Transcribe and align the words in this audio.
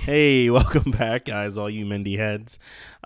Hey, 0.00 0.50
welcome 0.50 0.90
back, 0.90 1.24
guys, 1.26 1.56
all 1.56 1.70
you 1.70 1.86
Mindy 1.86 2.16
heads. 2.16 2.58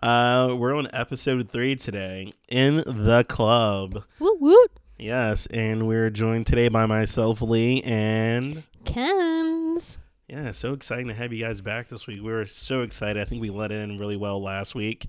Uh, 0.02 0.54
we're 0.58 0.74
on 0.74 0.88
episode 0.92 1.50
three 1.50 1.76
today 1.76 2.32
in 2.48 2.76
the 2.76 3.24
club. 3.28 4.04
Woot 4.18 4.40
woot. 4.40 4.70
Yes, 4.98 5.46
and 5.46 5.86
we're 5.86 6.08
joined 6.10 6.46
today 6.46 6.68
by 6.68 6.86
myself, 6.86 7.42
Lee, 7.42 7.82
and 7.84 8.62
Kenz. 8.84 9.98
yeah, 10.28 10.50
so 10.52 10.72
exciting 10.72 11.08
to 11.08 11.14
have 11.14 11.32
you 11.32 11.44
guys 11.44 11.60
back 11.60 11.88
this 11.88 12.06
week. 12.06 12.22
We 12.22 12.32
were 12.32 12.46
so 12.46 12.80
excited. 12.82 13.20
I 13.20 13.24
think 13.26 13.42
we 13.42 13.50
let 13.50 13.70
in 13.70 13.98
really 13.98 14.16
well 14.16 14.42
last 14.42 14.74
week. 14.74 15.08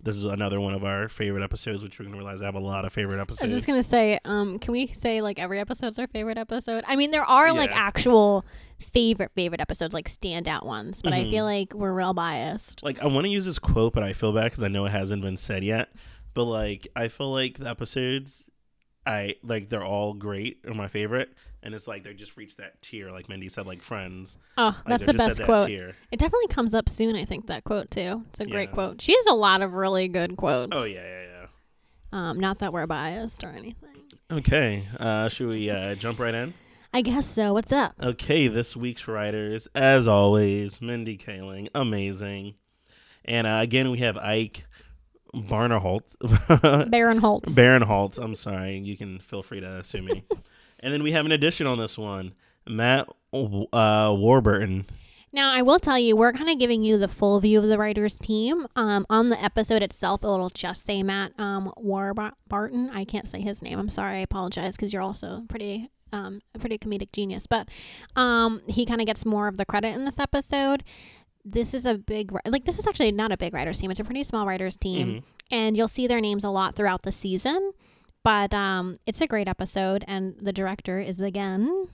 This 0.00 0.16
is 0.16 0.24
another 0.24 0.60
one 0.60 0.74
of 0.74 0.84
our 0.84 1.08
favorite 1.08 1.42
episodes, 1.42 1.82
which 1.82 1.98
we're 1.98 2.06
gonna 2.06 2.16
realize 2.16 2.40
I 2.40 2.46
have 2.46 2.54
a 2.54 2.60
lot 2.60 2.84
of 2.84 2.92
favorite 2.92 3.20
episodes. 3.20 3.42
I 3.42 3.44
was 3.46 3.52
just 3.54 3.66
gonna 3.66 3.82
say, 3.82 4.18
um, 4.24 4.58
can 4.58 4.72
we 4.72 4.86
say 4.88 5.20
like 5.20 5.38
every 5.38 5.58
episode's 5.60 5.98
our 5.98 6.06
favorite 6.06 6.38
episode? 6.38 6.84
I 6.86 6.96
mean, 6.96 7.10
there 7.10 7.24
are 7.24 7.52
like 7.52 7.70
Yeah. 7.70 7.78
actual 7.80 8.46
favorite 8.78 9.32
favorite 9.34 9.60
episodes, 9.60 9.92
like 9.94 10.08
standout 10.08 10.64
ones, 10.64 11.02
but 11.02 11.12
I 11.12 11.24
Mhm. 11.24 11.30
feel 11.30 11.44
like 11.44 11.74
we're 11.74 11.92
real 11.92 12.14
biased. 12.14 12.82
like 12.82 13.00
I 13.00 13.06
want 13.06 13.24
to 13.26 13.30
use 13.30 13.44
this 13.44 13.58
quote, 13.58 13.92
but 13.92 14.02
I 14.02 14.12
feel 14.12 14.32
bad 14.32 14.44
because 14.44 14.62
I 14.62 14.68
know 14.68 14.86
it 14.86 14.90
hasn't 14.90 15.22
been 15.22 15.36
said 15.36 15.64
yet. 15.64 15.90
But 16.34 16.44
like 16.44 16.86
I 16.94 17.08
feel 17.08 17.30
like 17.32 17.58
the 17.58 17.68
episodes, 17.68 18.48
I 19.06 19.34
like 19.42 19.68
they're 19.68 19.84
all 19.84 20.14
great, 20.14 20.58
are 20.66 20.74
my 20.74 20.86
favorite, 20.88 21.30
and 21.62 21.74
it's 21.74 21.88
like 21.88 22.02
they 22.04 22.14
just 22.14 22.36
reached 22.36 22.58
that 22.58 22.80
tier, 22.82 23.10
like 23.10 23.28
Mindy 23.28 23.48
said, 23.48 23.66
like 23.66 23.82
Friends. 23.82 24.36
Oh, 24.56 24.66
Like, 24.66 24.84
that's 24.86 25.06
the 25.06 25.14
best 25.14 25.38
that 25.38 25.46
quote. 25.46 25.66
Tier. 25.66 25.94
It 26.12 26.18
definitely 26.18 26.48
comes 26.48 26.74
up 26.74 26.88
soon. 26.88 27.16
I 27.16 27.24
think 27.24 27.46
that 27.46 27.64
quote 27.64 27.90
too. 27.90 28.24
It's 28.28 28.40
a 28.40 28.46
great 28.46 28.68
Yeah. 28.68 28.74
quote. 28.74 29.02
She 29.02 29.14
has 29.14 29.26
a 29.26 29.34
lot 29.34 29.62
of 29.62 29.72
really 29.72 30.08
good 30.08 30.36
quotes. 30.36 30.76
Oh 30.76 30.84
yeah, 30.84 31.00
yeah, 31.02 31.22
yeah. 31.22 31.46
Um, 32.30 32.38
not 32.40 32.58
that 32.60 32.72
we're 32.72 32.86
biased 32.86 33.42
or 33.44 33.48
anything. 33.48 33.88
Okay, 34.30 34.84
uh, 35.00 35.28
should 35.28 35.48
we 35.48 35.68
uh, 35.70 35.94
jump 35.94 36.18
right 36.20 36.34
in? 36.34 36.54
I 36.92 37.02
guess 37.02 37.26
so. 37.26 37.52
What's 37.52 37.72
up? 37.72 37.94
Okay, 38.02 38.48
this 38.48 38.74
week's 38.74 39.06
writers, 39.06 39.68
as 39.74 40.08
always, 40.08 40.80
Mindy 40.80 41.18
Kaling, 41.18 41.68
amazing, 41.74 42.54
and 43.24 43.46
uh, 43.46 43.60
again 43.62 43.90
we 43.90 43.98
have 43.98 44.16
Ike 44.16 44.64
Barnerholt. 45.34 46.16
Barinholtz. 46.90 47.54
Baron 47.54 47.82
Holtz. 47.82 48.18
I'm 48.18 48.34
sorry. 48.34 48.78
You 48.78 48.96
can 48.96 49.18
feel 49.18 49.42
free 49.42 49.60
to 49.60 49.84
sue 49.84 50.02
me. 50.02 50.24
and 50.80 50.92
then 50.92 51.02
we 51.02 51.12
have 51.12 51.26
an 51.26 51.32
addition 51.32 51.66
on 51.66 51.78
this 51.78 51.98
one, 51.98 52.34
Matt 52.66 53.08
uh, 53.32 54.14
Warburton. 54.16 54.86
Now, 55.30 55.52
I 55.52 55.60
will 55.60 55.78
tell 55.78 55.98
you, 55.98 56.16
we're 56.16 56.32
kind 56.32 56.48
of 56.48 56.58
giving 56.58 56.82
you 56.82 56.96
the 56.96 57.06
full 57.06 57.38
view 57.38 57.58
of 57.58 57.66
the 57.66 57.76
writers' 57.76 58.18
team. 58.18 58.66
Um, 58.76 59.04
on 59.10 59.28
the 59.28 59.42
episode 59.42 59.82
itself, 59.82 60.24
it'll 60.24 60.48
just 60.48 60.84
say 60.84 61.02
Matt 61.02 61.38
um, 61.38 61.70
Warburton. 61.76 62.90
I 62.94 63.04
can't 63.04 63.28
say 63.28 63.42
his 63.42 63.60
name. 63.60 63.78
I'm 63.78 63.90
sorry. 63.90 64.18
I 64.18 64.20
apologize 64.20 64.76
because 64.76 64.94
you're 64.94 65.02
also 65.02 65.42
pretty, 65.48 65.90
um, 66.12 66.40
a 66.54 66.58
pretty 66.58 66.78
comedic 66.78 67.12
genius. 67.12 67.46
But 67.46 67.68
um, 68.16 68.62
he 68.66 68.84
kind 68.86 69.00
of 69.00 69.06
gets 69.06 69.24
more 69.26 69.48
of 69.48 69.56
the 69.56 69.64
credit 69.64 69.94
in 69.94 70.04
this 70.04 70.18
episode. 70.18 70.84
This 71.44 71.72
is 71.74 71.86
a 71.86 71.96
big, 71.96 72.32
like, 72.46 72.64
this 72.64 72.78
is 72.78 72.86
actually 72.86 73.12
not 73.12 73.32
a 73.32 73.36
big 73.36 73.54
writers' 73.54 73.78
team. 73.80 73.90
It's 73.90 74.00
a 74.00 74.04
pretty 74.04 74.22
small 74.24 74.46
writers' 74.46 74.76
team. 74.76 75.08
Mhm. 75.08 75.22
And 75.50 75.76
you'll 75.76 75.88
see 75.88 76.06
their 76.06 76.20
names 76.20 76.44
a 76.44 76.50
lot 76.50 76.74
throughout 76.74 77.02
the 77.02 77.12
season. 77.12 77.72
But 78.22 78.52
um, 78.52 78.96
it's 79.06 79.20
a 79.22 79.26
great 79.26 79.48
episode. 79.48 80.04
And 80.06 80.34
the 80.40 80.52
director 80.52 80.98
is, 80.98 81.20
again, 81.20 81.88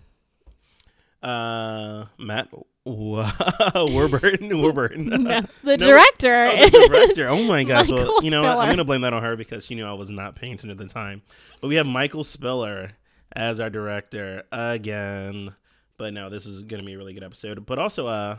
Uh, 1.23 2.07
Matt 2.19 2.49
Wa- 2.85 3.31
Warburton. 3.77 4.59
Warburton. 4.61 5.07
no, 5.09 5.41
the 5.41 5.47
No, 5.65 5.77
director. 5.77 6.45
Oh, 6.51 6.57
the 6.69 6.77
is- 6.79 6.89
director. 6.89 7.29
Oh 7.29 7.45
my 7.45 7.65
gosh. 7.65 7.89
Well, 7.89 8.23
you 8.23 8.31
know, 8.31 8.43
what? 8.43 8.59
I'm 8.59 8.67
going 8.69 8.79
to 8.79 8.85
blame 8.85 9.03
that 9.03 9.13
on 9.15 9.23
her 9.23 9.37
because 9.37 9.65
she 9.65 9.75
knew 9.75 9.87
I 9.87 9.93
was 9.93 10.11
not 10.11 10.35
paying 10.37 10.55
attention 10.55 10.71
at 10.71 10.79
the 10.79 10.87
time. 10.87 11.23
But 11.61 11.69
we 11.69 11.77
have 11.77 11.87
Michael 11.87 12.25
Spiller 12.25 12.91
as 13.35 13.61
our 13.61 13.71
director 13.71 14.45
again. 14.53 15.55
But 15.97 16.13
no, 16.13 16.29
this 16.29 16.47
is 16.47 16.61
going 16.61 16.81
to 16.81 16.87
be 16.87 16.95
a 16.95 16.99
really 16.99 17.15
good 17.15 17.23
episode. 17.23 17.65
But 17.67 17.79
also, 17.79 18.07
uh, 18.07 18.39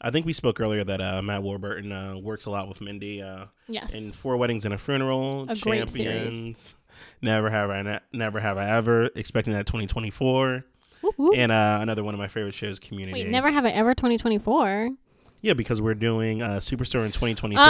I 0.00 0.10
think 0.10 0.26
we 0.26 0.32
spoke 0.32 0.60
earlier 0.60 0.84
that 0.84 1.00
uh, 1.00 1.22
Matt 1.22 1.42
Warburton 1.42 1.92
uh, 1.92 2.18
works 2.18 2.46
a 2.46 2.50
lot 2.50 2.68
with 2.68 2.80
Mindy. 2.80 3.22
Uh, 3.22 3.46
yes. 3.66 3.94
in 3.94 4.12
Four 4.12 4.36
Weddings 4.36 4.64
and 4.64 4.74
a 4.74 4.78
Funeral, 4.78 5.46
A 5.48 5.56
great 5.56 5.86
Champions, 5.88 6.74
Never 7.22 7.50
Have 7.50 7.70
I 7.70 7.82
Ne- 7.82 8.00
Never 8.12 8.40
Have 8.40 8.58
I 8.58 8.68
Ever, 8.76 9.10
expecting 9.14 9.52
that 9.54 9.66
2024, 9.66 10.64
Whoop, 11.02 11.14
whoop. 11.16 11.34
and 11.36 11.52
uh, 11.52 11.78
another 11.80 12.02
one 12.02 12.14
of 12.14 12.18
my 12.18 12.28
favorite 12.28 12.54
shows, 12.54 12.78
Community. 12.78 13.24
Wait, 13.24 13.28
never 13.30 13.50
have 13.50 13.64
I 13.64 13.70
ever 13.70 13.94
2024. 13.94 14.90
Yeah, 15.40 15.54
because 15.54 15.80
we're 15.80 15.94
doing 15.94 16.42
uh, 16.42 16.56
Superstore 16.56 17.04
in 17.04 17.12
2023. 17.12 17.56
Oh, 17.56 17.62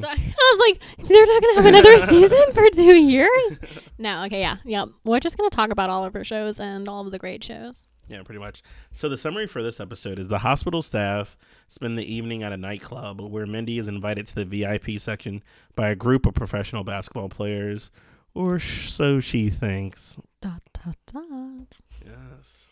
sorry. 0.00 0.02
I 0.04 0.56
was 0.56 0.70
like, 0.70 1.08
they're 1.08 1.26
not 1.26 1.42
gonna 1.42 1.54
have 1.56 1.66
another 1.66 1.98
season 2.06 2.52
for 2.52 2.70
two 2.70 2.94
years. 2.94 3.58
No, 3.98 4.24
okay, 4.24 4.40
yeah, 4.40 4.56
yep. 4.64 4.88
We're 5.04 5.20
just 5.20 5.36
gonna 5.36 5.50
talk 5.50 5.70
about 5.70 5.90
all 5.90 6.04
of 6.04 6.12
her 6.14 6.24
shows 6.24 6.60
and 6.60 6.88
all 6.88 7.04
of 7.06 7.12
the 7.12 7.18
great 7.18 7.42
shows. 7.42 7.86
Yeah, 8.08 8.22
pretty 8.22 8.38
much. 8.38 8.62
So 8.92 9.08
the 9.08 9.18
summary 9.18 9.46
for 9.48 9.62
this 9.64 9.80
episode 9.80 10.18
is 10.20 10.28
the 10.28 10.38
hospital 10.38 10.80
staff 10.80 11.36
spend 11.66 11.98
the 11.98 12.12
evening 12.14 12.42
at 12.44 12.52
a 12.52 12.56
nightclub 12.56 13.20
where 13.20 13.46
Mindy 13.46 13.78
is 13.80 13.88
invited 13.88 14.28
to 14.28 14.34
the 14.36 14.44
VIP 14.44 15.00
section 15.00 15.42
by 15.74 15.88
a 15.88 15.96
group 15.96 16.24
of 16.24 16.34
professional 16.34 16.84
basketball 16.84 17.28
players, 17.28 17.90
or 18.32 18.58
sh- 18.60 18.90
so 18.90 19.18
she 19.18 19.50
thinks. 19.50 20.18
Dot 20.40 20.62
dot 20.84 20.96
dot. 21.12 21.78
Yes. 22.04 22.68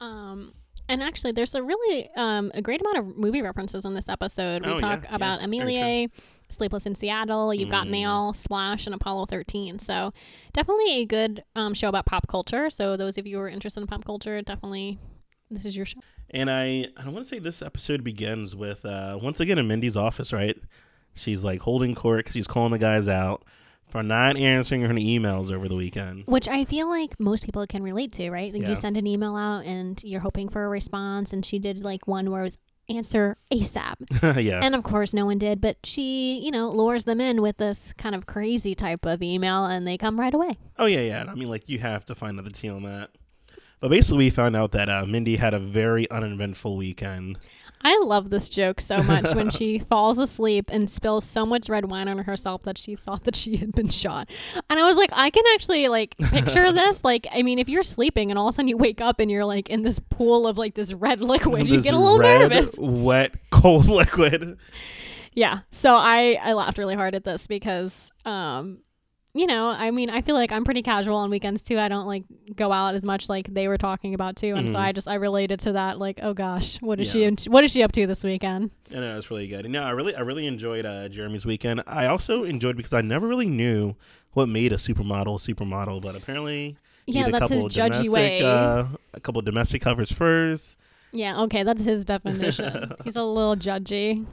Um, 0.00 0.54
and 0.88 1.02
actually, 1.02 1.32
there's 1.32 1.54
a 1.54 1.62
really 1.62 2.08
um 2.16 2.50
a 2.54 2.62
great 2.62 2.80
amount 2.80 2.96
of 2.98 3.16
movie 3.18 3.42
references 3.42 3.84
in 3.84 3.92
this 3.94 4.08
episode. 4.08 4.64
We 4.64 4.72
Oh, 4.72 4.78
talk 4.78 5.02
yeah, 5.02 5.08
yeah, 5.10 5.16
about 5.16 5.40
very 5.40 5.44
Amelia, 5.44 6.08
Sleepless 6.50 6.86
in 6.86 6.94
Seattle. 6.94 7.52
You've 7.52 7.68
got 7.70 7.86
Mm. 7.86 7.90
Mail, 7.90 8.32
Splash, 8.32 8.86
and 8.86 8.94
Apollo 8.94 9.26
13. 9.26 9.78
So 9.78 10.12
definitely 10.52 10.90
a 11.02 11.04
good 11.06 11.44
um 11.54 11.74
show 11.74 11.88
about 11.88 12.06
pop 12.06 12.26
culture. 12.26 12.70
So 12.70 12.96
those 12.96 13.18
of 13.18 13.26
you 13.26 13.36
who 13.36 13.42
are 13.42 13.48
interested 13.48 13.80
in 13.80 13.86
pop 13.86 14.04
culture, 14.04 14.40
definitely 14.42 14.98
this 15.50 15.64
is 15.64 15.76
your 15.76 15.86
show. 15.86 16.00
And 16.30 16.50
I, 16.50 16.86
I 16.96 17.04
want 17.08 17.18
to 17.18 17.24
say 17.24 17.38
this 17.38 17.62
episode 17.62 18.04
begins 18.04 18.54
with 18.54 18.84
uh, 18.84 19.18
once 19.22 19.40
again 19.40 19.58
in 19.58 19.66
Mindy's 19.66 19.96
office, 19.96 20.32
right? 20.32 20.56
She's 21.14 21.42
like 21.42 21.60
holding 21.60 21.94
court 21.94 22.18
because 22.20 22.34
she's 22.34 22.46
calling 22.46 22.70
the 22.72 22.78
guys 22.78 23.08
out 23.08 23.44
for 23.88 24.02
not 24.02 24.36
answering 24.36 24.82
her 24.82 24.92
emails 24.92 25.50
over 25.50 25.66
the 25.66 25.74
weekend. 25.74 26.24
Which 26.26 26.46
I 26.46 26.66
feel 26.66 26.88
like 26.90 27.18
most 27.18 27.44
people 27.46 27.66
can 27.66 27.82
relate 27.82 28.12
to, 28.14 28.28
right? 28.30 28.52
Like 28.52 28.62
Yeah. 28.62 28.68
you 28.70 28.76
send 28.76 28.98
an 28.98 29.06
email 29.06 29.34
out 29.36 29.64
and 29.64 29.98
you're 30.04 30.20
hoping 30.20 30.50
for 30.50 30.62
a 30.64 30.68
response, 30.68 31.32
and 31.32 31.44
she 31.46 31.58
did 31.58 31.82
like 31.82 32.06
one 32.06 32.30
where 32.30 32.42
it 32.42 32.44
was 32.44 32.58
answer 32.88 33.36
ASAP. 33.52 33.96
yeah. 34.42 34.60
And 34.62 34.74
of 34.74 34.82
course, 34.82 35.12
no 35.12 35.26
one 35.26 35.38
did, 35.38 35.60
but 35.60 35.78
she, 35.84 36.38
you 36.38 36.50
know, 36.50 36.70
lures 36.70 37.04
them 37.04 37.20
in 37.20 37.42
with 37.42 37.58
this 37.58 37.92
kind 37.94 38.14
of 38.14 38.26
crazy 38.26 38.74
type 38.74 39.04
of 39.04 39.22
email 39.22 39.64
and 39.64 39.86
they 39.86 39.96
come 39.96 40.18
right 40.18 40.34
away. 40.34 40.58
oh 40.78 40.86
yeah, 40.86 41.00
yeah. 41.00 41.24
I 41.28 41.34
mean, 41.34 41.48
like 41.48 41.68
you 41.68 41.78
have 41.78 42.04
to 42.06 42.14
find 42.14 42.38
another 42.38 42.50
tea 42.50 42.68
on 42.68 42.82
that. 42.84 43.10
But 43.80 43.90
basically, 43.90 44.18
we 44.18 44.30
found 44.30 44.56
out 44.56 44.72
that 44.72 44.88
uh, 44.88 45.06
Mindy 45.06 45.36
had 45.36 45.54
a 45.54 45.60
very 45.60 46.10
uneventful 46.10 46.76
weekend. 46.76 47.38
I 47.88 47.98
love 48.04 48.28
this 48.28 48.50
joke 48.50 48.82
so 48.82 49.02
much 49.02 49.34
when 49.34 49.48
she 49.58 49.78
falls 49.78 50.18
asleep 50.18 50.68
and 50.70 50.90
spills 50.90 51.24
so 51.24 51.46
much 51.46 51.70
red 51.70 51.90
wine 51.90 52.06
on 52.06 52.18
herself 52.18 52.64
that 52.64 52.76
she 52.76 52.96
thought 52.96 53.24
that 53.24 53.34
she 53.34 53.56
had 53.56 53.72
been 53.72 53.88
shot. 53.88 54.28
And 54.68 54.78
I 54.78 54.84
was 54.84 54.96
like, 54.96 55.08
I 55.14 55.30
can 55.30 55.42
actually 55.54 55.88
like 55.88 56.14
picture 56.18 56.70
this. 56.72 57.02
Like, 57.02 57.26
I 57.32 57.42
mean, 57.42 57.58
if 57.58 57.66
you're 57.66 57.82
sleeping 57.82 58.30
and 58.30 58.38
all 58.38 58.48
of 58.48 58.52
a 58.52 58.56
sudden 58.56 58.68
you 58.68 58.76
wake 58.76 59.00
up 59.00 59.20
and 59.20 59.30
you're 59.30 59.46
like 59.46 59.70
in 59.70 59.84
this 59.84 60.00
pool 60.00 60.46
of 60.46 60.58
like 60.58 60.74
this 60.74 60.92
red 60.92 61.22
liquid, 61.22 61.66
you 61.66 61.80
get 61.80 61.94
a 61.94 61.98
little 61.98 62.18
red, 62.18 62.50
nervous. 62.50 62.74
wet, 62.78 63.32
cold 63.50 63.86
liquid. 63.88 64.58
Yeah. 65.32 65.60
So 65.70 65.94
I 65.94 66.38
I 66.42 66.52
laughed 66.52 66.76
really 66.76 66.94
hard 66.94 67.14
at 67.14 67.24
this 67.24 67.46
because 67.46 68.10
um 68.26 68.80
you 69.38 69.46
know, 69.46 69.68
I 69.68 69.90
mean, 69.92 70.10
I 70.10 70.20
feel 70.22 70.34
like 70.34 70.50
I'm 70.50 70.64
pretty 70.64 70.82
casual 70.82 71.16
on 71.16 71.30
weekends 71.30 71.62
too. 71.62 71.78
I 71.78 71.88
don't 71.88 72.06
like 72.06 72.24
go 72.56 72.72
out 72.72 72.94
as 72.96 73.04
much 73.04 73.28
like 73.28 73.52
they 73.54 73.68
were 73.68 73.78
talking 73.78 74.12
about 74.14 74.34
too. 74.34 74.54
And 74.56 74.68
so 74.68 74.76
Mhm. 74.76 74.80
I 74.80 74.92
just 74.92 75.06
I 75.08 75.14
related 75.14 75.60
to 75.60 75.72
that 75.72 75.98
like, 75.98 76.18
oh 76.22 76.34
gosh, 76.34 76.82
what 76.82 76.98
is 76.98 77.14
Yeah. 77.14 77.30
she 77.38 77.48
what 77.48 77.62
is 77.62 77.70
she 77.70 77.82
up 77.84 77.92
to 77.92 78.06
this 78.06 78.24
weekend? 78.24 78.70
I 78.90 78.96
know 79.00 79.16
it's 79.16 79.30
really 79.30 79.46
good. 79.46 79.70
No, 79.70 79.82
I 79.84 79.90
really, 79.90 80.14
I 80.14 80.20
really 80.20 80.46
enjoyed 80.46 80.84
uh, 80.84 81.08
Jeremy's 81.08 81.46
weekend. 81.46 81.82
I 81.86 82.06
also 82.06 82.42
enjoyed 82.42 82.76
because 82.76 82.92
I 82.92 83.00
never 83.00 83.28
really 83.28 83.48
knew 83.48 83.94
what 84.32 84.48
made 84.48 84.72
a 84.72 84.76
supermodel 84.76 85.36
a 85.48 85.54
supermodel, 85.54 86.02
but 86.02 86.16
apparently 86.16 86.76
he 87.06 87.12
Yeah, 87.12 87.28
that's 87.30 87.48
his 87.48 87.64
judgy 87.66 88.08
way. 88.08 88.42
Uh, 88.42 88.86
a 89.14 89.20
couple 89.20 89.38
of 89.38 89.44
domestic 89.44 89.82
covers 89.82 90.10
first. 90.10 90.76
yeah, 91.12 91.40
okay, 91.42 91.62
that's 91.62 91.82
his 91.84 92.04
definition. 92.04 92.92
He's 93.04 93.16
a 93.16 93.22
little 93.22 93.56
judgy. 93.56 94.26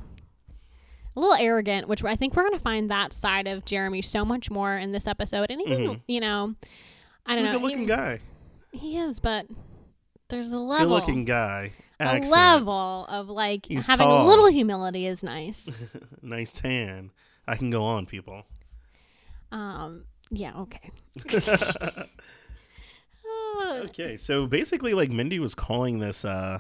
A 1.15 1.19
little 1.19 1.35
arrogant, 1.35 1.87
which 1.87 2.03
I 2.03 2.15
think 2.15 2.35
we're 2.35 2.43
gonna 2.43 2.59
find 2.59 2.91
that 2.91 3.13
side 3.13 3.47
of 3.47 3.63
Jeremy 3.65 4.01
so 4.01 4.25
much 4.25 4.51
more 4.51 4.75
in 4.77 4.91
this 4.91 5.07
episode. 5.07 5.47
And 5.49 5.61
even, 5.61 5.77
Mhm. 5.87 6.01
you 6.07 6.19
know, 6.19 6.55
I 7.25 7.35
don't 7.35 7.45
a 7.45 7.47
know. 7.47 7.51
He's 7.51 7.55
a 7.55 7.59
good-looking 7.59 7.79
he, 7.81 7.85
guy. 7.85 8.19
he 8.73 8.97
is, 8.97 9.19
but 9.19 9.47
there's 10.27 10.51
a 10.51 10.57
level. 10.57 10.85
Good-looking 10.87 11.25
guy. 11.25 11.71
a 11.99 12.19
level 12.19 13.05
of 13.07 13.29
like 13.29 13.65
He's 13.67 13.87
having 13.87 14.05
tall. 14.05 14.25
a 14.25 14.27
little 14.27 14.47
humility 14.47 15.05
is 15.07 15.23
nice. 15.23 15.69
nice 16.21 16.51
tan. 16.51 17.11
I 17.47 17.55
can 17.55 17.69
go 17.69 17.83
on, 17.83 18.05
people. 18.05 18.43
Um, 19.51 20.03
yeah, 20.29 20.53
okay. 20.61 20.91
Uh, 23.63 23.81
Okay, 23.85 24.17
so 24.17 24.45
basically, 24.47 24.93
like 24.93 25.09
Mindy 25.09 25.39
was 25.39 25.55
calling 25.55 25.99
this, 25.99 26.23
uh, 26.25 26.59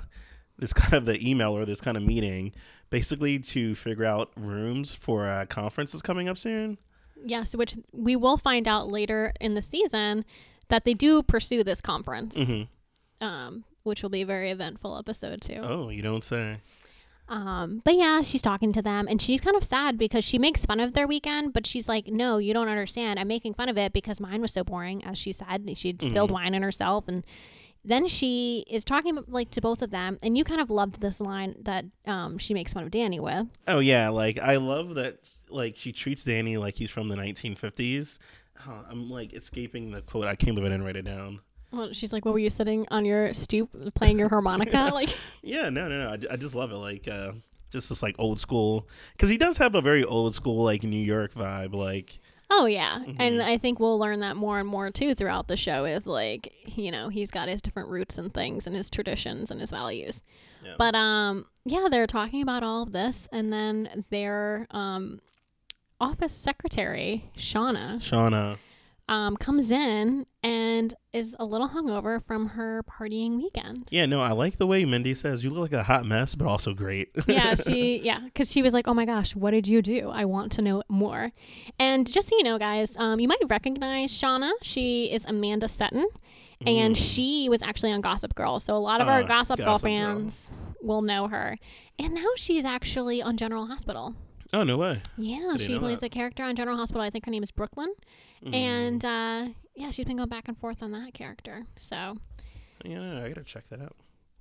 this 0.57 0.73
kind 0.73 0.93
of 0.93 1.05
the 1.05 1.27
email 1.29 1.57
or 1.57 1.65
this 1.65 1.81
kind 1.81 1.97
of 1.97 2.03
meeting, 2.03 2.53
basically 2.89 3.39
to 3.39 3.75
figure 3.75 4.05
out 4.05 4.31
rooms 4.37 4.91
for 4.91 5.27
uh, 5.27 5.45
conferences 5.47 6.01
coming 6.01 6.27
up 6.29 6.37
soon. 6.37 6.77
yes, 7.25 7.55
which 7.55 7.75
we 7.91 8.15
will 8.15 8.37
find 8.37 8.67
out 8.67 8.87
later 8.89 9.33
in 9.41 9.55
the 9.55 9.61
season 9.61 10.23
that 10.69 10.83
they 10.85 10.93
do 10.93 11.21
pursue 11.23 11.63
this 11.63 11.81
conference. 11.81 12.45
hmm 12.47 12.63
Um, 13.21 13.63
which 13.83 14.01
will 14.01 14.09
be 14.09 14.21
a 14.21 14.25
very 14.25 14.49
eventful 14.51 14.97
episode 14.97 15.41
too. 15.41 15.59
Oh, 15.61 15.89
you 15.89 16.01
don't 16.01 16.23
say. 16.23 16.57
Um, 17.27 17.81
but 17.83 17.95
yeah, 17.95 18.21
she's 18.21 18.41
talking 18.43 18.71
to 18.73 18.81
them 18.83 19.07
and 19.09 19.19
she's 19.19 19.41
kind 19.41 19.55
of 19.55 19.63
sad 19.63 19.97
because 19.97 20.23
she 20.23 20.37
makes 20.37 20.63
fun 20.65 20.79
of 20.79 20.93
their 20.93 21.07
weekend, 21.07 21.53
but 21.53 21.65
she's 21.65 21.89
like, 21.89 22.05
No, 22.07 22.37
you 22.37 22.53
don't 22.53 22.67
understand. 22.67 23.19
I'm 23.19 23.27
making 23.27 23.55
fun 23.55 23.67
of 23.69 23.77
it 23.79 23.93
because 23.93 24.19
mine 24.19 24.41
was 24.41 24.53
so 24.53 24.63
boring, 24.63 25.03
as 25.03 25.17
she 25.17 25.31
said. 25.31 25.67
She'd 25.75 26.01
spilled 26.03 26.29
wine 26.29 26.53
on 26.53 26.61
herself 26.61 27.07
and 27.07 27.25
then 27.85 28.07
she 28.07 28.65
is 28.69 28.83
talking 28.83 29.23
like 29.27 29.51
to 29.51 29.61
both 29.61 29.81
of 29.81 29.91
them, 29.91 30.17
and 30.23 30.37
you 30.37 30.43
kind 30.43 30.59
of 30.59 30.69
loved 30.69 31.01
this 31.01 31.21
line 31.21 31.55
that 31.61 31.85
um, 32.05 32.37
she 32.37 32.53
makes 32.53 32.73
fun 32.73 32.83
of 32.83 32.91
Danny 32.91 33.19
with. 33.19 33.47
Oh 33.67 33.79
yeah, 33.79 34.09
like 34.09 34.39
I 34.39 34.57
love 34.57 34.95
that. 34.95 35.19
Like 35.49 35.75
she 35.75 35.91
treats 35.91 36.23
Danny 36.23 36.57
like 36.57 36.75
he's 36.75 36.89
from 36.89 37.07
the 37.07 37.15
1950s. 37.15 38.17
Oh, 38.67 38.85
I'm 38.89 39.09
like 39.09 39.33
escaping 39.33 39.91
the 39.91 40.01
quote. 40.01 40.25
I 40.25 40.35
can't 40.35 40.55
believe 40.55 40.71
I 40.71 40.73
didn't 40.73 40.85
write 40.85 40.95
it 40.95 41.05
down. 41.05 41.39
Well, 41.71 41.91
she's 41.93 42.11
like, 42.11 42.25
"What 42.25 42.33
were 42.33 42.39
you 42.39 42.49
sitting 42.49 42.87
on 42.89 43.05
your 43.05 43.33
stoop 43.33 43.69
playing 43.93 44.17
your 44.17 44.29
harmonica?" 44.29 44.89
like, 44.93 45.09
Yeah, 45.43 45.69
no, 45.69 45.87
no, 45.87 46.05
no. 46.05 46.09
I, 46.09 46.33
I 46.33 46.37
just 46.37 46.55
love 46.55 46.71
it. 46.71 46.77
Like, 46.77 47.07
uh, 47.07 47.33
just 47.69 47.89
this 47.89 48.01
like 48.01 48.15
old 48.17 48.39
school, 48.39 48.87
because 49.11 49.29
he 49.29 49.37
does 49.37 49.57
have 49.57 49.75
a 49.75 49.81
very 49.81 50.03
old 50.03 50.33
school 50.33 50.63
like 50.63 50.83
New 50.83 50.97
York 50.97 51.33
vibe. 51.33 51.73
Like, 51.73 52.19
oh 52.57 52.65
yeah, 52.65 52.99
Mm-hmm. 52.99 53.21
and 53.21 53.41
I 53.41 53.57
think 53.57 53.79
we'll 53.79 53.99
learn 53.99 54.19
that 54.21 54.35
more 54.35 54.59
and 54.59 54.67
more 54.67 54.89
too 54.91 55.13
throughout 55.15 55.47
the 55.47 55.57
show. 55.57 55.85
Is 55.85 56.07
like, 56.07 56.53
you 56.77 56.91
know, 56.91 57.09
he's 57.09 57.31
got 57.31 57.47
his 57.49 57.61
different 57.61 57.89
roots 57.89 58.17
and 58.17 58.33
things, 58.33 58.65
and 58.67 58.75
his 58.75 58.89
traditions 58.89 59.51
and 59.51 59.59
his 59.61 59.69
values. 59.71 60.23
Yeah. 60.63 60.75
But 60.77 60.95
um, 60.95 61.45
yeah, 61.63 61.87
they're 61.91 62.07
talking 62.07 62.41
about 62.41 62.63
all 62.63 62.83
of 62.83 62.91
this, 62.91 63.27
and 63.31 63.51
then 63.53 64.05
their 64.09 64.67
um, 64.71 65.19
office 65.99 66.33
secretary 66.33 67.29
Shauna 67.37 67.97
Shauna. 67.97 68.57
Um, 69.07 69.37
comes 69.37 69.69
in 69.69 70.25
and 70.41 70.95
is 71.13 71.35
a 71.39 71.45
little 71.45 71.69
hungover 71.69 72.25
from 72.25 72.47
her 72.49 72.83
partying 72.89 73.37
weekend. 73.37 73.87
Yeah, 73.91 74.07
no, 74.07 74.19
I 74.19 74.31
like 74.31 74.57
the 74.57 74.65
way 74.65 74.83
Mindy 74.83 75.13
says 75.13 75.43
you 75.43 75.51
look 75.51 75.61
like 75.71 75.79
a 75.79 75.83
hot 75.83 76.05
mess, 76.07 76.33
but 76.33 76.47
also 76.47 76.73
great. 76.73 77.09
yeah, 77.27 77.53
she 77.53 77.99
yeah, 78.01 78.21
because 78.23 78.51
she 78.51 78.63
was 78.63 78.73
like, 78.73 78.87
"Oh 78.87 78.95
my 78.95 79.05
gosh, 79.05 79.35
what 79.35 79.51
did 79.51 79.67
you 79.67 79.83
do? 79.83 80.09
I 80.09 80.25
want 80.25 80.51
to 80.53 80.63
know 80.63 80.81
more." 80.89 81.31
And 81.77 82.11
just 82.11 82.29
so 82.29 82.35
you 82.37 82.43
know, 82.43 82.57
guys, 82.57 82.97
um, 82.97 83.19
you 83.19 83.27
might 83.27 83.37
recognize 83.47 84.11
Shauna. 84.11 84.51
She 84.63 85.11
is 85.11 85.23
Amanda 85.25 85.67
Setton, 85.67 86.05
and 86.65 86.97
she 86.97 87.47
was 87.47 87.61
actually 87.61 87.91
on 87.91 88.01
Gossip 88.01 88.33
Girl. 88.33 88.59
So 88.59 88.75
a 88.75 88.79
lot 88.79 89.01
of 89.01 89.07
our 89.07 89.21
Ah, 89.21 89.27
Gossip, 89.27 89.57
Girl 89.57 89.65
Gossip 89.67 89.83
Girl. 89.85 89.91
fans 89.91 90.51
will 90.81 91.03
know 91.03 91.27
her. 91.27 91.57
And 91.99 92.15
now 92.15 92.25
she's 92.37 92.65
actually 92.65 93.21
on 93.21 93.37
General 93.37 93.67
Hospital. 93.67 94.15
oh 94.51 94.63
no 94.63 94.77
way. 94.77 95.01
Yeah, 95.15 95.57
she 95.57 95.77
plays 95.77 95.99
that. 95.99 96.07
a 96.07 96.09
character 96.09 96.41
on 96.43 96.55
General 96.55 96.77
Hospital. 96.77 97.03
I 97.03 97.11
think 97.11 97.25
her 97.25 97.31
name 97.31 97.43
is 97.43 97.51
Brooklyn, 97.51 97.89
Mm. 98.43 98.53
and 98.53 99.05
uh, 99.05 99.47
yeah, 99.75 99.89
she's 99.91 100.05
been 100.05 100.17
going 100.17 100.29
back 100.29 100.47
and 100.47 100.57
forth 100.57 100.81
on 100.83 100.91
that 100.91 101.13
character. 101.13 101.65
So 101.77 102.17
Yeah, 102.83 102.99
no, 102.99 103.25
I 103.25 103.27
gotta 103.29 103.43
check 103.43 103.67
that 103.69 103.81
out 103.81 103.95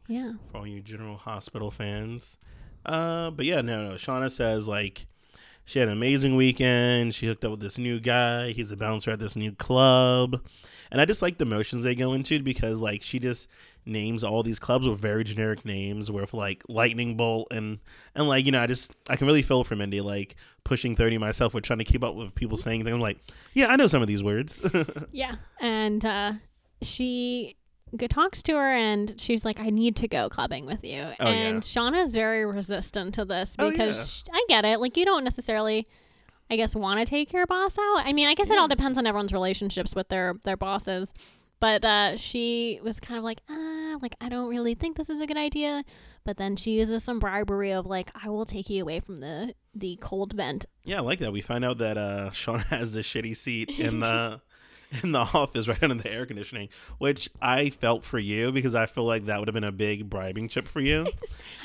yeah, 0.08 0.32
for 0.50 0.58
all 0.58 0.66
you 0.66 0.80
General 0.80 1.16
Hospital 1.16 1.70
fans. 1.70 2.36
Uh, 2.84 3.30
but 3.30 3.46
yeah, 3.46 3.60
no, 3.62 3.90
no. 3.90 3.94
Shauna 3.94 4.30
says 4.30 4.68
like 4.68 5.06
she 5.64 5.78
had 5.78 5.88
an 5.88 5.94
amazing 5.94 6.36
weekend. 6.36 7.14
She 7.14 7.26
hooked 7.26 7.44
up 7.44 7.52
with 7.52 7.60
this 7.60 7.78
new 7.78 7.98
guy. 8.00 8.50
He's 8.52 8.70
a 8.70 8.76
bouncer 8.76 9.10
at 9.10 9.18
this 9.18 9.36
new 9.36 9.52
club, 9.52 10.44
and 10.90 11.00
I 11.00 11.04
just 11.04 11.22
like 11.22 11.38
the 11.38 11.44
motions 11.44 11.82
they 11.84 11.94
go 11.94 12.12
into 12.12 12.42
because 12.42 12.80
like 12.80 13.02
she 13.02 13.18
just 13.18 13.48
names 13.86 14.24
all 14.24 14.42
these 14.42 14.58
clubs 14.58 14.86
with 14.86 14.98
very 14.98 15.24
generic 15.24 15.64
names 15.64 16.10
with 16.10 16.32
like 16.32 16.62
lightning 16.68 17.16
bolt 17.16 17.48
and 17.50 17.78
and 18.14 18.26
like 18.26 18.46
you 18.46 18.50
know 18.50 18.60
i 18.60 18.66
just 18.66 18.90
i 19.10 19.16
can 19.16 19.26
really 19.26 19.42
feel 19.42 19.62
for 19.62 19.76
mindy 19.76 20.00
like 20.00 20.36
pushing 20.64 20.96
30 20.96 21.18
myself 21.18 21.52
with 21.52 21.64
trying 21.64 21.80
to 21.80 21.84
keep 21.84 22.02
up 22.02 22.14
with 22.14 22.34
people 22.34 22.56
saying 22.56 22.82
things 22.82 22.94
i'm 22.94 23.00
like 23.02 23.18
yeah 23.52 23.66
i 23.66 23.76
know 23.76 23.86
some 23.86 24.00
of 24.00 24.08
these 24.08 24.22
words 24.22 24.62
yeah, 25.12 25.34
and 25.60 26.06
uh, 26.06 26.32
she 26.80 27.56
talks 28.08 28.42
to 28.44 28.52
her 28.54 28.72
and 28.72 29.18
she's 29.20 29.44
like, 29.44 29.60
"I 29.60 29.70
need 29.70 29.96
to 29.96 30.08
go 30.08 30.28
clubbing 30.28 30.66
with 30.66 30.84
you." 30.84 31.02
Oh, 31.20 31.26
and 31.26 31.56
yeah. 31.56 31.60
Shauna 31.60 32.02
is 32.02 32.12
very 32.12 32.44
resistant 32.44 33.14
to 33.14 33.24
this 33.24 33.56
Oh, 33.58 33.70
because 33.70 34.24
sh 34.26 34.30
I 34.32 34.44
get 34.48 34.64
it. 34.64 34.80
Like, 34.80 34.96
you 34.96 35.04
don't 35.04 35.24
necessarily. 35.24 35.86
I 36.50 36.56
guess 36.56 36.74
want 36.74 37.00
to 37.00 37.06
take 37.06 37.32
your 37.32 37.46
boss 37.46 37.76
out. 37.78 38.02
I 38.06 38.12
mean, 38.12 38.28
I 38.28 38.34
guess 38.34 38.50
it 38.50 38.58
all 38.58 38.68
depends 38.68 38.98
on 38.98 39.06
everyone's 39.06 39.32
relationships 39.32 39.94
with 39.94 40.08
their 40.08 40.34
their 40.44 40.56
bosses. 40.56 41.12
But 41.60 41.84
uh, 41.84 42.16
she 42.18 42.80
was 42.82 43.00
kind 43.00 43.16
of 43.16 43.24
like, 43.24 43.40
ah, 43.48 43.96
like 44.02 44.14
I 44.20 44.28
don't 44.28 44.48
really 44.50 44.74
think 44.74 44.96
this 44.96 45.08
is 45.08 45.20
a 45.20 45.26
good 45.26 45.36
idea. 45.38 45.84
But 46.24 46.36
then 46.36 46.56
she 46.56 46.72
uses 46.72 47.04
some 47.04 47.18
bribery 47.18 47.70
of 47.72 47.86
like, 47.86 48.10
I 48.22 48.28
will 48.28 48.44
take 48.44 48.68
you 48.68 48.82
away 48.82 49.00
from 49.00 49.20
the 49.20 49.54
the 49.74 49.96
cold 50.00 50.34
vent. 50.34 50.66
yeah 50.84 50.98
i 50.98 51.00
like 51.00 51.18
that 51.18 51.32
we 51.32 51.40
find 51.40 51.64
out 51.64 51.78
that 51.78 51.98
uh 51.98 52.30
shauna 52.30 52.62
has 52.68 52.94
a 52.94 53.00
shitty 53.00 53.36
seat 53.36 53.70
in 53.78 53.98
the 54.00 54.40
in 55.02 55.12
the 55.12 55.18
office 55.18 55.66
right 55.68 55.82
under 55.82 55.94
the 55.96 56.10
air 56.10 56.26
conditioning 56.26 56.68
which 56.98 57.28
i 57.42 57.70
felt 57.70 58.04
for 58.04 58.18
you 58.18 58.52
because 58.52 58.74
i 58.74 58.86
feel 58.86 59.04
like 59.04 59.26
that 59.26 59.38
would 59.38 59.48
have 59.48 59.54
been 59.54 59.64
a 59.64 59.72
big 59.72 60.08
bribing 60.08 60.48
chip 60.48 60.68
for 60.68 60.80
you 60.80 61.06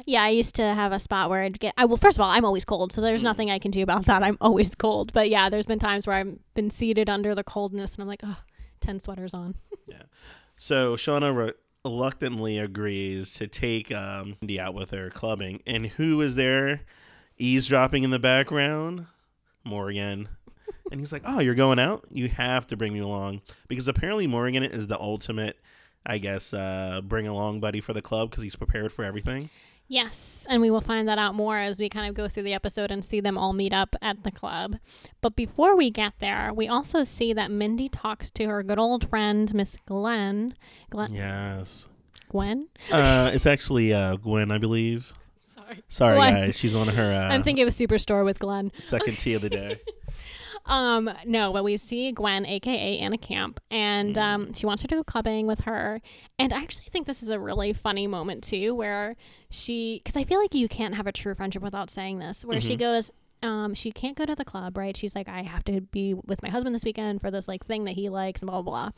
Yeah, 0.06 0.24
I 0.24 0.30
used 0.30 0.56
to 0.56 0.64
have 0.64 0.92
a 0.92 0.98
spot 0.98 1.30
where 1.30 1.42
I'd 1.44 1.60
get. 1.60 1.74
I 1.78 1.86
well, 1.86 1.98
first 1.98 2.18
of 2.18 2.22
all, 2.22 2.30
I'm 2.31 2.46
always 2.46 2.66
cold, 2.66 2.92
so 2.92 3.00
Mm. 3.02 3.04
there's 3.06 3.22
nothing 3.22 3.52
I 3.52 3.60
can 3.60 3.70
do 3.70 3.84
about 3.84 4.06
that. 4.06 4.24
I'm 4.24 4.38
always 4.42 4.74
cold. 4.74 5.12
But 5.14 5.30
yeah, 5.30 5.50
there's 5.50 5.66
been 5.68 5.78
times 5.78 6.08
where 6.08 6.16
I've 6.16 6.38
been 6.56 6.70
seated 6.72 7.10
under 7.10 7.36
the 7.36 7.44
coldness, 7.44 7.94
and 7.94 8.02
I'm 8.02 8.08
like, 8.08 8.22
oh, 8.24 8.38
10 8.80 9.00
sweaters 9.02 9.34
on. 9.34 9.56
Yeah. 9.88 10.04
So 10.56 10.96
Shauna 10.96 11.36
re- 11.36 11.54
reluctantly 11.86 12.58
agrees 12.58 13.34
to 13.36 13.46
take 13.48 13.92
um, 13.92 14.38
Mindy 14.42 14.60
out 14.60 14.74
with 14.74 14.92
her 14.92 15.10
clubbing, 15.12 15.62
and 15.68 15.88
who 15.88 16.22
is 16.22 16.36
there 16.36 16.81
eavesdropping 17.38 18.04
in 18.04 18.10
the 18.10 18.20
background? 18.20 19.06
Morgan. 19.64 20.30
And 20.92 21.00
he's 21.00 21.12
like, 21.12 21.24
"Oh, 21.26 21.40
you're 21.40 21.56
going 21.56 21.80
out? 21.80 22.06
You 22.12 22.28
have 22.30 22.66
to 22.68 22.78
bring 22.78 22.94
me 22.94 23.00
along 23.00 23.42
because 23.68 23.88
apparently 23.88 24.28
Morgan 24.28 24.64
is 24.64 24.88
the 24.88 25.00
ultimate, 25.00 25.58
I 26.06 26.18
guess, 26.18 26.54
uh, 26.54 27.02
bring 27.04 27.28
along 27.28 27.60
buddy 27.60 27.82
for 27.82 27.94
the 27.94 28.02
club 28.02 28.30
because 28.32 28.44
he's 28.44 28.56
prepared 28.56 28.92
for 28.92 29.04
everything." 29.04 29.50
Yes, 29.92 30.46
and 30.48 30.62
we 30.62 30.70
will 30.70 30.82
find 30.82 31.08
that 31.08 31.18
out 31.18 31.34
more 31.34 31.58
as 31.58 31.80
we 31.80 31.90
kind 31.90 32.08
of 32.08 32.14
go 32.14 32.28
through 32.28 32.44
the 32.44 32.54
episode 32.54 32.92
and 32.92 33.04
see 33.04 33.20
them 33.22 33.40
all 33.40 33.54
meet 33.54 33.74
up 33.74 33.96
at 34.04 34.24
the 34.24 34.30
club. 34.30 34.76
But 35.20 35.36
before 35.36 35.76
we 35.76 35.90
get 35.90 36.14
there, 36.20 36.54
we 36.54 36.68
also 36.68 37.04
see 37.04 37.34
that 37.34 37.50
Mindy 37.50 37.90
talks 37.90 38.30
to 38.32 38.46
her 38.46 38.62
good 38.62 38.78
old 38.78 39.10
friend 39.10 39.52
Miss 39.52 39.78
Glenn. 39.88 40.54
Glenn, 40.92 41.12
Yes. 41.12 41.88
Gwen. 42.30 42.68
Uh, 42.92 43.32
it's 43.34 43.48
actually 43.48 43.92
uh, 43.92 44.18
Gwen, 44.18 44.52
I 44.52 44.60
believe. 44.60 45.12
Sorry, 45.42 45.82
Sorry, 45.88 46.16
Gwen. 46.18 46.34
guys. 46.36 46.56
She's 46.58 46.76
on 46.76 46.88
her 46.90 47.12
uh, 47.12 47.34
I'm 47.34 47.42
thinking 47.42 47.64
of 47.64 47.70
a 47.70 47.72
Superstore 47.72 48.24
with 48.24 48.38
Glenn. 48.38 48.72
second 48.78 49.18
tea 49.18 49.34
of 49.34 49.42
the 49.42 49.50
day. 49.50 49.80
Um, 50.69 51.10
no, 51.25 51.51
but 51.51 51.63
we 51.63 51.77
see 51.77 52.12
Gwen, 52.12 52.45
aka 52.45 53.00
Anna 53.00 53.18
Camp, 53.18 53.60
and 53.71 54.16
um, 54.18 54.54
she 54.54 54.68
wants 54.68 54.83
her 54.83 54.88
to 54.89 54.95
go 54.95 55.04
clubbing 55.04 55.48
with 55.48 55.62
her. 55.62 56.00
And 56.38 56.54
I 56.54 56.62
actually 56.62 56.86
think 56.92 57.07
this 57.07 57.24
is 57.24 57.30
a 57.30 57.39
really 57.39 57.74
funny 57.74 58.06
moment 58.06 58.44
too, 58.44 58.75
where 58.75 59.16
she, 59.50 60.00
because 60.04 60.16
I 60.16 60.24
feel 60.24 60.39
like 60.39 60.54
you 60.54 60.68
can't 60.69 60.94
have 60.94 61.07
a 61.07 61.12
true 61.12 61.33
friendship 61.33 61.64
without 61.64 61.90
saying 61.90 62.19
this, 62.19 62.45
where 62.45 62.61
she 62.61 62.76
goes, 62.76 63.11
um, 63.42 63.73
she 63.73 63.92
can't 63.92 64.16
go 64.16 64.26
to 64.26 64.35
the 64.35 64.45
club, 64.45 64.78
right? 64.78 64.95
She's 64.95 65.16
like, 65.16 65.28
I 65.28 65.42
have 65.42 65.64
to 65.66 65.81
be 65.81 66.14
with 66.14 66.44
my 66.44 66.49
husband 66.49 66.76
this 66.76 66.83
weekend 66.83 67.19
for 67.19 67.31
this 67.31 67.47
like 67.47 67.66
thing 67.66 67.85
that 67.85 67.95
he 67.95 68.09
likes, 68.09 68.44
and 68.44 68.52
blah 68.52 68.61
blah 68.61 68.71
blah. 68.71 68.92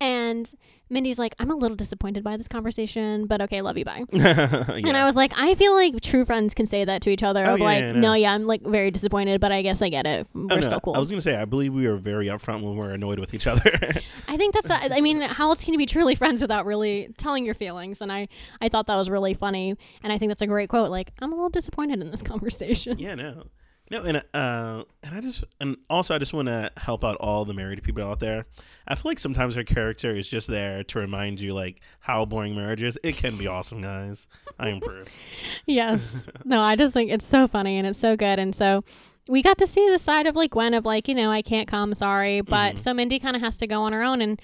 And 0.00 0.48
Mindy's 0.90 1.18
like, 1.18 1.34
I'm 1.38 1.50
a 1.50 1.54
little 1.56 1.76
disappointed 1.76 2.22
by 2.24 2.36
this 2.36 2.48
conversation, 2.48 3.26
but 3.26 3.42
okay, 3.42 3.60
love 3.60 3.76
you, 3.76 3.84
bye. 3.84 4.04
And 4.12 4.96
I 4.96 5.04
was 5.04 5.16
like, 5.16 5.32
I 5.36 5.54
feel 5.56 5.74
like 5.74 6.00
true 6.00 6.24
friends 6.24 6.54
can 6.54 6.66
say 6.66 6.84
that 6.84 7.02
to 7.02 7.10
each 7.10 7.22
other. 7.22 7.44
Oh, 7.44 7.54
of 7.54 7.58
yeah, 7.58 7.64
like, 7.64 7.80
yeah, 7.80 7.92
no. 7.92 8.00
no, 8.00 8.14
yeah, 8.14 8.32
I'm 8.32 8.44
like 8.44 8.62
very 8.62 8.90
disappointed, 8.90 9.40
but 9.40 9.52
I 9.52 9.60
guess 9.62 9.82
I 9.82 9.88
get 9.90 10.06
it. 10.06 10.26
Oh, 10.34 10.40
we're 10.40 10.52
Oh, 10.52 10.56
no, 10.56 10.60
still 10.62 10.80
cool. 10.80 10.94
I 10.96 10.98
was 10.98 11.10
gonna 11.10 11.20
say, 11.20 11.36
I 11.36 11.44
believe 11.44 11.74
we 11.74 11.86
were 11.88 11.96
very 11.96 12.26
upfront 12.28 12.62
when 12.62 12.72
we 12.72 12.78
were 12.78 12.90
annoyed 12.92 13.18
with 13.18 13.34
each 13.34 13.46
other. 13.46 13.70
I 14.28 14.36
think 14.36 14.54
that's. 14.54 14.70
I 14.70 15.00
mean, 15.00 15.20
how 15.20 15.50
else 15.50 15.64
can 15.64 15.74
you 15.74 15.78
be 15.78 15.86
truly 15.86 16.14
friends 16.14 16.40
without 16.40 16.64
really 16.64 17.08
telling 17.18 17.44
your 17.44 17.54
feelings? 17.54 18.00
And 18.00 18.10
I, 18.10 18.28
I 18.62 18.68
thought 18.68 18.86
that 18.86 18.96
was 18.96 19.10
really 19.10 19.34
funny, 19.34 19.74
and 20.02 20.12
I 20.12 20.16
think 20.18 20.30
that's 20.30 20.42
a 20.42 20.46
great 20.46 20.68
quote. 20.70 20.90
Like, 20.90 21.10
I'm 21.20 21.32
a 21.32 21.34
little 21.34 21.50
disappointed 21.50 22.00
in 22.00 22.10
this 22.10 22.22
conversation. 22.32 22.98
yeah, 22.98 23.14
no, 23.14 23.48
no, 23.90 24.02
and 24.02 24.22
uh, 24.34 24.84
and 25.02 25.14
I 25.14 25.20
just, 25.20 25.44
and 25.60 25.76
also, 25.88 26.14
I 26.14 26.18
just 26.18 26.32
want 26.32 26.48
to 26.48 26.70
help 26.76 27.04
out 27.04 27.16
all 27.16 27.44
the 27.44 27.54
married 27.54 27.82
people 27.82 28.04
out 28.04 28.20
there. 28.20 28.46
I 28.86 28.94
feel 28.94 29.10
like 29.10 29.18
sometimes 29.18 29.54
her 29.54 29.64
character 29.64 30.12
is 30.12 30.28
just 30.28 30.48
there 30.48 30.84
to 30.84 30.98
remind 30.98 31.40
you, 31.40 31.54
like, 31.54 31.80
how 32.00 32.24
boring 32.24 32.54
marriage 32.54 32.82
is. 32.82 32.98
It 33.02 33.16
can 33.16 33.36
be 33.36 33.46
awesome, 33.46 33.80
guys. 33.80 34.28
I 34.58 34.68
improve. 34.68 35.08
yes. 35.66 36.28
No, 36.44 36.60
I 36.60 36.76
just 36.76 36.92
think 36.94 37.10
it's 37.10 37.26
so 37.26 37.46
funny 37.46 37.78
and 37.78 37.86
it's 37.86 37.98
so 37.98 38.16
good, 38.16 38.38
and 38.38 38.54
so. 38.54 38.84
We 39.30 39.42
got 39.42 39.58
to 39.58 39.66
see 39.66 39.86
the 39.90 39.98
side 39.98 40.26
of 40.26 40.36
like 40.36 40.52
Gwen 40.52 40.72
of 40.72 40.86
like, 40.86 41.06
you 41.06 41.14
know, 41.14 41.30
I 41.30 41.42
can't 41.42 41.68
come, 41.68 41.92
sorry. 41.92 42.40
But 42.40 42.78
so 42.78 42.94
Mindy 42.94 43.18
kind 43.18 43.36
of 43.36 43.42
has 43.42 43.58
to 43.58 43.66
go 43.66 43.82
on 43.82 43.92
her 43.92 44.02
own 44.02 44.22
and 44.22 44.40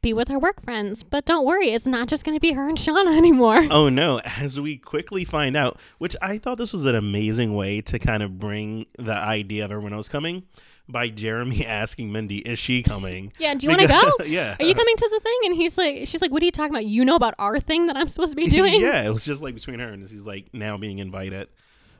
be 0.00 0.12
with 0.12 0.28
her 0.28 0.38
work 0.38 0.62
friends. 0.62 1.02
But 1.02 1.24
don't 1.24 1.44
worry, 1.46 1.70
it's 1.70 1.86
not 1.86 2.08
just 2.08 2.24
going 2.24 2.36
to 2.36 2.40
be 2.40 2.52
her 2.52 2.68
and 2.68 2.78
Shauna 2.78 3.16
anymore. 3.18 3.66
Oh 3.70 3.88
no! 3.88 4.20
As 4.24 4.60
we 4.60 4.76
quickly 4.76 5.24
find 5.24 5.56
out, 5.56 5.78
which 5.98 6.16
I 6.22 6.38
thought 6.38 6.58
this 6.58 6.72
was 6.72 6.84
an 6.84 6.94
amazing 6.94 7.54
way 7.54 7.80
to 7.82 7.98
kind 7.98 8.22
of 8.22 8.38
bring 8.38 8.86
the 8.98 9.14
idea 9.16 9.64
of 9.64 9.70
everyone 9.72 9.92
else 9.92 10.08
coming 10.08 10.44
by 10.88 11.08
Jeremy 11.08 11.66
asking 11.66 12.12
Mindy, 12.12 12.38
"Is 12.38 12.58
she 12.58 12.82
coming?" 12.82 13.32
Yeah, 13.38 13.54
do 13.54 13.66
you 13.66 13.70
want 13.70 13.82
to 13.82 13.88
go? 13.88 14.24
Yeah. 14.24 14.56
Are 14.58 14.64
you 14.64 14.74
coming 14.74 14.96
to 14.96 15.08
the 15.12 15.20
thing? 15.20 15.38
And 15.44 15.54
he's 15.54 15.76
like, 15.78 16.06
she's 16.06 16.20
like, 16.22 16.30
what 16.30 16.42
are 16.42 16.46
you 16.46 16.50
talking 16.50 16.72
about? 16.72 16.86
You 16.86 17.04
know 17.04 17.16
about 17.16 17.34
our 17.38 17.60
thing 17.60 17.86
that 17.86 17.96
I'm 17.96 18.08
supposed 18.08 18.32
to 18.32 18.36
be 18.36 18.46
doing? 18.48 18.80
yeah, 18.80 19.04
it 19.04 19.10
was 19.10 19.24
just 19.24 19.42
like 19.42 19.54
between 19.54 19.78
her 19.80 19.88
and 19.88 20.02
he's 20.08 20.26
like 20.26 20.48
now 20.52 20.76
being 20.76 20.98
invited. 20.98 21.48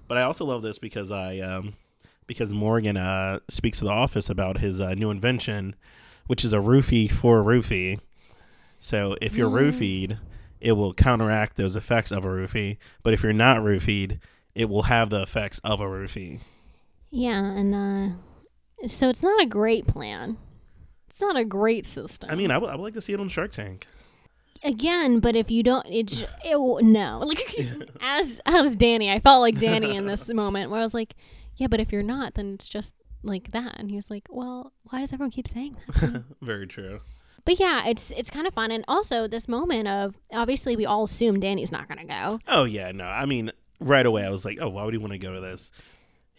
But 0.08 0.18
I 0.18 0.22
also 0.22 0.44
love 0.46 0.62
this 0.62 0.78
because 0.78 1.10
I 1.10 1.38
um 1.40 1.74
because 2.26 2.52
Morgan 2.52 2.96
uh 2.96 3.40
speaks 3.48 3.78
to 3.80 3.84
the 3.84 3.90
office 3.90 4.30
about 4.30 4.58
his 4.58 4.80
uh, 4.80 4.94
new 4.94 5.10
invention, 5.10 5.76
which 6.28 6.44
is 6.44 6.52
a 6.52 6.58
roofie 6.58 7.10
for 7.10 7.40
a 7.40 7.44
roofie. 7.44 7.98
So 8.78 9.16
if 9.20 9.34
you're 9.34 9.50
Mm. 9.50 9.72
roofied 9.72 10.18
it 10.60 10.72
will 10.72 10.92
counteract 10.92 11.56
those 11.56 11.76
effects 11.76 12.10
of 12.10 12.24
a 12.24 12.28
roofie. 12.28 12.78
But 13.04 13.12
if 13.14 13.22
you're 13.22 13.32
not 13.32 13.60
roofied, 13.60 14.18
it 14.56 14.68
will 14.68 14.82
have 14.82 15.08
the 15.08 15.22
effects 15.22 15.60
of 15.60 15.80
a 15.80 15.84
roofie. 15.84 16.40
Yeah, 17.12 17.44
and 17.44 17.72
uh, 18.82 18.86
so 18.88 19.08
it's 19.08 19.22
not 19.22 19.40
a 19.40 19.46
great 19.46 19.86
plan. 19.86 20.36
It's 21.08 21.20
not 21.20 21.36
a 21.36 21.44
great 21.44 21.86
system. 21.86 22.28
I 22.28 22.34
mean, 22.34 22.50
I 22.50 22.58
would 22.58 22.70
I 22.70 22.74
would 22.74 22.82
like 22.82 22.94
to 22.94 23.00
see 23.00 23.12
it 23.12 23.20
on 23.20 23.28
Shark 23.28 23.52
Tank. 23.52 23.86
again, 24.64 25.20
but 25.20 25.36
if 25.36 25.48
you 25.48 25.62
don't, 25.62 25.86
it, 25.86 26.06
j- 26.08 26.26
it 26.44 26.56
will- 26.58 26.82
no. 26.82 27.20
Like 27.24 27.54
as 28.00 28.40
as 28.44 28.74
Danny, 28.74 29.10
I 29.12 29.20
felt 29.20 29.40
like 29.40 29.60
Danny 29.60 29.94
in 29.94 30.06
this 30.06 30.28
moment 30.34 30.70
where 30.72 30.80
I 30.80 30.82
was 30.82 30.92
like, 30.94 31.14
yeah, 31.56 31.68
but 31.68 31.78
if 31.78 31.92
you're 31.92 32.02
not, 32.02 32.34
then 32.34 32.54
it's 32.54 32.68
just 32.68 32.94
like 33.22 33.50
that. 33.52 33.74
And 33.78 33.90
he 33.90 33.96
was 33.96 34.10
like, 34.10 34.26
well, 34.30 34.72
why 34.84 35.00
does 35.00 35.12
everyone 35.12 35.30
keep 35.30 35.48
saying 35.48 35.76
that? 35.86 36.24
Very 36.42 36.66
true. 36.66 37.00
but 37.44 37.58
yeah, 37.58 37.86
it's 37.86 38.10
it's 38.12 38.30
kind 38.30 38.46
of 38.46 38.54
fun, 38.54 38.70
and 38.70 38.84
also 38.88 39.26
this 39.26 39.48
moment 39.48 39.88
of 39.88 40.14
obviously 40.32 40.76
we 40.76 40.84
all 40.86 41.04
assume 41.04 41.40
Danny's 41.40 41.72
not 41.72 41.88
gonna 41.88 42.04
go. 42.04 42.38
Oh 42.48 42.64
yeah, 42.64 42.92
no. 42.92 43.04
I 43.04 43.24
mean, 43.26 43.50
right 43.80 44.04
away 44.06 44.24
I 44.24 44.30
was 44.30 44.44
like, 44.44 44.58
oh, 44.60 44.68
why 44.68 44.84
would 44.84 44.94
he 44.94 44.98
want 44.98 45.12
to 45.12 45.18
go 45.18 45.32
to 45.34 45.40
this? 45.40 45.70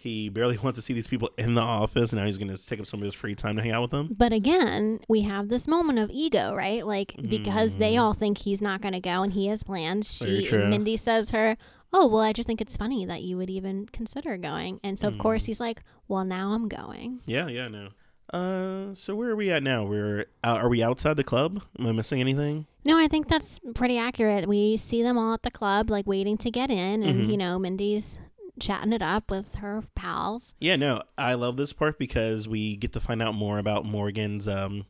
He 0.01 0.29
barely 0.29 0.57
wants 0.63 0.77
to 0.77 0.81
see 0.81 0.93
these 0.93 1.07
people 1.07 1.29
in 1.37 1.55
the 1.55 1.61
office, 1.61 2.13
and 2.13 2.19
now 2.21 2.25
he's 2.25 2.37
going 2.37 2.55
to 2.55 2.65
take 2.65 2.79
up 2.79 2.87
some 2.87 3.01
of 3.01 3.05
his 3.05 3.13
free 3.13 3.35
time 3.35 3.57
to 3.57 3.61
hang 3.61 3.71
out 3.71 3.81
with 3.81 3.91
them. 3.91 4.15
But 4.17 4.31
again, 4.31 5.01
we 5.09 5.21
have 5.23 5.49
this 5.49 5.67
moment 5.67 5.99
of 5.99 6.09
ego, 6.11 6.55
right? 6.55 6.85
Like 6.87 7.15
because 7.21 7.75
they 7.75 7.95
Mm. 7.95 8.01
all 8.01 8.13
think 8.13 8.37
he's 8.39 8.61
not 8.61 8.79
going 8.81 8.93
to 8.93 9.01
go 9.01 9.21
and 9.23 9.33
he 9.33 9.47
has 9.47 9.61
plans. 9.63 10.11
She. 10.17 10.49
Mindy 10.51 10.95
says 10.95 11.31
her, 11.31 11.57
"Oh, 11.91 12.07
well, 12.07 12.21
I 12.21 12.31
just 12.31 12.47
think 12.47 12.61
it's 12.61 12.77
funny 12.77 13.03
that 13.05 13.23
you 13.23 13.35
would 13.35 13.49
even 13.49 13.87
consider 13.87 14.37
going." 14.37 14.79
And 14.85 14.97
so 14.97 15.09
of 15.09 15.15
Mm. 15.15 15.19
course 15.19 15.45
he's 15.45 15.59
like, 15.59 15.83
"Well, 16.07 16.23
now 16.23 16.51
I'm 16.53 16.69
going." 16.69 17.19
Yeah, 17.25 17.47
yeah, 17.47 17.67
no. 17.67 17.89
Uh, 18.33 18.93
so 18.93 19.15
where 19.15 19.31
are 19.31 19.35
we 19.35 19.51
at 19.51 19.63
now? 19.63 19.83
We're 19.83 20.27
out, 20.43 20.61
are 20.61 20.69
we 20.69 20.83
outside 20.83 21.17
the 21.17 21.23
club? 21.23 21.63
Am 21.79 21.87
I 21.87 21.91
missing 21.91 22.21
anything? 22.21 22.67
No, 22.85 22.95
I 22.97 23.07
think 23.07 23.27
that's 23.27 23.59
pretty 23.73 23.97
accurate. 23.97 24.47
We 24.47 24.77
see 24.77 25.01
them 25.01 25.17
all 25.17 25.33
at 25.33 25.41
the 25.43 25.49
club 25.51 25.89
like 25.89 26.05
waiting 26.07 26.37
to 26.37 26.51
get 26.51 26.69
in 26.69 27.01
and 27.03 27.27
Mhm. 27.27 27.31
you 27.31 27.37
know, 27.37 27.57
Mindy's 27.57 28.19
chatting 28.59 28.93
it 28.93 29.01
up 29.01 29.31
with 29.31 29.55
her 29.55 29.83
pals. 29.95 30.53
Yeah, 30.59 30.75
no. 30.75 31.01
I 31.17 31.33
love 31.33 31.57
this 31.57 31.73
part 31.73 31.97
because 31.97 32.47
we 32.47 32.75
get 32.75 32.93
to 32.93 32.99
find 32.99 33.21
out 33.21 33.35
more 33.35 33.57
about 33.57 33.85
Morgan's 33.85 34.47
um 34.47 34.85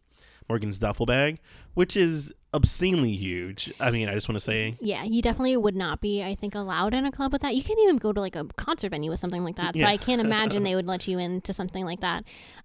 Morgan's 0.48 0.80
duffel 0.80 1.06
bag, 1.06 1.40
which 1.76 1.96
is 1.96 2.34
obscenely 2.54 3.12
huge. 3.12 3.72
I 3.80 3.92
mean, 3.92 4.10
I 4.10 4.14
just 4.16 4.28
want 4.28 4.38
to 4.38 4.40
say, 4.44 4.76
Yeah, 4.82 5.04
you 5.04 5.22
definitely 5.22 5.56
would 5.58 5.76
not 5.76 6.02
be, 6.02 6.24
I 6.24 6.36
think, 6.36 6.56
allowed 6.56 6.94
in 6.94 7.06
a 7.06 7.12
club 7.12 7.32
with 7.32 7.42
that. 7.44 7.56
You 7.56 7.64
can't 7.64 7.80
even 7.80 7.98
go 7.98 8.12
to 8.12 8.20
like 8.20 8.36
a 8.36 8.46
concert 8.58 8.90
venue 8.90 9.12
with 9.12 9.20
something 9.20 9.44
like 9.44 9.56
that. 9.58 9.76
So 9.76 9.82
Yeah. 9.82 9.90
I 9.90 9.98
can't 9.98 10.20
imagine 10.22 10.64
they 10.64 10.76
would 10.76 10.88
let 10.88 11.08
you 11.08 11.20
into 11.20 11.54
something 11.54 11.86
like 11.86 12.00
that. 12.02 12.24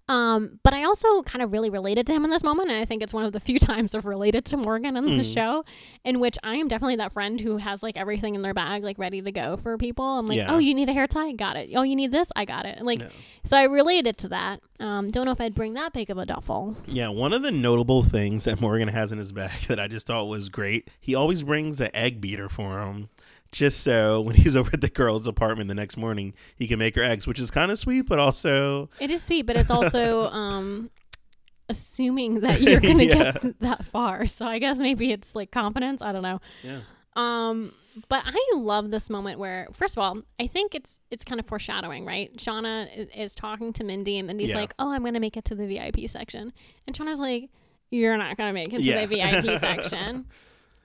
Um, 0.09 0.61
but 0.63 0.75
I 0.75 0.85
also 0.85 1.23
kind 1.23 1.43
of 1.43 1.51
really 1.53 1.71
related 1.71 2.07
to 2.09 2.13
him 2.13 2.25
in 2.25 2.31
this 2.31 2.43
moment, 2.45 2.69
and 2.71 2.79
I 2.79 2.85
think 2.85 3.03
it's 3.03 3.15
one 3.15 3.25
of 3.25 3.33
the 3.33 3.41
few 3.41 3.59
times 3.71 3.95
I've 3.95 4.05
related 4.05 4.45
to 4.47 4.57
Morgan 4.57 4.97
in 4.97 5.05
the 5.05 5.11
Mhm. 5.23 5.35
show, 5.35 5.65
in 6.05 6.21
which 6.21 6.37
I 6.43 6.57
am 6.57 6.69
definitely 6.69 6.97
that 6.97 7.13
friend 7.13 7.41
who 7.41 7.57
has 7.57 7.83
like 7.83 7.97
everything 7.97 8.35
in 8.35 8.43
their 8.43 8.53
bag, 8.55 8.83
like 8.85 8.99
ready 8.99 9.23
to 9.23 9.33
go 9.33 9.57
for 9.57 9.77
people. 9.79 10.05
I'm 10.19 10.27
like, 10.27 10.39
Yeah. 10.39 10.53
oh, 10.55 10.59
you 10.59 10.75
need 10.75 10.89
a 10.91 10.93
hair 10.93 11.07
tie, 11.07 11.33
got 11.33 11.57
it. 11.57 11.71
Oh, 11.75 11.83
you 11.83 11.97
need 11.97 12.11
this, 12.13 12.31
I 12.37 12.45
got 12.45 12.67
it. 12.67 12.77
And, 12.77 12.87
like, 12.87 12.99
No. 13.01 13.09
so 13.45 13.57
I 13.57 13.63
related 13.65 14.17
to 14.19 14.29
that. 14.29 14.61
Um, 14.81 15.11
don't 15.11 15.25
know 15.25 15.31
if 15.31 15.41
I'd 15.41 15.55
bring 15.55 15.75
that 15.75 15.93
big 15.93 16.11
of 16.11 16.19
a 16.19 16.27
duffel. 16.27 16.77
yeah, 16.87 17.09
one 17.09 17.33
of 17.33 17.43
the 17.43 17.53
notable 17.53 18.03
things 18.03 18.45
that 18.45 18.61
Morgan 18.61 18.89
has 18.89 19.13
in 19.13 19.19
his 19.19 19.33
bag 19.33 19.53
that 19.75 19.83
I 19.83 19.89
just 19.89 20.07
thought 20.07 20.25
was 20.27 20.49
great. 20.49 20.89
He 21.01 21.15
always 21.15 21.43
brings 21.43 21.81
an 21.81 21.91
egg 21.95 22.21
beater 22.21 22.49
for 22.49 22.81
him. 22.81 23.09
Just 23.53 23.81
so 23.81 24.21
when 24.27 24.35
he's 24.37 24.57
over 24.57 24.71
at 24.73 24.81
the 24.81 24.89
girl's 24.89 25.27
apartment 25.27 25.69
the 25.69 25.75
next 25.75 25.97
morning, 25.97 26.35
he 26.57 26.67
can 26.67 26.79
make 26.79 26.97
her 26.97 27.03
eggs, 27.03 27.27
which 27.27 27.39
is 27.39 27.51
kind 27.51 27.71
of 27.71 27.79
sweet, 27.79 28.03
but 28.03 28.19
also 28.19 28.89
It 29.01 29.11
is 29.11 29.23
sweet, 29.23 29.43
but 29.47 29.57
it's 29.57 29.71
also 29.71 30.29
um, 30.31 30.91
assuming 31.69 32.41
that 32.41 32.61
you're 32.61 32.81
gonna 32.89 33.05
Yeah. 33.05 33.33
get 33.33 33.61
that 33.61 33.85
far. 33.85 34.27
So 34.27 34.45
I 34.47 34.59
guess 34.59 34.79
maybe 34.79 35.13
it's 35.13 35.35
like 35.35 35.51
confidence. 35.51 36.03
I 36.03 36.13
don't 36.13 36.23
know. 36.23 36.41
yeah, 36.63 36.81
Um, 37.17 37.73
but 38.09 38.23
I 38.27 38.51
love 38.57 38.91
this 38.91 39.09
moment 39.09 39.39
where, 39.39 39.69
first 39.73 39.97
of 39.97 40.03
all, 40.03 40.21
I 40.41 40.47
think 40.49 40.75
it's 40.75 40.99
it's 41.13 41.23
kind 41.25 41.39
of 41.41 41.47
foreshadowing, 41.47 42.05
right? 42.05 42.37
Shauna 42.37 43.09
is 43.17 43.35
talking 43.37 43.73
to 43.75 43.85
Mindy, 43.85 44.19
and 44.19 44.27
Mindy's 44.27 44.51
Yeah. 44.51 44.57
like, 44.57 44.75
"Oh, 44.81 44.91
I'm 44.91 45.05
gonna 45.05 45.21
make 45.21 45.37
it 45.37 45.45
to 45.47 45.55
the 45.55 45.67
VIP 45.69 46.09
section," 46.09 46.53
and 46.89 46.97
Shauna's 46.97 47.21
like, 47.21 47.51
"You're 47.91 48.17
not 48.17 48.37
gonna 48.37 48.53
make 48.53 48.73
it 48.73 48.79
to 48.79 48.83
Yeah. 48.83 49.05
the 49.07 49.17
VIP 49.17 49.59
section." 49.61 50.27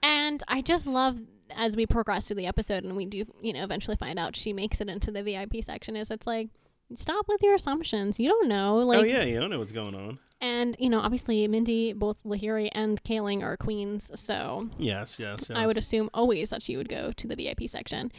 And 0.02 0.42
I 0.48 0.62
just 0.62 0.86
love 0.86 1.20
as 1.56 1.76
we 1.76 1.86
progress 1.86 2.26
through 2.26 2.36
the 2.36 2.46
episode, 2.46 2.84
and 2.84 2.96
we 2.96 3.06
do, 3.06 3.24
you 3.42 3.52
know, 3.52 3.62
eventually 3.64 3.96
find 3.96 4.18
out 4.18 4.36
she 4.36 4.52
makes 4.52 4.80
it 4.80 4.88
into 4.88 5.10
the 5.10 5.22
VIP 5.22 5.62
section. 5.62 5.96
Is 5.96 6.10
it's 6.10 6.26
like, 6.26 6.48
stop 6.94 7.26
with 7.28 7.42
your 7.42 7.54
assumptions. 7.54 8.18
You 8.20 8.28
don't 8.28 8.48
know, 8.48 8.76
like, 8.76 9.00
oh 9.00 9.02
yeah, 9.04 9.24
you 9.24 9.38
don't 9.40 9.50
know 9.50 9.58
what's 9.58 9.72
going 9.72 9.94
on. 9.94 10.18
and 10.40 10.76
you 10.78 10.88
know, 10.88 11.00
obviously, 11.00 11.46
Mindy, 11.48 11.92
both 11.92 12.16
Lahiri 12.24 12.70
and 12.72 13.02
Kaling 13.04 13.42
are 13.42 13.56
queens, 13.56 14.10
so 14.18 14.68
Yes, 14.78 15.18
yes, 15.18 15.46
yes. 15.48 15.58
I 15.58 15.66
would 15.66 15.76
assume 15.76 16.08
always 16.14 16.50
that 16.50 16.62
she 16.62 16.76
would 16.76 16.88
go 16.88 17.12
to 17.12 17.26
the 17.26 17.34
VIP 17.36 17.68
section. 17.68 18.10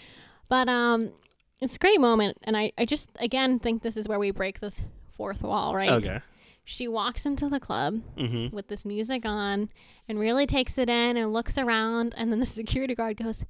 But 0.50 0.68
um 0.70 1.12
it's 1.62 1.76
a 1.78 1.80
great 1.80 2.00
moment 2.02 2.38
and 2.44 2.58
I, 2.58 2.72
I 2.78 2.86
just 2.86 3.10
again 3.20 3.60
think 3.60 3.82
this 3.84 3.96
is 3.96 4.08
where 4.08 4.20
we 4.20 4.32
break 4.32 4.60
this 4.60 4.82
fourth 5.16 5.42
wall, 5.42 5.74
right? 5.76 5.90
Okay. 5.92 6.20
She 6.72 6.88
walks 6.88 7.26
into 7.26 7.50
the 7.50 7.60
club 7.60 8.02
Mm-hmm. 8.18 8.56
with 8.56 8.68
this 8.70 8.86
music 8.86 9.26
on 9.26 9.70
and 10.08 10.18
really 10.20 10.46
takes 10.46 10.78
it 10.78 10.90
in 10.90 11.18
and 11.18 11.34
looks 11.34 11.58
around 11.58 12.14
and 12.18 12.32
then 12.32 12.40
the 12.40 12.46
security 12.62 12.96
guard 12.96 13.18
goes, 13.18 13.44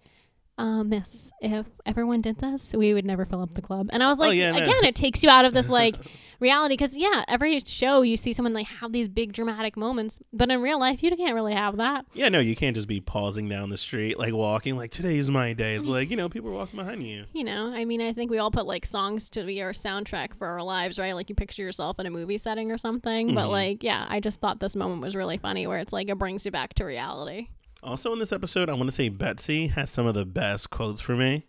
uh, 0.57 0.83
miss, 0.83 1.31
if 1.41 1.65
everyone 1.85 2.21
did 2.21 2.37
this, 2.37 2.73
we 2.75 2.93
would 2.93 3.05
never 3.05 3.25
fill 3.25 3.41
up 3.41 3.53
the 3.55 3.61
club. 3.61 3.87
And 3.91 4.03
I 4.03 4.07
was 4.09 4.19
Oh, 4.19 4.23
like, 4.27 4.37
yeah, 4.37 4.51
no. 4.51 4.57
again, 4.57 4.83
it 4.83 4.95
takes 4.95 5.23
you 5.23 5.29
out 5.29 5.43
of 5.45 5.53
this 5.53 5.69
like 5.81 5.95
reality 6.39 6.73
because 6.73 6.95
yeah, 6.95 7.23
every 7.27 7.59
show 7.61 8.03
you 8.03 8.15
see 8.15 8.31
someone 8.33 8.53
like 8.53 8.67
have 8.67 8.91
these 8.91 9.07
big 9.07 9.33
dramatic 9.33 9.75
moments, 9.75 10.19
but 10.31 10.51
in 10.51 10.61
real 10.61 10.79
life 10.79 11.01
you 11.01 11.15
can't 11.15 11.33
really 11.33 11.53
have 11.55 11.77
that. 11.77 12.05
Yeah, 12.13 12.29
no, 12.29 12.39
you 12.39 12.55
can't 12.55 12.75
just 12.75 12.87
be 12.87 12.99
pausing 12.99 13.49
down 13.49 13.69
the 13.69 13.77
street, 13.77 14.19
like 14.19 14.33
walking, 14.33 14.75
like 14.77 14.91
today 14.91 15.17
is 15.17 15.31
my 15.31 15.53
day. 15.53 15.75
It's 15.75 15.87
like 15.87 16.11
you 16.11 16.17
know, 16.17 16.29
people 16.29 16.49
are 16.49 16.53
walking 16.53 16.77
behind 16.77 17.01
you. 17.03 17.25
You 17.33 17.43
know, 17.43 17.71
I 17.73 17.85
mean, 17.85 18.01
I 18.01 18.13
think 18.13 18.29
we 18.29 18.37
all 18.37 18.51
put 18.51 18.65
like 18.67 18.85
songs 18.85 19.29
to 19.31 19.43
be 19.43 19.61
our 19.63 19.71
soundtrack 19.71 20.37
for 20.37 20.45
our 20.47 20.61
lives, 20.61 20.99
right? 20.99 21.15
Like 21.15 21.29
you 21.29 21.35
picture 21.35 21.63
yourself 21.63 21.99
in 21.99 22.05
a 22.05 22.11
movie 22.11 22.37
setting 22.37 22.71
or 22.71 22.77
something. 22.77 23.33
But 23.33 23.45
Mhm. 23.47 23.51
like, 23.51 23.83
yeah, 23.83 24.05
I 24.09 24.19
just 24.19 24.39
thought 24.39 24.59
this 24.59 24.75
moment 24.75 25.01
was 25.01 25.15
really 25.15 25.37
funny 25.37 25.65
where 25.65 25.79
it's 25.79 25.93
like 25.93 26.09
it 26.09 26.17
brings 26.17 26.45
you 26.45 26.51
back 26.51 26.73
to 26.75 26.83
reality. 26.85 27.47
Also, 27.83 28.13
in 28.13 28.19
this 28.19 28.31
episode, 28.31 28.69
I 28.69 28.73
want 28.73 28.87
to 28.87 28.95
say 28.95 29.09
Betsy 29.09 29.67
has 29.67 29.89
some 29.89 30.05
of 30.05 30.13
the 30.13 30.25
best 30.25 30.69
quotes 30.69 31.01
for 31.01 31.15
me. 31.15 31.47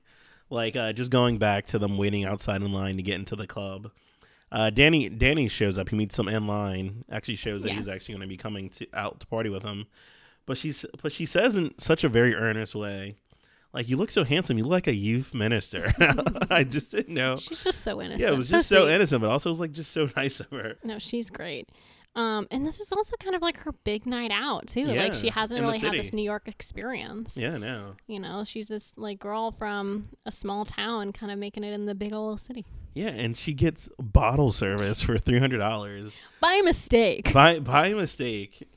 Like 0.48 0.76
uh, 0.76 0.92
just 0.92 1.10
going 1.10 1.38
back 1.38 1.66
to 1.68 1.78
them 1.78 1.96
waiting 1.96 2.24
outside 2.24 2.62
in 2.62 2.72
line 2.72 2.96
to 2.96 3.02
get 3.02 3.16
into 3.16 3.36
the 3.36 3.46
club. 3.46 3.90
Uh, 4.50 4.68
Danny 4.68 5.08
Danny 5.08 5.48
shows 5.48 5.78
up. 5.78 5.88
He 5.88 5.96
meets 5.96 6.16
them 6.16 6.28
in 6.28 6.46
line. 6.46 7.04
Actually, 7.10 7.36
shows 7.36 7.62
that 7.62 7.72
he's 7.72 7.88
actually 7.88 8.14
going 8.14 8.22
to 8.22 8.28
be 8.28 8.36
coming 8.36 8.68
to 8.70 8.86
out 8.92 9.20
to 9.20 9.26
party 9.26 9.48
with 9.48 9.62
him. 9.62 9.86
But 10.44 10.58
she's 10.58 10.84
but 11.02 11.12
she 11.12 11.24
says 11.24 11.56
in 11.56 11.76
such 11.78 12.04
a 12.04 12.08
very 12.08 12.34
earnest 12.34 12.74
way, 12.74 13.16
like 13.72 13.88
you 13.88 13.96
look 13.96 14.10
so 14.10 14.24
handsome. 14.24 14.58
You 14.58 14.64
look 14.64 14.72
like 14.72 14.86
a 14.86 14.94
youth 14.94 15.32
minister. 15.32 15.92
I 16.50 16.64
just 16.68 16.90
didn't 16.90 17.14
know. 17.14 17.36
She's 17.38 17.64
just 17.64 17.80
so 17.80 18.00
innocent. 18.00 18.20
Yeah, 18.20 18.32
it 18.32 18.36
was 18.36 18.50
just 18.50 18.68
so 18.68 18.86
innocent, 18.88 19.22
but 19.22 19.30
also 19.30 19.48
it 19.48 19.52
was 19.52 19.60
like 19.60 19.72
just 19.72 19.92
so 19.92 20.08
nice 20.16 20.40
of 20.40 20.50
her. 20.50 20.76
No, 20.84 20.98
she's 20.98 21.30
great. 21.30 21.68
Um, 22.14 22.47
and 22.50 22.66
this 22.66 22.78
is 22.78 22.92
also 22.92 23.16
kind 23.16 23.35
of 23.35 23.40
like 23.40 23.57
her 23.61 23.73
big 23.85 24.04
night 24.04 24.31
out 24.31 24.66
too. 24.66 24.83
Yeah, 24.83 25.04
like 25.04 25.14
she 25.14 25.31
hasn't 25.31 25.61
really 25.61 25.78
had 25.78 25.92
this. 25.95 26.12
New 26.12 26.23
York 26.23 26.47
experience. 26.47 27.37
Yeah, 27.38 27.57
no. 27.57 27.97
You 28.07 28.21
know, 28.21 28.45
she's 28.45 28.66
this 28.66 28.92
like 28.99 29.19
girl 29.19 29.50
from 29.50 30.09
a 30.26 30.33
small 30.33 30.64
town, 30.66 31.12
kind 31.12 31.33
of 31.33 31.38
making 31.38 31.64
it 31.64 31.73
in 31.73 31.87
the 31.87 31.95
big 31.95 32.12
old 32.12 32.38
city 32.40 32.66
Yeah, 32.92 33.09
and 33.09 33.35
she 33.37 33.54
gets 33.54 33.88
bottle 33.99 34.52
service 34.52 35.00
for 35.00 35.16
three 35.16 35.38
hundred 35.38 35.59
dollars 35.59 36.19
by 36.40 36.61
mistake. 36.62 37.33
by 37.33 37.59
by 37.61 37.95
mistake, 37.95 38.69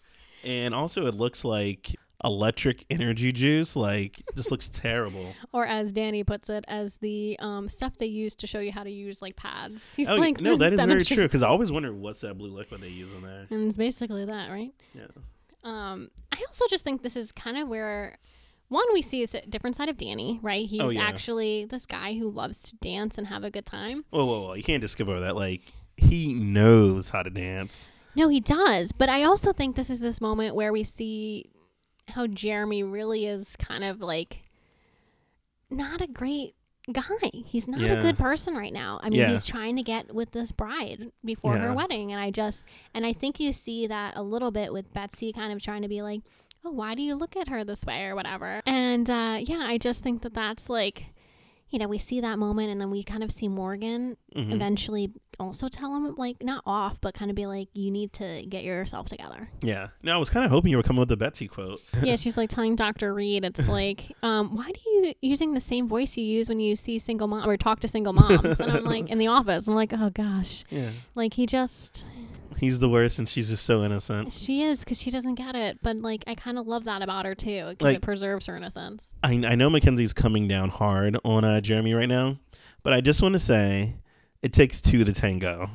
and 0.45 0.73
also 0.73 1.05
it 1.05 1.13
looks 1.13 1.43
like 1.43 1.95
electric 2.25 2.85
energy 2.89 3.31
juice. 3.31 3.75
Like 3.75 4.21
this 4.35 4.51
looks 4.51 4.67
terrible. 4.69 5.33
Or 5.53 5.65
as 5.65 5.93
Danny 5.93 6.23
puts 6.25 6.49
it, 6.49 6.65
as 6.67 6.97
the 6.97 7.37
um, 7.39 7.69
stuff 7.69 7.97
they 7.97 8.07
use 8.07 8.35
to 8.35 8.47
show 8.47 8.59
you 8.59 8.73
how 8.73 8.83
to 8.83 8.91
use 8.91 9.21
like 9.21 9.37
pads. 9.37 9.95
He's 9.95 10.09
oh 10.09 10.15
like, 10.15 10.41
no, 10.41 10.57
that 10.57 10.73
is 10.73 10.79
very 10.81 11.01
true. 11.01 11.23
Because 11.23 11.43
I 11.43 11.47
always 11.47 11.71
wonder 11.71 11.93
what's 11.93 12.21
that 12.21 12.33
blue 12.37 12.49
liquid 12.49 12.81
they 12.81 12.89
use 12.89 13.13
in 13.13 13.21
there. 13.21 13.45
And 13.49 13.67
it's 13.67 13.77
basically 13.77 14.25
that, 14.25 14.49
right? 14.49 14.73
Yeah. 14.93 15.07
Um, 15.63 16.09
I 16.31 16.37
also 16.47 16.65
just 16.69 16.83
think 16.83 17.03
this 17.03 17.15
is 17.15 17.31
kind 17.31 17.57
of 17.57 17.69
where 17.69 18.17
one 18.67 18.85
we 18.93 19.01
see 19.01 19.21
is 19.21 19.33
a 19.33 19.45
different 19.45 19.75
side 19.75 19.89
of 19.89 19.97
Danny, 19.97 20.39
right? 20.41 20.65
He's 20.65 20.81
Oh, 20.81 20.89
yeah. 20.89 21.03
actually 21.03 21.65
this 21.65 21.85
guy 21.85 22.15
who 22.15 22.29
loves 22.29 22.61
to 22.63 22.75
dance 22.77 23.17
and 23.17 23.27
have 23.27 23.43
a 23.43 23.51
good 23.51 23.65
time. 23.65 24.03
Whoa, 24.09 24.25
whoa, 24.25 24.41
whoa! 24.41 24.53
You 24.55 24.63
can't 24.63 24.81
just 24.81 24.93
skip 24.93 25.07
over 25.07 25.21
that. 25.21 25.35
Like 25.35 25.61
he 25.97 26.33
knows 26.33 27.09
how 27.09 27.23
to 27.23 27.29
dance. 27.29 27.87
No, 28.15 28.29
he 28.29 28.39
does. 28.39 28.91
But 28.91 29.09
I 29.09 29.23
also 29.23 29.53
think 29.53 29.75
this 29.75 29.89
is 29.89 30.01
this 30.01 30.19
moment 30.21 30.55
where 30.55 30.71
we 30.73 30.83
see 30.83 31.49
how 32.09 32.27
Jeremy 32.27 32.83
really 32.83 33.25
is 33.25 33.55
kind 33.57 33.83
of 33.83 34.01
like 34.01 34.43
not 35.69 36.01
a 36.01 36.07
great 36.07 36.55
guy. 36.91 37.03
He's 37.45 37.67
not 37.67 37.81
a 37.81 38.01
good 38.01 38.17
person 38.17 38.55
right 38.55 38.71
now. 38.71 38.99
I 39.01 39.09
mean, 39.09 39.19
Yeah. 39.19 39.29
he's 39.31 39.45
trying 39.45 39.75
to 39.77 39.83
get 39.83 40.13
with 40.13 40.31
this 40.31 40.51
bride 40.51 41.11
before 41.23 41.57
her 41.57 41.73
wedding. 41.73 42.11
And 42.11 42.21
I 42.21 42.29
just, 42.29 42.63
and 42.93 43.05
I 43.05 43.13
think 43.13 43.39
you 43.39 43.51
see 43.53 43.87
that 43.87 44.15
a 44.15 44.21
little 44.21 44.51
bit 44.51 44.71
with 44.71 44.93
Betsy 44.93 45.33
kind 45.33 45.51
of 45.51 45.61
trying 45.61 45.81
to 45.81 45.87
be 45.87 46.03
like, 46.03 46.21
oh, 46.63 46.71
why 46.71 46.93
do 46.93 47.01
you 47.01 47.15
look 47.15 47.35
at 47.35 47.47
her 47.49 47.63
this 47.63 47.83
way 47.85 48.05
or 48.05 48.15
whatever? 48.15 48.61
And 48.67 49.09
uh, 49.09 49.39
yeah, 49.41 49.61
I 49.61 49.79
just 49.79 50.03
think 50.03 50.21
that 50.21 50.35
that's 50.35 50.69
like, 50.69 51.05
you 51.75 51.79
know, 51.79 51.89
we 51.89 51.97
see 51.97 52.21
that 52.21 52.39
moment 52.39 52.69
and 52.69 52.79
then 52.79 52.89
we 52.89 53.03
kind 53.03 53.21
of 53.21 53.33
see 53.33 53.49
Morgan 53.49 54.15
Mhm. 54.33 54.53
eventually 54.53 55.11
also 55.37 55.67
tell 55.67 55.93
him, 55.93 56.15
like, 56.15 56.41
not 56.41 56.63
off, 56.65 57.01
but 57.01 57.13
kind 57.13 57.29
of 57.29 57.35
be 57.35 57.45
like, 57.45 57.67
you 57.73 57.91
need 57.91 58.13
to 58.13 58.45
get 58.47 58.63
yourself 58.63 59.09
together. 59.09 59.49
Yeah. 59.61 59.89
No, 60.01 60.15
I 60.15 60.17
was 60.17 60.29
kind 60.29 60.45
of 60.45 60.51
hoping 60.51 60.71
you 60.71 60.77
were 60.77 60.83
coming 60.83 61.01
with 61.01 61.09
the 61.09 61.17
Betsy 61.17 61.49
quote. 61.49 61.81
yeah, 62.01 62.15
she's 62.15 62.37
like 62.37 62.49
telling 62.49 62.77
Dr. 62.77 63.13
Reed, 63.13 63.43
it's 63.43 63.67
like, 63.79 64.13
um, 64.23 64.55
why 64.55 64.71
do 64.71 64.79
you 64.89 65.13
using 65.21 65.53
the 65.53 65.59
same 65.59 65.89
voice 65.89 66.15
you 66.15 66.23
use 66.23 66.47
when 66.47 66.61
you 66.61 66.77
see 66.77 66.97
single 66.97 67.27
mom 67.27 67.49
or 67.49 67.57
talk 67.57 67.81
to 67.81 67.89
single 67.89 68.13
moms? 68.13 68.61
And 68.61 68.71
I'm 68.71 68.85
like, 68.85 69.09
in 69.09 69.17
the 69.17 69.27
office, 69.27 69.67
I'm 69.67 69.75
like, 69.75 69.91
oh 69.91 70.09
gosh. 70.11 70.63
Yeah. 70.69 70.91
Like, 71.15 71.33
he 71.33 71.45
just, 71.45 72.05
He's 72.57 72.79
the 72.79 72.89
worst, 72.89 73.19
and 73.19 73.27
she's 73.27 73.49
just 73.49 73.65
so 73.65 73.83
innocent. 73.83 74.31
she 74.33 74.63
is 74.63 74.79
because 74.79 74.99
she 75.01 75.11
doesn't 75.11 75.35
get 75.35 75.55
it. 75.55 75.79
But 75.81 75.97
like, 75.97 76.23
I 76.27 76.35
kind 76.35 76.57
of 76.57 76.67
love 76.67 76.85
that 76.85 77.01
about 77.01 77.25
her 77.25 77.35
too 77.35 77.65
because 77.69 77.85
Like- 77.85 77.97
it 77.97 78.01
preserves 78.01 78.45
her 78.47 78.55
innocence. 78.57 79.13
I, 79.23 79.33
I 79.45 79.55
know 79.55 79.69
Mackenzie's 79.69 80.13
coming 80.13 80.47
down 80.47 80.69
hard 80.69 81.17
on 81.23 81.43
uh, 81.43 81.61
Jeremy 81.61 81.93
right 81.93 82.09
now, 82.09 82.37
but 82.83 82.93
I 82.93 83.01
just 83.01 83.21
want 83.21 83.33
to 83.33 83.39
say 83.39 83.95
it 84.41 84.53
takes 84.53 84.79
two 84.81 85.03
to 85.03 85.11
tango. 85.13 85.69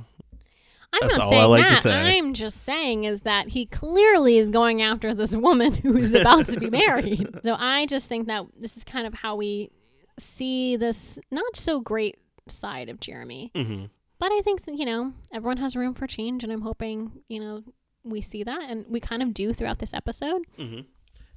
I'm 0.92 0.98
That's 1.02 1.18
not 1.18 1.26
all 1.26 1.32
I 1.32 1.36
saying 1.36 1.50
like 1.50 1.64
to 1.66 1.70
that. 1.74 1.80
say. 1.82 2.18
I'm 2.18 2.34
just 2.34 2.64
saying 2.64 3.04
is 3.04 3.20
that 3.22 3.48
he 3.48 3.64
clearly 3.66 4.38
is 4.38 4.50
going 4.50 4.82
after 4.82 5.14
this 5.14 5.36
woman 5.36 5.72
who 5.72 5.96
is 5.96 6.12
about 6.12 6.46
to 6.46 6.58
be 6.58 6.68
married. 6.70 7.28
So 7.44 7.54
I 7.56 7.86
just 7.86 8.08
think 8.08 8.26
that 8.26 8.44
this 8.58 8.76
is 8.76 8.82
kind 8.82 9.06
of 9.06 9.14
how 9.14 9.36
we 9.36 9.70
see 10.18 10.74
this 10.76 11.16
not 11.30 11.54
so 11.54 11.80
great 11.80 12.18
side 12.48 12.88
of 12.88 12.98
Jeremy. 12.98 13.52
hmm 13.54 13.84
But 14.20 14.30
I 14.32 14.40
think 14.44 14.64
that, 14.66 14.76
you 14.78 14.84
know, 14.84 15.14
everyone 15.32 15.56
has 15.56 15.74
room 15.74 15.94
for 15.94 16.06
change 16.06 16.44
and 16.44 16.52
I'm 16.52 16.60
hoping, 16.60 17.22
you 17.28 17.40
know, 17.40 17.64
we 18.04 18.20
see 18.20 18.44
that 18.44 18.70
and 18.70 18.84
we 18.88 19.00
kind 19.00 19.22
of 19.22 19.34
do 19.34 19.52
throughout 19.52 19.78
this 19.80 19.92
episode. 19.94 20.42
hmm 20.56 20.80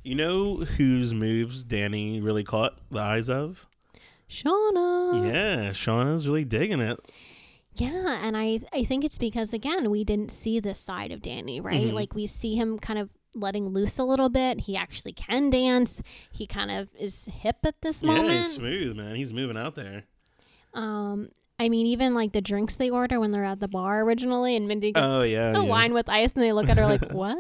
You 0.04 0.16
know 0.16 0.58
whose 0.58 1.14
moves 1.14 1.64
Danny 1.64 2.22
really 2.22 2.44
caught 2.44 2.78
the 2.92 3.00
eyes 3.00 3.30
of? 3.30 3.66
Shauna. 4.30 5.32
yeah, 5.32 5.70
Shauna's 5.72 6.28
really 6.28 6.46
digging 6.46 6.80
it. 6.82 7.00
Yeah, 7.76 8.20
and 8.22 8.36
I 8.38 8.60
I 8.72 8.84
think 8.84 9.04
it's 9.04 9.18
because 9.18 9.54
again, 9.54 9.90
we 9.90 10.04
didn't 10.04 10.30
see 10.32 10.60
this 10.60 10.78
side 10.80 11.12
of 11.12 11.22
Danny, 11.22 11.60
right? 11.60 11.88
Mhm. 11.88 11.94
Like 11.94 12.14
we 12.14 12.28
see 12.28 12.56
him 12.56 12.78
kind 12.80 13.00
of 13.00 13.10
letting 13.36 13.70
loose 13.70 13.98
a 13.98 14.04
little 14.04 14.30
bit. 14.30 14.62
He 14.62 14.78
actually 14.78 15.14
can 15.14 15.50
dance. 15.50 16.02
He 16.32 16.46
kind 16.46 16.70
of 16.70 16.90
is 17.00 17.26
hip 17.26 17.58
at 17.64 17.82
this 17.82 18.04
moment. 18.04 18.28
Yeah, 18.30 18.44
he's 18.44 18.54
smooth, 18.54 18.96
man. 18.96 19.16
He's 19.16 19.34
moving 19.34 19.58
out 19.58 19.74
there. 19.76 20.04
Um 20.74 21.30
I 21.60 21.70
mean 21.70 21.86
even 21.88 22.14
like 22.14 22.32
the 22.32 22.42
drinks 22.42 22.76
they 22.76 22.90
order 22.90 23.20
when 23.20 23.32
they're 23.32 23.46
at 23.46 23.60
the 23.60 23.68
bar 23.68 24.02
originally 24.02 24.56
and 24.56 24.68
Mindy 24.68 24.90
oh, 24.90 24.92
gets 24.92 25.06
Oh 25.06 25.24
yeah, 25.24 25.52
a 25.52 25.64
yeah. 25.64 25.70
wine 25.70 25.94
with 25.94 26.10
ice 26.10 26.34
and 26.34 26.44
they 26.44 26.52
look 26.52 26.70
at 26.70 26.78
her 26.78 26.86
like, 26.86 27.10
"What?" 27.12 27.38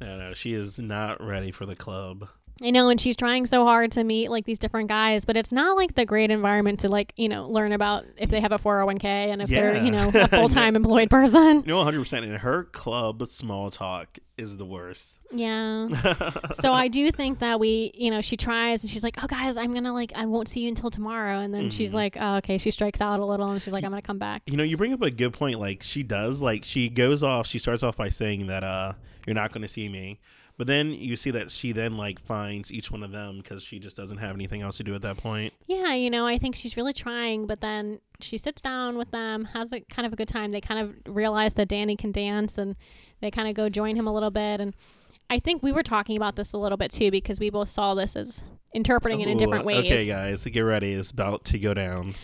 No, 0.00 0.16
no, 0.16 0.32
she 0.32 0.52
is 0.52 0.78
not 0.78 1.24
ready 1.24 1.50
for 1.50 1.64
the 1.66 1.76
club. 1.76 2.28
I 2.60 2.70
know, 2.70 2.88
and 2.90 3.00
she's 3.00 3.16
trying 3.16 3.46
so 3.46 3.64
hard 3.64 3.92
to 3.92 4.04
meet 4.04 4.30
like 4.30 4.44
these 4.44 4.58
different 4.58 4.88
guys, 4.88 5.24
but 5.24 5.36
it's 5.36 5.52
not 5.52 5.76
like 5.76 5.94
the 5.94 6.04
great 6.04 6.30
environment 6.30 6.80
to 6.80 6.88
like, 6.88 7.12
you 7.16 7.28
know, 7.28 7.48
learn 7.48 7.72
about 7.72 8.04
if 8.16 8.30
they 8.30 8.40
have 8.40 8.52
a 8.52 8.58
401k 8.58 9.04
and 9.04 9.42
if 9.42 9.48
they're, 9.48 9.82
you 9.82 9.90
know, 9.90 10.10
a 10.14 10.28
full 10.28 10.48
time 10.48 10.76
employed 10.76 11.10
person. 11.10 11.62
You 11.62 11.66
know, 11.66 11.78
100. 11.78 11.98
percent 11.98 12.24
In 12.24 12.34
her 12.34 12.64
club, 12.64 13.26
small 13.28 13.70
talk 13.70 14.18
is 14.38 14.58
the 14.58 14.66
worst. 14.66 15.18
Yeah. 15.32 15.88
so 16.54 16.72
I 16.72 16.88
do 16.88 17.10
think 17.10 17.38
that 17.40 17.58
we, 17.58 17.90
you 17.94 18.10
know, 18.10 18.20
she 18.20 18.36
tries 18.36 18.82
and 18.82 18.90
she's 18.90 19.02
like, 19.02 19.16
"Oh, 19.22 19.26
guys, 19.26 19.56
I'm 19.56 19.72
gonna 19.74 19.92
like, 19.92 20.12
I 20.14 20.26
won't 20.26 20.46
see 20.46 20.60
you 20.60 20.68
until 20.68 20.90
tomorrow," 20.90 21.38
and 21.38 21.52
then 21.54 21.70
she's 21.70 21.90
Mhm. 21.92 21.94
like, 21.94 22.16
"Oh, 22.20 22.36
okay." 22.36 22.58
She 22.58 22.70
strikes 22.70 23.00
out 23.00 23.18
a 23.18 23.24
little 23.24 23.50
and 23.50 23.60
she's 23.62 23.72
like, 23.72 23.82
"I'm 23.84 23.90
gonna 23.90 24.02
come 24.02 24.18
back." 24.18 24.42
You 24.46 24.56
know, 24.56 24.62
you 24.64 24.76
bring 24.76 24.92
up 24.92 25.02
a 25.02 25.10
good 25.10 25.32
point. 25.32 25.58
Like 25.58 25.82
she 25.82 26.02
does. 26.02 26.42
Like 26.42 26.64
she 26.64 26.88
goes 26.90 27.22
off. 27.22 27.46
She 27.46 27.58
starts 27.58 27.82
off 27.82 27.96
by 27.96 28.08
saying 28.10 28.46
that 28.48 28.62
uh, 28.62 28.92
you're 29.26 29.34
not 29.34 29.52
going 29.52 29.62
to 29.62 29.68
see 29.68 29.88
me. 29.88 30.20
But 30.58 30.66
then 30.66 30.92
you 30.92 31.16
see 31.16 31.30
that 31.30 31.50
she 31.50 31.72
then 31.72 31.96
like 31.96 32.20
finds 32.20 32.70
each 32.70 32.90
one 32.90 33.02
of 33.02 33.10
them 33.10 33.38
because 33.38 33.62
she 33.62 33.78
just 33.78 33.96
doesn't 33.96 34.18
have 34.18 34.34
anything 34.34 34.60
else 34.62 34.76
to 34.76 34.84
do 34.84 34.94
at 34.94 35.02
that 35.02 35.16
point. 35.16 35.54
Yeah, 35.66 35.94
you 35.94 36.10
know, 36.10 36.26
I 36.26 36.38
think 36.38 36.54
she's 36.54 36.76
really 36.76 36.92
trying, 36.92 37.46
but 37.46 37.60
then 37.60 38.00
she 38.20 38.38
sits 38.38 38.60
down 38.62 38.98
with 38.98 39.10
them, 39.10 39.46
has 39.46 39.72
a 39.72 39.80
kind 39.80 40.06
of 40.06 40.12
a 40.12 40.16
good 40.16 40.28
time. 40.28 40.50
They 40.50 40.60
kind 40.60 40.80
of 40.80 41.14
realize 41.14 41.54
that 41.54 41.68
Danny 41.68 41.96
can 41.96 42.12
dance 42.12 42.58
and 42.58 42.76
they 43.20 43.30
kind 43.30 43.48
of 43.48 43.54
go 43.54 43.68
join 43.68 43.96
him 43.96 44.06
a 44.06 44.12
little 44.12 44.30
bit. 44.30 44.60
And 44.60 44.74
I 45.30 45.38
think 45.38 45.62
we 45.62 45.72
were 45.72 45.82
talking 45.82 46.16
about 46.16 46.36
this 46.36 46.52
a 46.52 46.58
little 46.58 46.78
bit 46.78 46.90
too 46.92 47.10
because 47.10 47.40
we 47.40 47.48
both 47.50 47.70
saw 47.70 47.94
this 47.94 48.14
as 48.14 48.44
interpreting 48.74 49.20
it 49.22 49.28
in 49.28 49.36
Ooh, 49.36 49.40
different 49.40 49.64
ways. 49.64 49.78
Okay, 49.78 50.06
guys, 50.06 50.44
get 50.44 50.60
ready. 50.60 50.92
It's 50.92 51.10
about 51.10 51.44
to 51.46 51.58
go 51.58 51.72
down. 51.74 52.14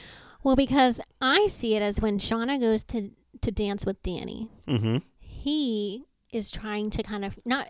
Well, 0.44 0.54
because 0.54 1.00
I 1.20 1.47
see 1.49 1.75
it 1.75 1.82
as 1.82 2.00
when 2.00 2.19
Shauna 2.19 2.60
goes 2.60 2.84
to, 2.84 3.10
to 3.41 3.50
dance 3.50 3.84
with 3.86 4.02
Danny, 4.02 4.50
Mm-hmm. 4.69 4.99
he 5.19 6.04
is 6.32 6.50
trying 6.50 6.91
to 6.91 7.02
kind 7.02 7.25
of 7.25 7.34
not 7.47 7.69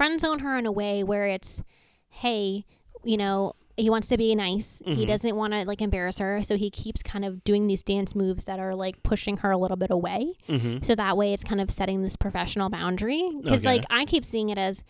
friend 0.00 0.18
zone 0.20 0.38
her 0.38 0.56
in 0.56 0.64
a 0.64 0.72
way 0.72 1.02
where 1.04 1.26
it's, 1.26 1.62
hey, 2.08 2.64
you 3.04 3.16
know, 3.18 3.52
he 3.76 3.90
wants 3.90 4.08
to 4.08 4.16
be 4.16 4.34
nice. 4.34 4.80
He 4.84 5.04
Mhm. 5.04 5.06
doesn't 5.06 5.36
want 5.36 5.52
to 5.52 5.64
like 5.64 5.80
embarrass 5.82 6.18
her, 6.18 6.42
so 6.42 6.56
he 6.56 6.70
keeps 6.70 7.02
kind 7.02 7.24
of 7.24 7.44
doing 7.44 7.66
these 7.66 7.82
dance 7.82 8.14
moves 8.14 8.44
that 8.44 8.58
are 8.58 8.74
like 8.74 9.02
pushing 9.02 9.36
her 9.38 9.50
a 9.50 9.58
little 9.58 9.76
bit 9.76 9.90
away. 9.90 10.32
Mm-hmm. 10.48 10.82
So 10.82 10.94
that 10.94 11.16
way, 11.18 11.32
it's 11.34 11.44
kind 11.44 11.60
of 11.60 11.70
setting 11.70 12.02
this 12.02 12.16
professional 12.16 12.68
boundary. 12.70 13.22
Because 13.42 13.60
Okay. 13.66 13.76
like 13.76 13.84
I 13.90 14.04
keep 14.06 14.24
seeing 14.24 14.48
it 14.48 14.58
as, 14.58 14.82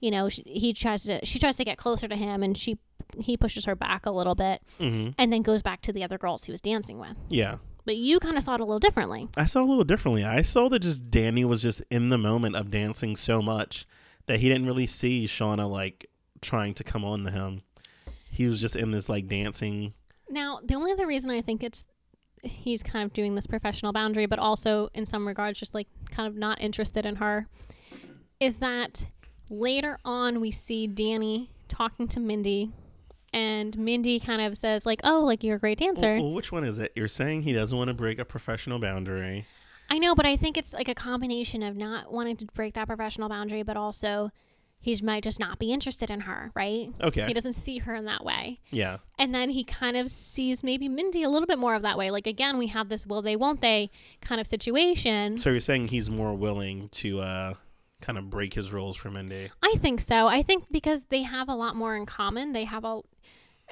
you 0.00 0.10
know, 0.10 0.28
sh 0.28 0.40
he 0.46 0.72
tries 0.72 1.04
to 1.04 1.24
she 1.24 1.38
tries 1.38 1.56
to 1.58 1.64
get 1.64 1.76
closer 1.78 2.08
to 2.08 2.16
him, 2.16 2.42
and 2.42 2.56
she 2.56 2.78
he 3.18 3.36
pushes 3.36 3.64
her 3.66 3.74
back 3.76 4.06
a 4.06 4.10
little 4.10 4.34
bit, 4.34 4.60
Mm-hmm. 4.80 5.10
and 5.18 5.32
then 5.32 5.42
goes 5.42 5.62
back 5.62 5.80
to 5.82 5.92
the 5.92 6.02
other 6.04 6.18
girls 6.18 6.44
he 6.44 6.52
was 6.52 6.60
dancing 6.60 6.98
with. 6.98 7.16
Yeah. 7.28 7.58
But 7.86 7.96
you 7.96 8.18
kind 8.18 8.36
of 8.38 8.42
saw 8.42 8.54
it 8.54 8.60
a 8.60 8.64
little 8.64 8.78
differently. 8.80 9.28
I 9.36 9.44
saw 9.44 9.60
it 9.60 9.66
a 9.66 9.68
little 9.68 9.84
differently. 9.84 10.24
I 10.24 10.40
saw 10.42 10.68
that 10.70 10.78
just 10.80 11.10
Danny 11.10 11.44
was 11.44 11.60
just 11.62 11.82
in 11.90 12.08
the 12.08 12.16
moment 12.18 12.56
of 12.56 12.70
dancing 12.70 13.14
so 13.14 13.40
much 13.42 13.86
that 14.26 14.40
he 14.40 14.48
didn't 14.48 14.66
really 14.66 14.86
see 14.86 15.26
Shauna 15.26 15.68
like 15.68 16.06
trying 16.40 16.74
to 16.74 16.84
come 16.84 17.04
on 17.04 17.24
to 17.24 17.30
him. 17.30 17.62
He 18.30 18.46
was 18.48 18.60
just 18.60 18.76
in 18.76 18.90
this 18.90 19.08
like 19.08 19.28
dancing. 19.28 19.94
Now, 20.28 20.60
the 20.62 20.74
only 20.74 20.92
other 20.92 21.06
reason 21.06 21.30
I 21.30 21.40
think 21.40 21.62
it's 21.62 21.84
he's 22.42 22.82
kind 22.82 23.04
of 23.04 23.12
doing 23.12 23.34
this 23.34 23.46
professional 23.46 23.92
boundary, 23.92 24.26
but 24.26 24.38
also 24.38 24.88
in 24.94 25.06
some 25.06 25.26
regards 25.26 25.58
just 25.58 25.74
like 25.74 25.88
kind 26.10 26.28
of 26.28 26.36
not 26.36 26.60
interested 26.60 27.06
in 27.06 27.16
her, 27.16 27.46
is 28.40 28.58
that 28.60 29.06
later 29.48 29.98
on 30.04 30.40
we 30.40 30.50
see 30.50 30.86
Danny 30.86 31.50
talking 31.68 32.08
to 32.08 32.20
Mindy, 32.20 32.72
and 33.32 33.76
Mindy 33.78 34.20
kind 34.20 34.42
of 34.42 34.56
says 34.56 34.84
like, 34.86 35.00
"Oh, 35.04 35.20
like 35.20 35.42
you're 35.42 35.56
a 35.56 35.60
great 35.60 35.78
dancer." 35.78 36.14
Well, 36.14 36.24
well, 36.24 36.32
which 36.32 36.52
one 36.52 36.64
is 36.64 36.78
it? 36.78 36.92
You're 36.94 37.08
saying 37.08 37.42
he 37.42 37.52
doesn't 37.52 37.76
want 37.76 37.88
to 37.88 37.94
break 37.94 38.18
a 38.18 38.24
professional 38.24 38.78
boundary. 38.78 39.46
I 39.90 39.98
know, 39.98 40.14
but 40.14 40.26
I 40.26 40.36
think 40.36 40.56
it's 40.56 40.72
like 40.72 40.88
a 40.88 40.94
combination 40.94 41.62
of 41.62 41.76
not 41.76 42.12
wanting 42.12 42.36
to 42.38 42.46
break 42.46 42.74
that 42.74 42.86
professional 42.86 43.28
boundary, 43.28 43.62
but 43.62 43.76
also 43.76 44.30
he 44.80 44.98
might 45.02 45.22
just 45.24 45.40
not 45.40 45.58
be 45.58 45.72
interested 45.72 46.10
in 46.10 46.20
her, 46.20 46.50
right? 46.54 46.88
Okay. 47.00 47.26
He 47.26 47.32
doesn't 47.32 47.54
see 47.54 47.78
her 47.78 47.94
in 47.94 48.04
that 48.04 48.22
way. 48.24 48.60
Yeah. 48.70 48.98
And 49.18 49.34
then 49.34 49.48
he 49.50 49.64
kind 49.64 49.96
of 49.96 50.10
sees 50.10 50.62
maybe 50.62 50.88
Mindy 50.88 51.22
a 51.22 51.30
little 51.30 51.46
bit 51.46 51.58
more 51.58 51.74
of 51.74 51.82
that 51.82 51.96
way. 51.96 52.10
Like 52.10 52.26
again, 52.26 52.58
we 52.58 52.66
have 52.66 52.88
this 52.90 53.06
will 53.06 53.22
they 53.22 53.36
won't 53.36 53.60
they 53.62 53.90
kind 54.20 54.40
of 54.40 54.46
situation. 54.46 55.38
So 55.38 55.50
you're 55.50 55.60
saying 55.60 55.88
he's 55.88 56.10
more 56.10 56.34
willing 56.34 56.88
to 56.90 57.20
uh 57.20 57.54
kind 58.02 58.18
of 58.18 58.28
break 58.28 58.52
his 58.52 58.72
rules 58.74 58.98
for 58.98 59.10
Mindy. 59.10 59.50
I 59.62 59.76
think 59.78 60.00
so. 60.00 60.26
I 60.26 60.42
think 60.42 60.64
because 60.70 61.04
they 61.04 61.22
have 61.22 61.48
a 61.48 61.54
lot 61.54 61.76
more 61.76 61.96
in 61.96 62.04
common. 62.04 62.52
They 62.52 62.64
have 62.64 62.84
a 62.84 63.00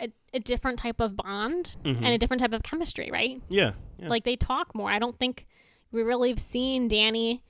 a, 0.01 0.09
a 0.33 0.40
different 0.40 0.79
type 0.79 1.01
of 1.01 1.14
bond 1.16 1.77
Mhm. 1.85 1.96
and 1.98 2.07
a 2.07 2.16
different 2.18 2.40
type 2.40 2.55
of 2.55 2.62
chemistry, 2.62 3.11
right? 3.12 3.42
Yeah. 3.51 3.72
yeah. 3.98 4.09
Like 4.09 4.25
they 4.25 4.37
talk 4.37 4.75
more. 4.75 4.90
I 4.90 4.98
don't 4.98 5.18
think 5.18 5.46
we 5.93 6.03
really 6.03 6.31
have 6.31 6.41
seen 6.41 6.89
Danny 6.89 7.43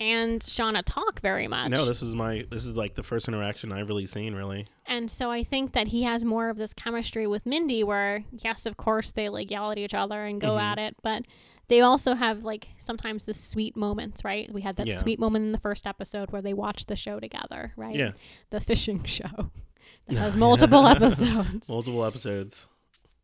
and 0.00 0.40
Shauna 0.40 0.82
talk 0.84 1.20
very 1.20 1.46
much. 1.46 1.70
no, 1.70 1.84
this 1.84 2.02
is 2.02 2.14
my 2.16 2.44
this 2.50 2.64
is 2.64 2.74
like 2.74 2.94
the 2.94 3.02
first 3.02 3.28
interaction 3.28 3.70
I've 3.70 3.88
really 3.88 4.06
seen 4.06 4.34
really. 4.34 4.66
And 4.86 5.10
so 5.10 5.30
I 5.30 5.44
think 5.44 5.72
that 5.72 5.88
he 5.88 6.02
has 6.02 6.24
more 6.24 6.48
of 6.48 6.56
this 6.56 6.74
chemistry 6.74 7.26
with 7.26 7.46
Mindy 7.46 7.84
where 7.84 8.24
yes, 8.32 8.66
of 8.66 8.76
course 8.76 9.12
they 9.12 9.28
like 9.28 9.50
yell 9.50 9.70
at 9.70 9.78
each 9.78 9.94
other 9.94 10.24
and 10.24 10.40
go 10.40 10.54
Mhm. 10.56 10.62
at 10.62 10.78
it, 10.78 10.96
but 11.02 11.24
they 11.68 11.80
also 11.80 12.14
have 12.14 12.42
like 12.42 12.68
sometimes 12.78 13.24
the 13.24 13.34
sweet 13.34 13.76
moments, 13.76 14.24
right? 14.24 14.52
We 14.52 14.62
had 14.62 14.76
that 14.76 14.88
Yeah. 14.88 14.96
sweet 14.98 15.20
moment 15.20 15.44
in 15.44 15.52
the 15.52 15.58
first 15.58 15.86
episode 15.86 16.30
where 16.32 16.42
they 16.42 16.52
watched 16.54 16.88
the 16.88 16.96
show 16.96 17.20
together, 17.20 17.72
right? 17.76 17.94
Yeah. 17.94 18.12
The 18.50 18.60
fishing 18.60 19.04
show 19.04 19.50
that 20.08 20.18
has 20.18 20.34
multiple 20.36 20.86
episodes. 20.96 21.68
Multiple 21.68 22.04
episodes. 22.04 22.66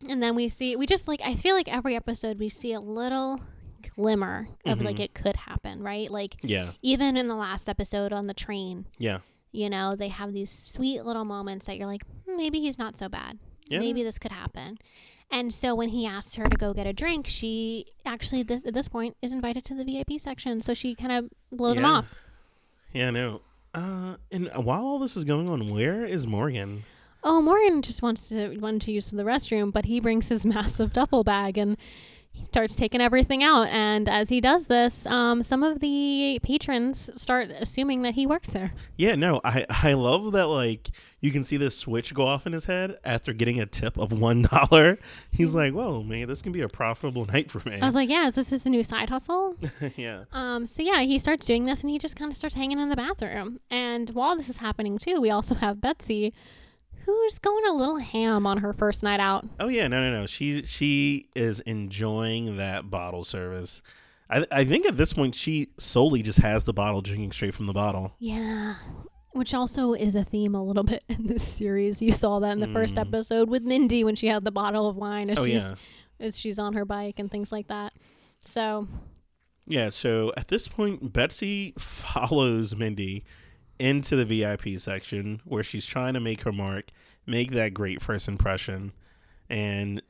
And 0.09 0.23
then 0.23 0.37
we 0.37 0.49
see 0.49 0.77
we 0.77 0.87
just 0.87 1.09
like 1.09 1.21
I 1.25 1.35
feel 1.35 1.57
like 1.57 1.67
every 1.75 1.97
episode 1.97 2.39
we 2.39 2.49
see 2.51 2.73
a 2.73 2.81
little 2.81 3.41
glimmer 3.95 4.49
of 4.65 4.81
like 4.83 4.97
Mhm. 4.97 5.01
it 5.01 5.15
could 5.15 5.37
happen, 5.37 5.83
right? 5.83 6.11
Like 6.11 6.37
Yeah. 6.43 6.73
even 6.83 7.17
in 7.17 7.27
the 7.27 7.37
last 7.37 7.69
episode 7.69 8.13
on 8.13 8.27
the 8.27 8.35
train, 8.35 8.87
Yeah. 8.99 9.21
you 9.53 9.69
know, 9.71 9.95
they 9.97 10.09
have 10.09 10.33
these 10.33 10.51
sweet 10.51 11.05
little 11.05 11.25
moments 11.25 11.67
that 11.67 11.77
you're 11.79 11.87
like, 11.87 12.03
"Hmm, 12.27 12.37
maybe 12.37 12.61
he's 12.61 12.79
not 12.79 12.97
so 12.97 13.09
bad. 13.09 13.39
Yeah. 13.69 13.81
Maybe 13.81 14.03
this 14.03 14.19
could 14.19 14.33
happen. 14.33 14.79
And 15.31 15.53
so 15.53 15.75
when 15.75 15.91
he 15.91 16.07
asks 16.07 16.37
her 16.37 16.49
to 16.49 16.57
go 16.57 16.73
get 16.73 16.87
a 16.87 16.93
drink, 16.95 17.27
she 17.27 17.85
actually 18.07 18.43
this 18.43 18.65
at 18.65 18.73
this 18.73 18.89
point 18.89 19.15
is 19.21 19.33
invited 19.33 19.65
to 19.67 19.75
the 19.75 19.85
VIP 19.85 20.19
section. 20.19 20.63
So 20.63 20.73
she 20.73 20.95
kind 20.95 21.13
of 21.13 21.31
blows 21.53 21.77
him 21.77 21.85
off. 21.85 22.15
Yeah, 22.95 23.11
no. 23.11 23.43
Uh 23.75 24.17
and 24.33 24.49
while 24.55 24.87
all 24.87 24.99
this 24.99 25.17
is 25.17 25.25
going 25.25 25.49
on, 25.49 25.69
where 25.71 26.05
is 26.07 26.27
Morgan? 26.27 26.85
Oh, 27.23 27.43
Morgan 27.43 27.83
just 27.83 28.01
wants 28.01 28.29
to 28.31 28.57
wanted 28.59 28.81
to 28.83 28.93
use 28.93 29.11
the 29.11 29.23
restroom, 29.25 29.71
but 29.73 29.85
he 29.85 30.01
brings 30.01 30.29
his 30.31 30.47
massive 30.57 30.93
duffel 30.95 31.25
bag 31.25 31.59
and 31.59 31.77
he 32.39 32.45
starts 32.45 32.77
taking 32.77 33.01
everything 33.01 33.43
out. 33.43 33.69
And 33.69 34.09
as 34.09 34.29
he 34.29 34.41
does 34.41 34.67
this, 34.69 35.05
um, 35.07 35.43
some 35.43 35.63
of 35.63 35.81
the 35.81 36.39
patrons 36.43 37.11
start 37.21 37.51
assuming 37.51 38.03
that 38.03 38.15
he 38.15 38.27
works 38.27 38.49
there. 38.51 38.73
Yeah, 38.97 39.15
no, 39.17 39.41
I 39.45 39.67
I 39.69 39.93
love 39.95 40.33
that 40.33 40.47
like 40.47 40.91
you 41.21 41.33
can 41.33 41.43
see 41.43 41.57
this 41.57 41.77
switch 41.77 42.15
go 42.15 42.25
off 42.27 42.47
in 42.47 42.53
his 42.53 42.67
head 42.67 42.97
after 43.05 43.33
getting 43.33 43.61
a 43.61 43.67
tip 43.67 43.97
of 43.99 44.13
one 44.21 44.43
dollar. 44.43 44.99
He's 45.31 45.55
like, 45.55 45.73
"Whoa, 45.75 46.03
man, 46.03 46.29
this 46.29 46.43
can 46.43 46.53
be 46.53 46.61
a 46.61 46.69
profitable 46.69 47.27
night 47.27 47.51
for 47.51 47.61
me." 47.69 47.81
I 47.81 47.87
was 47.87 47.95
like, 47.95 48.09
yeah, 48.09 48.29
is 48.29 48.37
this 48.37 48.51
his 48.51 48.67
new 48.67 48.83
side 48.85 49.11
hustle? 49.11 49.57
yeah, 49.97 50.25
Um, 50.33 50.65
so 50.67 50.83
yeah, 50.83 51.01
he 51.01 51.19
starts 51.19 51.47
doing 51.47 51.67
this 51.67 51.83
and 51.83 51.91
he 51.91 51.99
just 51.99 52.17
kind 52.17 52.31
of 52.31 52.37
starts 52.37 52.55
hanging 52.55 52.79
in 52.79 52.89
the 52.89 52.97
bathroom. 52.97 53.59
And 53.71 54.11
while 54.11 54.37
this 54.37 54.49
is 54.49 54.59
happening 54.59 54.99
too, 54.99 55.21
we 55.21 55.31
also 55.31 55.55
have 55.57 55.81
Betsy, 55.81 56.33
who's 57.09 57.39
going 57.39 57.65
a 57.67 57.73
little 57.73 57.97
ham 57.97 58.47
on 58.47 58.59
her 58.59 58.73
first 58.73 59.03
night 59.03 59.19
out. 59.21 59.47
Oh 59.59 59.69
yeah, 59.69 59.89
no, 59.89 60.01
no, 60.01 60.21
no. 60.21 60.27
She 60.27 60.63
she 60.63 61.27
is 61.35 61.61
enjoying 61.61 62.57
that 62.57 62.91
bottle 62.91 63.25
service. 63.25 63.81
I 64.31 64.45
I 64.53 64.65
think 64.65 64.85
at 64.87 64.97
this 64.97 65.13
point 65.15 65.35
she 65.35 65.69
solely 65.79 66.23
just 66.23 66.41
has 66.41 66.65
the 66.65 66.75
bottle, 66.75 67.01
drinking 67.01 67.33
straight 67.33 67.55
from 67.55 67.67
the 67.67 67.73
bottle. 67.73 68.13
Yeah. 68.19 68.77
Which 69.33 69.55
also 69.55 69.93
is 69.95 70.15
a 70.15 70.25
theme 70.25 70.55
a 70.55 70.63
little 70.63 70.83
bit 70.95 71.03
in 71.09 71.27
this 71.27 71.47
series. 71.47 72.03
You 72.03 72.13
saw 72.13 72.39
that 72.41 72.53
in 72.53 72.61
the 72.61 72.69
first 72.69 72.99
episode 72.99 73.49
with 73.49 73.63
Mindy 73.63 74.05
when 74.05 74.15
she 74.17 74.27
had 74.27 74.45
the 74.45 74.53
bottle 74.53 74.89
of 74.89 74.97
wine 74.97 75.31
as 75.31 75.39
Mm. 75.39 75.41
Oh 75.41 75.45
she's 75.45 75.71
yeah, 75.71 76.27
as 76.27 76.39
she's 76.39 76.59
on 76.59 76.75
her 76.75 76.85
bike 76.85 77.19
and 77.19 77.31
things 77.31 77.51
like 77.51 77.69
that. 77.69 77.93
So 78.45 78.87
yeah. 79.67 79.91
So 79.91 80.33
at 80.37 80.49
this 80.49 80.69
point, 80.69 81.13
Betsy 81.13 81.73
follows 81.79 82.77
Mindy 82.77 83.25
into 83.79 84.17
the 84.17 84.25
VIP 84.25 84.79
section 84.79 85.41
where 85.45 85.63
she's 85.63 85.87
trying 85.87 86.15
to 86.15 86.21
make 86.21 86.43
her 86.43 86.53
mark, 86.53 86.87
make 87.27 87.53
that 87.53 87.75
great 87.75 88.03
first 88.03 88.29
impression, 88.29 88.93
and 89.49 90.03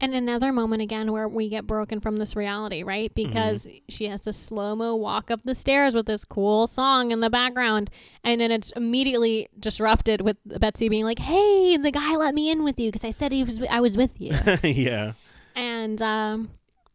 And 0.00 0.14
another 0.14 0.52
moment 0.52 0.82
again 0.82 1.10
where 1.10 1.26
we 1.26 1.48
get 1.48 1.66
broken 1.66 2.00
from 2.00 2.18
this 2.18 2.36
reality, 2.36 2.82
right? 2.82 3.12
Mm-hmm. 3.14 3.28
Because 3.28 3.66
she 3.88 4.06
has 4.06 4.20
to 4.22 4.32
slow 4.32 4.76
mo 4.76 4.94
walk 4.94 5.30
up 5.30 5.42
the 5.42 5.54
stairs 5.54 5.94
with 5.94 6.06
this 6.06 6.24
cool 6.24 6.66
song 6.66 7.10
in 7.10 7.20
the 7.20 7.30
background. 7.30 7.90
And 8.22 8.40
then 8.40 8.52
it's 8.52 8.70
immediately 8.72 9.48
disrupted 9.58 10.20
with 10.20 10.36
Betsy 10.44 10.88
being 10.88 11.04
like, 11.04 11.18
hey, 11.18 11.76
the 11.76 11.90
guy 11.90 12.14
let 12.16 12.34
me 12.34 12.50
in 12.50 12.62
with 12.62 12.78
you 12.78 12.88
because 12.88 13.04
I 13.04 13.10
said 13.10 13.32
he 13.32 13.42
was, 13.42 13.60
I 13.68 13.80
was 13.80 13.96
with 13.96 14.20
you. 14.20 14.32
yeah, 14.62 15.14
and 15.56 16.00
um, 16.00 16.50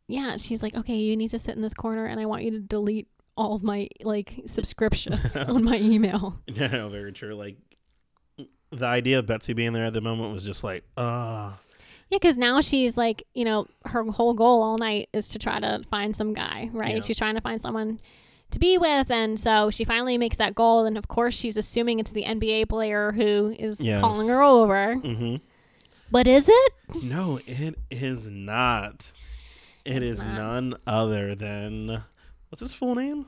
yeah, 0.08 0.38
she's 0.38 0.64
like, 0.64 0.76
okay, 0.76 0.96
you 0.96 1.18
need 1.18 1.30
to 1.30 1.40
sit 1.40 1.56
in 1.56 1.62
this 1.62 1.74
corner 1.74 2.06
and 2.06 2.20
I 2.20 2.26
want 2.26 2.44
you 2.44 2.52
to 2.52 2.60
delete 2.60 3.08
all 3.36 3.56
of 3.56 3.64
my 3.64 3.88
like 4.02 4.42
subscriptions 4.46 5.36
on 5.48 5.64
my 5.64 5.78
email. 5.78 6.40
no, 6.56 6.68
no, 6.68 6.90
very 6.90 7.12
true. 7.12 7.36
Like 7.36 7.58
the 8.72 8.86
idea 8.86 9.20
of 9.20 9.26
Betsy 9.28 9.54
being 9.54 9.74
there 9.74 9.86
at 9.86 9.94
the 9.94 10.02
moment 10.02 10.34
was 10.34 10.46
just 10.46 10.64
like, 10.64 10.84
ah. 10.98 11.58
Yeah, 12.10 12.18
because 12.20 12.38
now 12.38 12.62
she's 12.62 12.98
like, 12.98 13.24
you 13.34 13.46
know, 13.46 13.66
her 13.86 14.04
whole 14.04 14.34
goal 14.34 14.62
all 14.62 14.78
night 14.78 15.10
is 15.14 15.30
to 15.30 15.40
try 15.40 15.60
to 15.60 15.82
find 15.90 16.16
some 16.16 16.34
guy, 16.34 16.70
right? 16.72 16.96
Yeah. 16.96 17.02
She's 17.02 17.18
trying 17.18 17.36
to 17.36 17.42
find 17.42 17.60
someone 17.62 18.00
to 18.52 18.60
be 18.60 18.78
with, 18.78 19.10
and 19.10 19.40
so 19.40 19.72
she 19.72 19.84
finally 19.84 20.18
makes 20.20 20.38
that 20.38 20.54
goal. 20.54 20.86
And 20.86 20.96
of 20.98 21.08
course, 21.08 21.34
she's 21.36 21.58
assuming 21.58 22.00
it's 22.00 22.12
the 22.12 22.24
NBA 22.24 22.70
player 22.70 23.12
who 23.14 23.56
is 23.58 23.80
Yes. 23.82 24.00
calling 24.00 24.28
her 24.28 24.44
over. 24.44 24.96
hmm 24.96 25.38
But 26.12 26.28
is 26.28 26.50
it? 26.50 26.74
No, 27.04 27.40
it 27.48 27.76
is 27.90 28.28
not. 28.28 29.12
It 29.86 30.04
It's 30.04 30.20
is 30.20 30.20
not. 30.26 30.36
none 30.36 30.74
other 30.86 31.34
than 31.34 32.04
what's 32.54 32.62
his 32.62 32.74
full 32.76 32.94
name? 32.94 33.26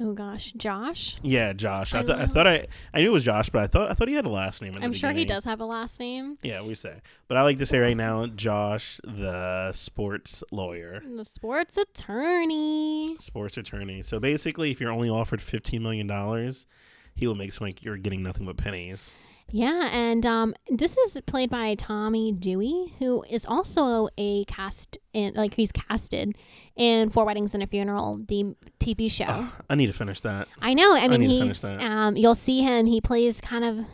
Oh 0.00 0.12
gosh, 0.12 0.50
Josh. 0.52 1.16
Yeah, 1.22 1.52
Josh. 1.52 1.94
I, 1.94 2.00
I 2.00 2.02
th- 2.02 2.18
I 2.18 2.26
thought 2.26 2.46
I 2.48 2.66
I 2.92 3.00
knew 3.00 3.10
it 3.10 3.12
was 3.12 3.22
Josh, 3.22 3.48
but 3.50 3.62
I 3.62 3.68
thought 3.68 3.90
I 3.90 3.94
thought 3.94 4.08
he 4.08 4.14
had 4.14 4.26
a 4.26 4.28
last 4.28 4.60
name. 4.60 4.74
In 4.76 4.82
I'm 4.82 4.92
sure 4.92 5.12
he 5.12 5.24
does 5.24 5.44
have 5.44 5.60
a 5.60 5.64
last 5.64 6.00
name. 6.00 6.36
Yeah, 6.42 6.62
we 6.62 6.74
say. 6.74 7.00
But 7.28 7.36
I 7.36 7.42
like 7.42 7.58
to 7.58 7.66
say 7.66 7.78
right 7.78 7.96
now, 7.96 8.26
Josh, 8.26 9.00
the 9.04 9.72
sports 9.72 10.42
lawyer, 10.50 11.00
The 11.16 11.24
sports 11.24 11.76
attorney. 11.76 13.16
sports 13.20 13.56
attorney. 13.56 14.02
So 14.02 14.18
basically, 14.18 14.72
if 14.72 14.80
you're 14.80 14.90
only 14.92 15.10
offered 15.10 15.40
fifteen 15.40 15.82
million 15.84 16.08
dollars, 16.08 16.66
he 17.14 17.26
will 17.28 17.36
make 17.36 17.52
some 17.52 17.66
like 17.68 17.82
you're 17.84 17.96
getting 17.96 18.22
nothing 18.24 18.46
but 18.46 18.56
pennies. 18.56 19.14
Yeah, 19.50 19.88
and 19.92 20.26
um, 20.26 20.54
this 20.68 20.96
is 20.96 21.18
played 21.26 21.48
by 21.48 21.74
Tommy 21.74 22.32
Dewey, 22.32 22.92
who 22.98 23.24
is 23.30 23.46
also 23.46 24.08
a 24.18 24.44
cast 24.44 24.98
in 25.14 25.34
like 25.34 25.54
he's 25.54 25.72
casted 25.72 26.36
in 26.76 27.08
Four 27.08 27.24
Weddings 27.24 27.54
and 27.54 27.62
a 27.62 27.66
Funeral, 27.66 28.20
the 28.28 28.54
TV 28.78 29.10
show. 29.10 29.46
I 29.70 29.74
need 29.74 29.86
to 29.86 29.92
finish 29.94 30.20
that. 30.20 30.48
I 30.60 30.74
know. 30.74 30.94
I 30.94 31.08
mean, 31.08 31.20
to 31.22 31.26
he's 31.26 31.64
um, 31.64 32.16
you'll 32.16 32.34
see 32.34 32.60
him. 32.60 32.86
He 32.86 33.00
plays 33.00 33.40
kind 33.40 33.64
of 33.64 33.86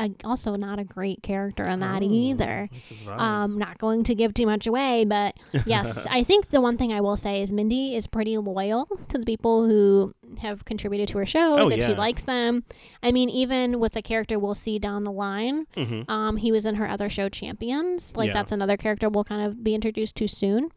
a, 0.00 0.10
also 0.24 0.56
not 0.56 0.78
a 0.80 0.84
great 0.84 1.22
character 1.22 1.62
in 1.68 1.78
that 1.80 2.02
Oh, 2.02 2.10
either. 2.10 2.68
Um, 3.06 3.58
not 3.58 3.78
going 3.78 4.02
to 4.04 4.14
give 4.14 4.34
too 4.34 4.46
much 4.46 4.66
away, 4.66 5.04
but 5.04 5.36
yes, 5.66 6.06
I 6.10 6.24
think 6.24 6.48
the 6.50 6.60
one 6.60 6.76
thing 6.78 6.92
I 6.92 7.00
will 7.00 7.16
say 7.16 7.42
is 7.42 7.52
Mindy 7.52 7.94
is 7.94 8.06
pretty 8.06 8.36
loyal 8.38 8.88
to 9.08 9.18
the 9.18 9.24
people 9.26 9.68
who 9.68 10.12
have 10.38 10.64
contributed 10.64 11.08
to 11.08 11.18
her 11.18 11.26
shows. 11.26 11.60
Oh, 11.60 11.70
if 11.70 11.84
she 11.84 11.94
likes 11.94 12.22
them, 12.24 12.64
I 13.02 13.12
mean, 13.12 13.28
even 13.30 13.78
with 13.78 13.92
the 13.92 14.02
character 14.02 14.38
we'll 14.38 14.54
see 14.54 14.78
down 14.78 15.04
the 15.04 15.12
line, 15.12 15.66
Mhm. 15.76 16.08
um, 16.08 16.36
he 16.38 16.50
was 16.50 16.66
in 16.66 16.76
her 16.76 16.88
other 16.88 17.08
show, 17.08 17.28
Champions. 17.28 18.16
Like 18.16 18.28
Yeah. 18.28 18.32
that's 18.34 18.52
another 18.52 18.76
character 18.76 19.08
we'll 19.08 19.24
kind 19.24 19.46
of 19.46 19.62
be 19.62 19.74
introduced 19.74 20.16
to 20.16 20.26
soon. 20.28 20.70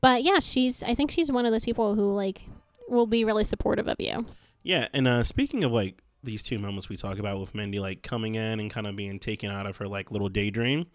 But 0.00 0.22
yeah, 0.22 0.38
she's. 0.40 0.82
I 0.82 0.94
think 0.94 1.10
she's 1.10 1.32
one 1.32 1.46
of 1.46 1.52
those 1.52 1.64
people 1.64 1.94
who 1.94 2.12
like 2.14 2.42
will 2.88 3.06
be 3.06 3.24
really 3.24 3.44
supportive 3.44 3.88
of 3.88 3.96
you. 3.98 4.26
Yeah, 4.62 4.88
and 4.92 5.08
uh, 5.08 5.24
speaking 5.24 5.64
of 5.64 5.72
like 5.72 6.00
these 6.22 6.42
two 6.42 6.58
moments 6.58 6.88
we 6.88 6.96
talk 6.96 7.18
about 7.18 7.40
with 7.40 7.54
Mindy, 7.54 7.78
like 7.78 8.02
coming 8.02 8.34
in 8.34 8.60
and 8.60 8.70
kind 8.70 8.86
of 8.86 8.96
being 8.96 9.18
taken 9.18 9.50
out 9.50 9.66
of 9.66 9.76
her 9.78 9.86
like 9.86 10.10
little 10.10 10.28
daydream, 10.28 10.86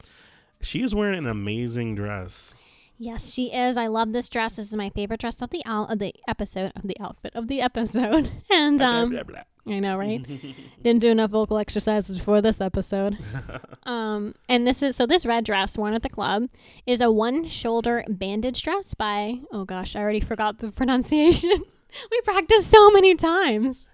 she 0.62 0.82
is 0.84 0.94
wearing 0.94 1.18
an 1.18 1.28
amazing 1.28 1.96
dress. 1.96 2.54
Yes, 3.00 3.34
she 3.34 3.52
is. 3.52 3.76
I 3.76 3.88
love 3.88 4.14
this 4.14 4.30
dress. 4.30 4.56
This 4.56 4.70
is 4.70 4.78
my 4.78 4.90
favorite 4.90 5.20
dress 5.20 5.42
of 5.42 5.50
the 5.50 5.64
out 5.66 5.92
of 5.92 6.00
the 6.00 6.14
episode 6.28 6.72
of 6.76 6.84
the 6.84 6.96
outfit 7.00 7.34
of 7.36 7.48
the 7.48 7.62
episode. 7.62 8.30
And 8.52 8.82
um, 8.82 9.10
Blah, 9.10 9.24
blah, 9.24 9.42
I 9.68 9.80
know, 9.80 9.98
right? 9.98 10.24
Didn't 10.84 11.02
do 11.02 11.10
enough 11.10 11.32
vocal 11.32 11.58
exercises 11.58 12.20
for 12.20 12.40
this 12.40 12.62
episode. 12.62 13.18
um, 13.84 14.36
and 14.48 14.68
this 14.68 14.84
is 14.84 14.96
so 14.96 15.06
this 15.06 15.26
red 15.26 15.44
dress 15.44 15.78
worn 15.78 15.94
at 15.96 16.04
the 16.04 16.10
club 16.10 16.50
is 16.86 17.02
a 17.02 17.12
one 17.12 17.48
shoulder 17.48 18.04
bandage 18.08 18.62
dress 18.62 18.94
by 18.94 19.40
oh 19.52 19.66
gosh, 19.66 19.96
I 19.96 20.00
already 20.02 20.22
forgot 20.22 20.60
the 20.60 20.72
pronunciation. 20.72 21.64
we 22.12 22.22
practiced 22.22 22.70
so 22.70 22.92
many 22.92 23.16
times. 23.16 23.86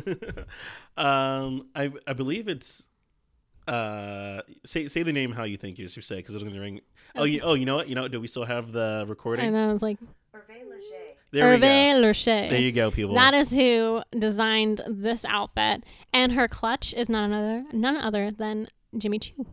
Blah. 0.00 0.44
um, 1.04 1.66
I 1.74 1.92
I 2.06 2.12
believe 2.12 2.48
it's 2.48 2.86
uh 3.66 4.42
say 4.64 4.88
say 4.88 5.02
the 5.02 5.12
name 5.12 5.32
how 5.32 5.44
you 5.44 5.56
think 5.56 5.78
you 5.78 5.88
should 5.88 6.04
say 6.04 6.16
because 6.16 6.34
it's 6.34 6.44
gonna 6.44 6.60
ring. 6.60 6.80
Oh, 7.16 7.24
you 7.24 7.40
oh 7.42 7.54
you 7.54 7.64
know 7.64 7.76
what 7.76 7.88
you 7.88 7.94
know 7.94 8.08
do 8.08 8.20
we 8.20 8.26
still 8.28 8.44
have 8.44 8.72
the 8.72 9.04
recording? 9.08 9.46
And 9.46 9.56
I 9.56 9.72
was 9.72 9.82
like 9.82 9.98
Hervé 10.34 10.68
Leger. 10.68 11.14
There 11.32 11.50
we 11.52 11.58
go. 11.58 11.66
Hervé 11.66 12.00
Lerche. 12.00 12.50
There 12.50 12.60
you 12.60 12.72
go, 12.72 12.90
people. 12.90 13.14
That 13.14 13.34
is 13.34 13.50
who 13.50 14.02
designed 14.18 14.82
this 14.86 15.24
outfit, 15.24 15.82
and 16.12 16.32
her 16.32 16.46
clutch 16.46 16.92
is 16.94 17.08
none 17.08 17.32
other 17.32 17.64
none 17.72 17.96
other 17.96 18.30
than 18.30 18.68
Jimmy 18.98 19.18
Choo. 19.18 19.46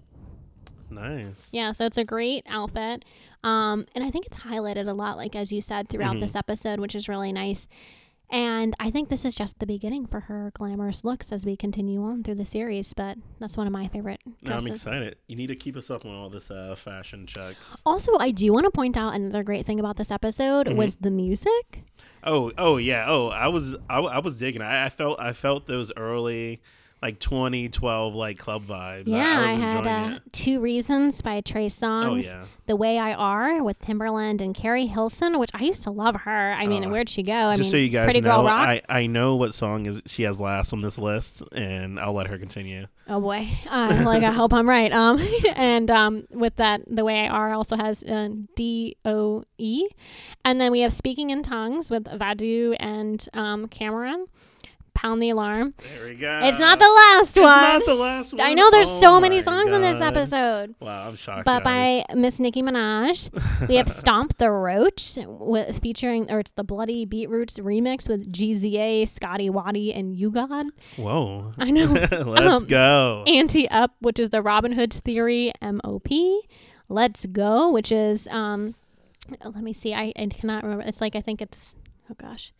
nice. 0.89 1.49
Yeah, 1.51 1.71
so 1.71 1.85
it's 1.85 1.97
a 1.97 2.03
great 2.05 2.45
outfit. 2.49 3.05
Um, 3.43 3.87
and 3.95 4.03
I 4.03 4.11
think 4.11 4.27
it's 4.27 4.37
highlighted 4.37 4.87
a 4.87 4.93
lot, 4.93 5.17
like 5.17 5.35
as 5.35 5.51
you 5.51 5.61
said, 5.61 5.89
throughout 5.89 6.17
Mhm. 6.17 6.21
this 6.21 6.35
episode, 6.35 6.79
which 6.79 6.93
is 6.93 7.09
really 7.09 7.31
nice. 7.31 7.67
And 8.31 8.73
I 8.79 8.89
think 8.91 9.09
this 9.09 9.25
is 9.25 9.35
just 9.35 9.59
the 9.59 9.67
beginning 9.67 10.05
for 10.07 10.21
her 10.21 10.51
glamorous 10.55 11.03
looks 11.03 11.31
as 11.33 11.45
we 11.45 11.57
continue 11.57 12.01
on 12.01 12.23
through 12.23 12.35
the 12.35 12.45
series. 12.45 12.93
But 12.93 13.17
that's 13.39 13.57
one 13.57 13.67
of 13.67 13.73
my 13.73 13.87
favorite 13.89 14.21
No, 14.41 14.55
I'm 14.55 14.67
excited. 14.67 15.17
You 15.27 15.35
need 15.35 15.47
to 15.47 15.55
keep 15.55 15.75
us 15.75 15.91
up 15.91 16.05
on 16.05 16.15
all 16.15 16.29
this 16.29 16.49
uh, 16.49 16.75
fashion 16.75 17.27
checks. 17.27 17.81
also, 17.85 18.17
I 18.19 18.31
do 18.31 18.51
want 18.53 18.63
to 18.65 18.71
point 18.71 18.95
out 18.95 19.13
another 19.15 19.43
great 19.43 19.65
thing 19.65 19.79
about 19.79 19.97
this 19.97 20.11
episode 20.11 20.67
Mhm. 20.67 20.77
was 20.77 20.95
the 20.95 21.11
music. 21.11 21.83
Oh, 22.23 22.51
oh 22.57 22.77
yeah. 22.77 23.05
Oh, 23.07 23.27
I 23.27 23.47
was, 23.49 23.75
I, 23.89 23.99
I 23.99 24.19
was 24.19 24.39
digging. 24.39 24.61
I, 24.61 24.85
I 24.85 24.89
felt, 24.89 25.19
I 25.19 25.33
felt 25.33 25.67
those 25.67 25.91
early, 25.97 26.61
like 27.01 27.19
2012, 27.19 28.13
like 28.13 28.37
club 28.37 28.63
vibes. 28.63 29.03
Yeah, 29.07 29.39
I, 29.39 29.49
I, 29.49 29.55
was 29.55 29.57
had 29.57 29.87
uh. 29.87 30.19
Two 30.31 30.59
Reasons 30.59 31.21
by 31.21 31.41
Trey 31.41 31.67
Oh 31.81 32.15
yeah. 32.15 32.45
The 32.67 32.75
Way 32.75 32.99
I 32.99 33.13
Are 33.13 33.63
with 33.63 33.79
Timbaland 33.79 34.39
and 34.39 34.53
Keri 34.53 34.85
Hilson, 34.85 35.39
which 35.39 35.49
I 35.53 35.63
used 35.63 35.83
to 35.83 35.91
love 35.91 36.15
her. 36.15 36.51
I 36.53 36.67
mean, 36.67 36.85
Oh. 36.85 36.89
where'd 36.89 37.09
she 37.09 37.23
go? 37.23 37.33
I 37.33 37.55
Just 37.55 37.63
mean, 37.63 37.71
so 37.71 37.77
you 37.77 37.89
guys 37.89 38.05
Pretty 38.05 38.21
know, 38.21 38.35
Girl 38.37 38.43
Rock. 38.45 38.55
I, 38.55 38.81
I 38.87 39.07
know 39.07 39.35
what 39.35 39.53
song 39.53 39.87
is 39.87 40.03
she 40.05 40.23
has 40.23 40.39
last 40.39 40.73
on 40.73 40.79
this 40.79 40.97
list, 40.99 41.41
and 41.53 41.99
I'll 41.99 42.13
let 42.13 42.27
her 42.27 42.37
continue. 42.37 42.85
Oh 43.09 43.19
boy, 43.19 43.47
uh, 43.69 44.03
like 44.05 44.23
I 44.23 44.31
hope 44.31 44.53
I'm 44.53 44.69
right. 44.69 44.91
Um, 44.93 45.19
and 45.55 45.89
um, 45.89 46.27
with 46.29 46.55
that, 46.57 46.81
the 46.87 47.03
way 47.03 47.21
I 47.21 47.27
are 47.29 47.53
also 47.53 47.75
has 47.75 48.03
uh, 48.03 48.29
D 48.55 48.95
O 49.03 49.43
E, 49.57 49.87
and 50.45 50.61
then 50.61 50.71
we 50.71 50.81
have 50.81 50.93
speaking 50.93 51.31
in 51.31 51.41
tongues 51.41 51.89
with 51.89 52.03
Vadu 52.05 52.75
and 52.79 53.27
um, 53.33 53.67
Cameron. 53.67 54.27
Pound 55.01 55.19
the 55.21 55.29
alarm. 55.31 55.73
There 55.95 56.05
we 56.05 56.13
go. 56.15 56.41
it's 56.43 56.59
not 56.59 56.77
the 56.77 56.85
last 56.85 57.35
one. 57.35 57.45
It's 57.45 57.55
one. 57.55 57.61
not 57.79 57.85
the 57.85 57.95
last 57.95 58.33
one. 58.33 58.41
I 58.41 58.53
know 58.53 58.69
there's 58.69 58.87
Oh 58.87 58.99
so 58.99 59.19
many 59.19 59.41
songs 59.41 59.71
in 59.71 59.81
this 59.81 59.99
episode. 59.99 60.75
Wow, 60.79 61.07
I'm 61.07 61.15
shocked. 61.15 61.45
But 61.45 61.63
guys. 61.63 62.03
by 62.09 62.15
Miss 62.15 62.39
Nicki 62.39 62.61
Minaj, 62.61 63.67
we 63.67 63.75
have 63.75 63.89
"Stomp 64.01 64.37
the 64.37 64.51
Roach" 64.51 65.17
with 65.25 65.79
featuring, 65.79 66.31
or 66.31 66.39
it's 66.39 66.51
the 66.51 66.63
Bloody 66.63 67.05
Beetroots 67.05 67.57
remix 67.57 68.07
with 68.07 68.31
GZA, 68.31 69.07
Scotty 69.07 69.49
Waddy, 69.49 69.91
and 69.91 70.15
You 70.15 70.29
God. 70.29 70.67
whoa, 70.97 71.51
I 71.57 71.71
know. 71.71 71.85
let's 72.11 72.61
Um, 72.63 72.67
go. 72.67 73.23
Ante 73.25 73.67
Up, 73.69 73.95
which 74.01 74.19
is 74.19 74.29
the 74.29 74.43
Robin 74.43 74.73
Hood's 74.73 74.99
Theory 74.99 75.51
MOP. 75.63 76.09
Let's 76.89 77.25
Go, 77.25 77.71
which 77.71 77.91
is 77.91 78.27
um, 78.27 78.75
let 79.43 79.63
me 79.63 79.73
see. 79.73 79.93
I, 79.95 80.13
I 80.15 80.27
cannot 80.27 80.61
remember. 80.63 80.83
It's 80.85 81.01
like 81.01 81.15
I 81.15 81.21
think 81.21 81.41
it's 81.41 81.75
oh 82.09 82.15
gosh. 82.21 82.53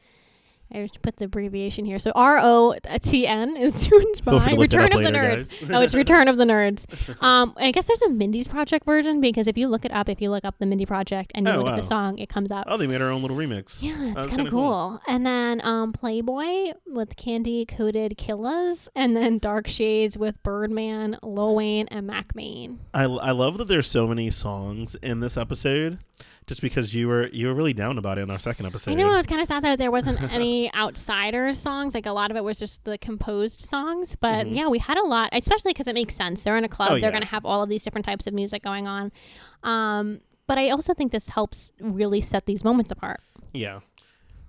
I 0.73 0.89
put 1.01 1.17
the 1.17 1.25
abbreviation 1.25 1.85
here. 1.85 1.99
So 1.99 2.11
R 2.15 2.39
O 2.41 2.75
T 3.01 3.27
N 3.27 3.57
is 3.57 3.83
to 3.83 3.89
Feel 3.89 3.99
inspire. 4.07 4.39
to 4.49 4.55
look 4.55 4.69
that 4.71 4.77
Return 4.77 4.93
of 4.93 5.03
the 5.03 5.17
Nerds. 5.17 5.73
oh, 5.75 5.81
it's 5.81 5.93
Return 5.93 6.27
of 6.27 6.37
the 6.37 6.45
Nerds. 6.45 6.85
Um, 7.21 7.53
and 7.57 7.67
I 7.67 7.71
guess 7.71 7.85
there's 7.87 8.01
a 8.01 8.09
Mindy's 8.09 8.47
Project 8.47 8.85
version 8.85 9.21
because 9.21 9.45
if 9.47 9.57
you 9.57 9.67
look 9.67 9.85
it 9.85 9.91
up, 9.91 10.09
if 10.09 10.21
you 10.21 10.29
look 10.31 10.43
up 10.43 10.55
the 10.59 10.65
Mindy 10.65 10.85
Project 10.85 11.31
and 11.35 11.45
you 11.45 11.53
Oh, 11.53 11.57
look 11.57 11.67
at 11.67 11.71
wow. 11.71 11.75
the 11.77 11.83
song, 11.83 12.17
it 12.17 12.29
comes 12.29 12.51
up. 12.51 12.65
Oh, 12.67 12.77
they 12.77 12.87
made 12.87 13.01
our 13.01 13.09
own 13.11 13.21
little 13.21 13.37
remix. 13.37 13.83
Yeah, 13.83 14.13
it's 14.17 14.25
kind 14.27 14.41
of 14.41 14.47
cool. 14.49 14.61
cool. 14.61 15.01
And 15.07 15.25
then 15.25 15.61
um, 15.63 15.93
Playboy 15.93 16.73
with 16.87 17.15
candy 17.15 17.65
coated 17.65 18.17
killas, 18.17 18.87
and 18.95 19.15
then 19.15 19.37
Dark 19.37 19.67
Shades 19.67 20.17
with 20.17 20.41
Birdman, 20.43 21.17
Lil 21.21 21.55
Wayne, 21.55 21.87
and 21.89 22.07
Mack 22.07 22.35
Maine. 22.35 22.79
I, 22.93 23.03
I 23.03 23.31
love 23.31 23.57
that 23.59 23.67
there's 23.67 23.87
so 23.87 24.07
many 24.07 24.29
songs 24.31 24.95
in 24.95 25.19
this 25.19 25.37
episode, 25.37 25.99
just 26.51 26.61
because 26.61 26.93
you 26.93 27.07
were 27.07 27.27
you 27.29 27.47
were 27.47 27.53
really 27.53 27.71
down 27.71 27.97
about 27.97 28.17
it 28.17 28.23
in 28.23 28.29
our 28.29 28.37
second 28.37 28.65
episode. 28.65 28.91
I 28.91 28.95
know 28.95 29.09
I 29.09 29.15
was 29.15 29.25
kind 29.25 29.39
of 29.39 29.47
sad 29.47 29.63
that 29.63 29.79
there 29.79 29.89
wasn't 29.89 30.21
any 30.33 30.69
outsiders 30.75 31.57
songs. 31.57 31.95
Like 31.95 32.05
a 32.05 32.11
lot 32.11 32.29
of 32.29 32.35
it 32.35 32.43
was 32.43 32.59
just 32.59 32.83
the 32.83 32.97
composed 32.97 33.61
songs. 33.61 34.17
But 34.19 34.47
Mhm. 34.47 34.55
yeah, 34.57 34.67
we 34.67 34.77
had 34.79 34.97
a 34.97 35.03
lot, 35.03 35.29
especially 35.31 35.71
because 35.71 35.87
it 35.87 35.93
makes 35.93 36.13
sense. 36.13 36.43
They're 36.43 36.57
in 36.57 36.65
a 36.65 36.67
club. 36.67 36.89
Oh, 36.89 36.93
They're 36.95 37.03
yeah. 37.03 37.11
going 37.11 37.21
to 37.23 37.27
have 37.29 37.45
all 37.45 37.63
of 37.63 37.69
these 37.69 37.83
different 37.85 38.03
types 38.05 38.27
of 38.27 38.33
music 38.33 38.61
going 38.63 38.85
on. 38.85 39.13
Um, 39.63 40.19
but 40.45 40.57
I 40.57 40.69
also 40.71 40.93
think 40.93 41.13
this 41.13 41.29
helps 41.29 41.71
really 41.79 42.19
set 42.19 42.45
these 42.45 42.65
moments 42.65 42.91
apart. 42.91 43.21
Yeah. 43.53 43.79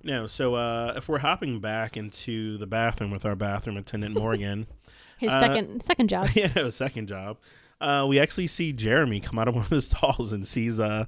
No, 0.02 0.26
so 0.26 0.56
uh, 0.56 0.94
if 0.96 1.08
we're 1.08 1.18
hopping 1.18 1.60
back 1.60 1.96
into 1.96 2.58
the 2.58 2.66
bathroom 2.66 3.12
with 3.12 3.24
our 3.24 3.36
bathroom 3.36 3.76
attendant 3.76 4.16
Morgan, 4.16 4.66
His 5.18 5.32
Uh, 5.32 5.38
second 5.38 5.80
second 5.84 6.08
job. 6.08 6.26
yeah, 6.34 6.50
no, 6.56 6.70
second 6.70 7.06
job, 7.06 7.36
uh, 7.80 8.04
we 8.08 8.18
actually 8.18 8.48
see 8.48 8.72
Jeremy 8.72 9.20
come 9.20 9.38
out 9.38 9.46
of 9.46 9.54
one 9.54 9.62
of 9.62 9.70
the 9.70 9.80
stalls 9.82 10.32
and 10.32 10.44
sees 10.44 10.80
uh, 10.80 11.04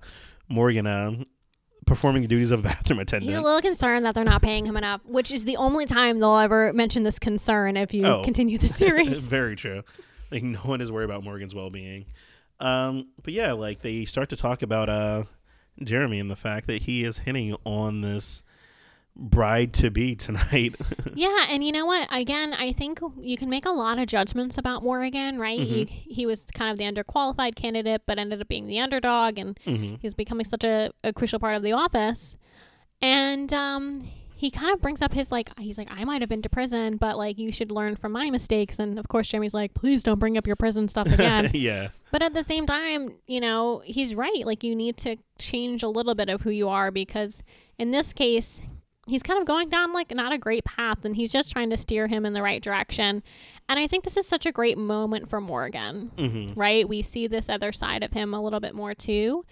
Morgan 0.48 0.87
uh, 0.87 1.12
performing 1.87 2.22
the 2.22 2.28
duties 2.28 2.50
of 2.50 2.61
a 2.61 2.62
bathroom 2.68 2.98
attendant. 2.98 3.30
He's 3.30 3.38
a 3.38 3.42
little 3.42 3.61
concerned 3.61 4.04
that 4.07 4.14
they're 4.14 4.24
not 4.24 4.42
paying 4.42 4.64
him 4.66 4.76
enough, 4.76 5.00
which 5.04 5.33
is 5.33 5.44
the 5.44 5.57
only 5.57 5.87
time 5.87 6.18
they'll 6.20 6.37
ever 6.38 6.72
mention 6.72 7.02
this 7.02 7.18
concern 7.18 7.76
if 7.76 7.92
you 7.94 8.04
Oh. 8.04 8.22
continue 8.24 8.59
the 8.59 8.68
series. 8.83 9.28
Very 9.28 9.57
true. 9.57 9.83
Like 10.30 10.42
no 10.42 10.59
one 10.61 10.80
is 10.80 10.90
worried 10.90 11.04
about 11.04 11.22
Morgan's 11.24 11.54
well 11.54 11.70
being. 11.70 12.07
Um, 12.61 13.09
but 13.22 13.33
yeah, 13.33 13.52
like 13.52 13.80
they 13.80 14.04
start 14.04 14.28
to 14.30 14.37
talk 14.37 14.62
about 14.62 14.88
uh, 14.88 15.24
Jeremy 15.83 16.20
and 16.20 16.30
the 16.30 16.37
fact 16.37 16.66
that 16.68 16.83
he 16.83 17.04
is 17.04 17.18
hitting 17.18 17.57
on 17.64 18.00
this 18.00 18.42
bride 19.16 19.72
to 19.74 19.90
be 19.90 20.14
tonight. 20.14 20.74
yeah, 21.14 21.46
and 21.48 21.64
you 21.64 21.72
know 21.72 21.87
what? 21.87 22.09
Again, 22.11 22.53
I 22.53 22.72
think 22.72 23.00
you 23.20 23.37
can 23.37 23.48
make 23.48 23.64
a 23.64 23.70
lot 23.70 23.98
of 23.98 24.07
judgments 24.07 24.59
about 24.59 24.83
Morgan, 24.83 25.38
right? 25.38 25.59
You, 25.59 25.87
he 25.88 26.27
was 26.27 26.46
kind 26.46 26.70
of 26.70 26.79
the 26.79 26.85
underqualified 26.85 27.55
candidate, 27.55 28.03
but 28.07 28.18
ended 28.18 28.40
up 28.40 28.48
being 28.48 28.66
the 28.66 28.81
underdog, 28.81 29.38
and 29.38 29.59
hmm 29.64 29.94
he's 30.00 30.14
becoming 30.14 30.44
such 30.44 30.64
a, 30.64 30.90
a 31.05 31.12
crucial 31.12 31.38
part 31.38 31.57
of 31.57 31.62
the 31.62 31.72
office. 31.72 32.37
And 33.00 33.53
um, 33.53 34.07
he 34.35 34.50
kind 34.50 34.72
of 34.72 34.81
brings 34.83 35.00
up 35.03 35.12
his 35.12 35.31
like, 35.31 35.57
he's 35.59 35.79
like, 35.79 35.88
I 35.90 36.05
might 36.05 36.20
have 36.22 36.29
been 36.29 36.42
to 36.42 36.48
prison, 36.48 36.96
but 36.96 37.16
like, 37.16 37.38
you 37.38 37.53
should 37.53 37.70
learn 37.70 37.96
from 37.96 38.12
my 38.12 38.31
mistakes. 38.31 38.79
And 38.79 38.98
of 38.98 39.09
course, 39.09 39.29
Jeremy's 39.29 39.55
like, 39.55 39.74
please 39.74 40.03
don't 40.03 40.18
bring 40.18 40.37
up 40.37 40.46
your 40.46 40.57
prison 40.57 40.88
stuff 40.88 41.07
again. 41.12 41.50
yeah. 41.55 41.88
But 42.11 42.22
at 42.22 42.35
the 42.35 42.42
same 42.42 42.66
time, 42.66 43.14
you 43.27 43.40
know, 43.40 43.83
he's 43.85 44.14
right. 44.14 44.44
Like, 44.44 44.64
you 44.64 44.74
need 44.74 44.96
to 44.98 45.16
change 45.38 45.83
a 45.83 45.88
little 45.88 46.14
bit 46.14 46.29
of 46.29 46.42
who 46.42 46.50
you 46.50 46.68
are 46.68 46.90
because 46.90 47.42
in 47.79 47.90
this 47.90 48.12
case, 48.12 48.61
he's 49.06 49.22
kind 49.22 49.38
of 49.40 49.46
going 49.46 49.68
down 49.68 49.92
like 49.92 50.14
not 50.14 50.32
a 50.32 50.38
great 50.38 50.64
path 50.64 51.04
and 51.04 51.14
he's 51.16 51.32
just 51.32 51.52
trying 51.52 51.70
to 51.70 51.76
steer 51.76 52.06
him 52.06 52.24
in 52.24 52.32
the 52.32 52.42
right 52.42 52.62
direction. 52.62 53.22
And 53.68 53.78
I 53.78 53.86
think 53.86 54.04
this 54.04 54.16
is 54.16 54.26
such 54.26 54.46
a 54.46 54.52
great 54.52 54.78
moment 54.78 55.28
for 55.28 55.40
Morgan, 55.40 56.10
hmm 56.18 56.52
right? 56.54 56.88
We 56.88 57.02
see 57.02 57.26
this 57.26 57.48
other 57.48 57.72
side 57.72 58.02
of 58.02 58.12
him 58.12 58.34
a 58.34 58.42
little 58.42 58.60
bit 58.60 58.74
more 58.74 58.94
too. 58.94 59.44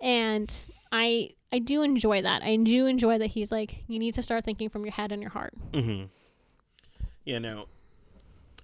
And 0.00 0.52
I 0.92 1.30
I 1.52 1.58
do 1.60 1.82
enjoy 1.82 2.22
that. 2.22 2.42
I 2.42 2.56
do 2.56 2.86
enjoy 2.86 3.18
that 3.18 3.28
he's 3.28 3.52
like, 3.52 3.84
you 3.88 3.98
need 3.98 4.14
to 4.14 4.22
start 4.22 4.44
thinking 4.44 4.68
from 4.68 4.84
your 4.84 4.92
head 4.92 5.12
and 5.12 5.22
your 5.22 5.30
heart. 5.30 5.54
hmm 5.72 6.04
Yeah, 7.24 7.38
no, 7.38 7.66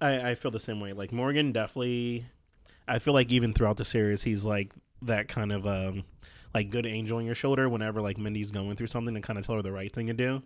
I 0.01 0.31
I 0.31 0.35
feel 0.35 0.51
the 0.51 0.59
same 0.59 0.79
way. 0.79 0.93
Like 0.93 1.11
Morgan 1.11 1.51
definitely, 1.51 2.25
I 2.87 2.99
feel 2.99 3.13
like 3.13 3.31
even 3.31 3.53
throughout 3.53 3.77
the 3.77 3.85
series, 3.85 4.23
he's 4.23 4.43
like 4.45 4.73
that 5.01 5.27
kind 5.27 5.51
of 5.51 5.65
um 5.67 6.03
like 6.53 6.69
good 6.69 6.85
angel 6.85 7.17
on 7.17 7.25
your 7.25 7.35
shoulder 7.35 7.67
whenever 7.69 8.01
like 8.01 8.17
Mindy's 8.17 8.51
going 8.51 8.75
through 8.75 8.87
something 8.87 9.15
and 9.15 9.23
kind 9.23 9.39
of 9.39 9.45
tell 9.45 9.55
her 9.55 9.61
the 9.61 9.71
right 9.71 9.91
thing 9.93 10.07
to 10.07 10.13
do. 10.13 10.43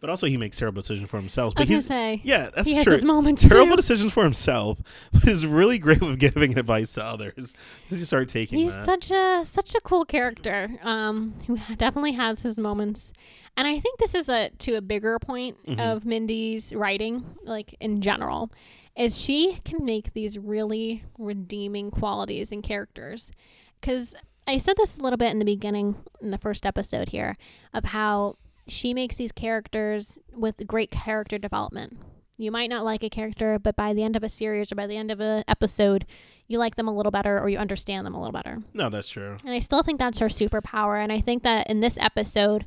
But 0.00 0.10
also, 0.10 0.26
he 0.26 0.36
makes 0.36 0.58
terrible 0.58 0.82
decisions 0.82 1.08
for 1.08 1.16
himself. 1.16 1.54
I 1.56 1.60
But 1.62 1.68
he's 1.68 1.86
say 1.86 2.20
yeah, 2.24 2.50
that's 2.54 2.68
he 2.68 2.74
has 2.74 2.84
his 2.84 3.04
moments 3.06 3.46
Terrible 3.48 3.70
too. 3.72 3.76
decisions 3.76 4.12
for 4.12 4.22
himself, 4.22 4.78
but 5.12 5.26
is 5.26 5.46
really 5.46 5.78
great 5.78 6.00
with 6.02 6.18
giving 6.18 6.58
advice 6.58 6.92
to 6.94 7.04
others. 7.04 7.54
He 7.88 7.96
start 7.96 8.28
taking 8.28 8.58
He's 8.58 8.74
that? 8.74 8.84
such 8.84 9.10
a 9.10 9.44
such 9.46 9.74
a 9.74 9.80
cool 9.80 10.04
character, 10.04 10.68
um, 10.82 11.32
who 11.46 11.56
definitely 11.76 12.12
has 12.12 12.42
his 12.42 12.58
moments, 12.58 13.14
and 13.56 13.66
I 13.66 13.80
think 13.80 13.98
this 13.98 14.14
is 14.14 14.28
a 14.28 14.50
to 14.58 14.74
a 14.74 14.82
bigger 14.82 15.18
point 15.18 15.56
Mhm. 15.66 15.80
of 15.80 16.04
Mindy's 16.04 16.74
writing, 16.74 17.24
like 17.44 17.74
in 17.80 18.02
general, 18.02 18.50
is 18.96 19.18
she 19.18 19.58
can 19.64 19.86
make 19.86 20.12
these 20.12 20.36
really 20.38 21.02
redeeming 21.18 21.90
qualities 21.90 22.52
and 22.52 22.62
characters, 22.62 23.32
because 23.80 24.14
I 24.46 24.58
said 24.58 24.76
this 24.76 24.98
a 24.98 25.02
little 25.02 25.16
bit 25.16 25.30
in 25.30 25.38
the 25.38 25.44
beginning 25.44 25.96
in 26.20 26.30
the 26.30 26.38
first 26.38 26.66
episode 26.66 27.08
here 27.10 27.34
of 27.72 27.86
how 27.86 28.36
she 28.66 28.92
makes 28.94 29.16
these 29.16 29.32
characters 29.32 30.18
with 30.34 30.66
great 30.66 30.90
character 30.90 31.38
development. 31.38 31.98
You 32.36 32.50
might 32.50 32.68
not 32.68 32.84
like 32.84 33.04
a 33.04 33.08
character, 33.10 33.58
but 33.58 33.76
by 33.76 33.94
the 33.94 34.02
end 34.02 34.16
of 34.16 34.22
a 34.24 34.28
series 34.28 34.72
or 34.72 34.74
by 34.74 34.86
the 34.86 34.96
end 34.96 35.10
of 35.10 35.20
an 35.20 35.44
episode, 35.46 36.04
you 36.48 36.58
like 36.58 36.74
them 36.76 36.88
a 36.88 36.94
little 36.94 37.12
better 37.12 37.38
or 37.38 37.48
you 37.48 37.58
understand 37.58 38.06
them 38.06 38.14
a 38.14 38.18
little 38.18 38.32
better. 38.32 38.58
no, 38.74 38.88
that's 38.90 39.08
true. 39.08 39.36
And 39.44 39.54
I 39.54 39.60
still 39.60 39.82
think 39.82 39.98
that's 39.98 40.18
her 40.18 40.26
superpower. 40.28 41.02
And 41.02 41.12
I 41.12 41.20
think 41.20 41.42
that 41.44 41.68
in 41.70 41.80
this 41.80 41.96
episode, 41.98 42.66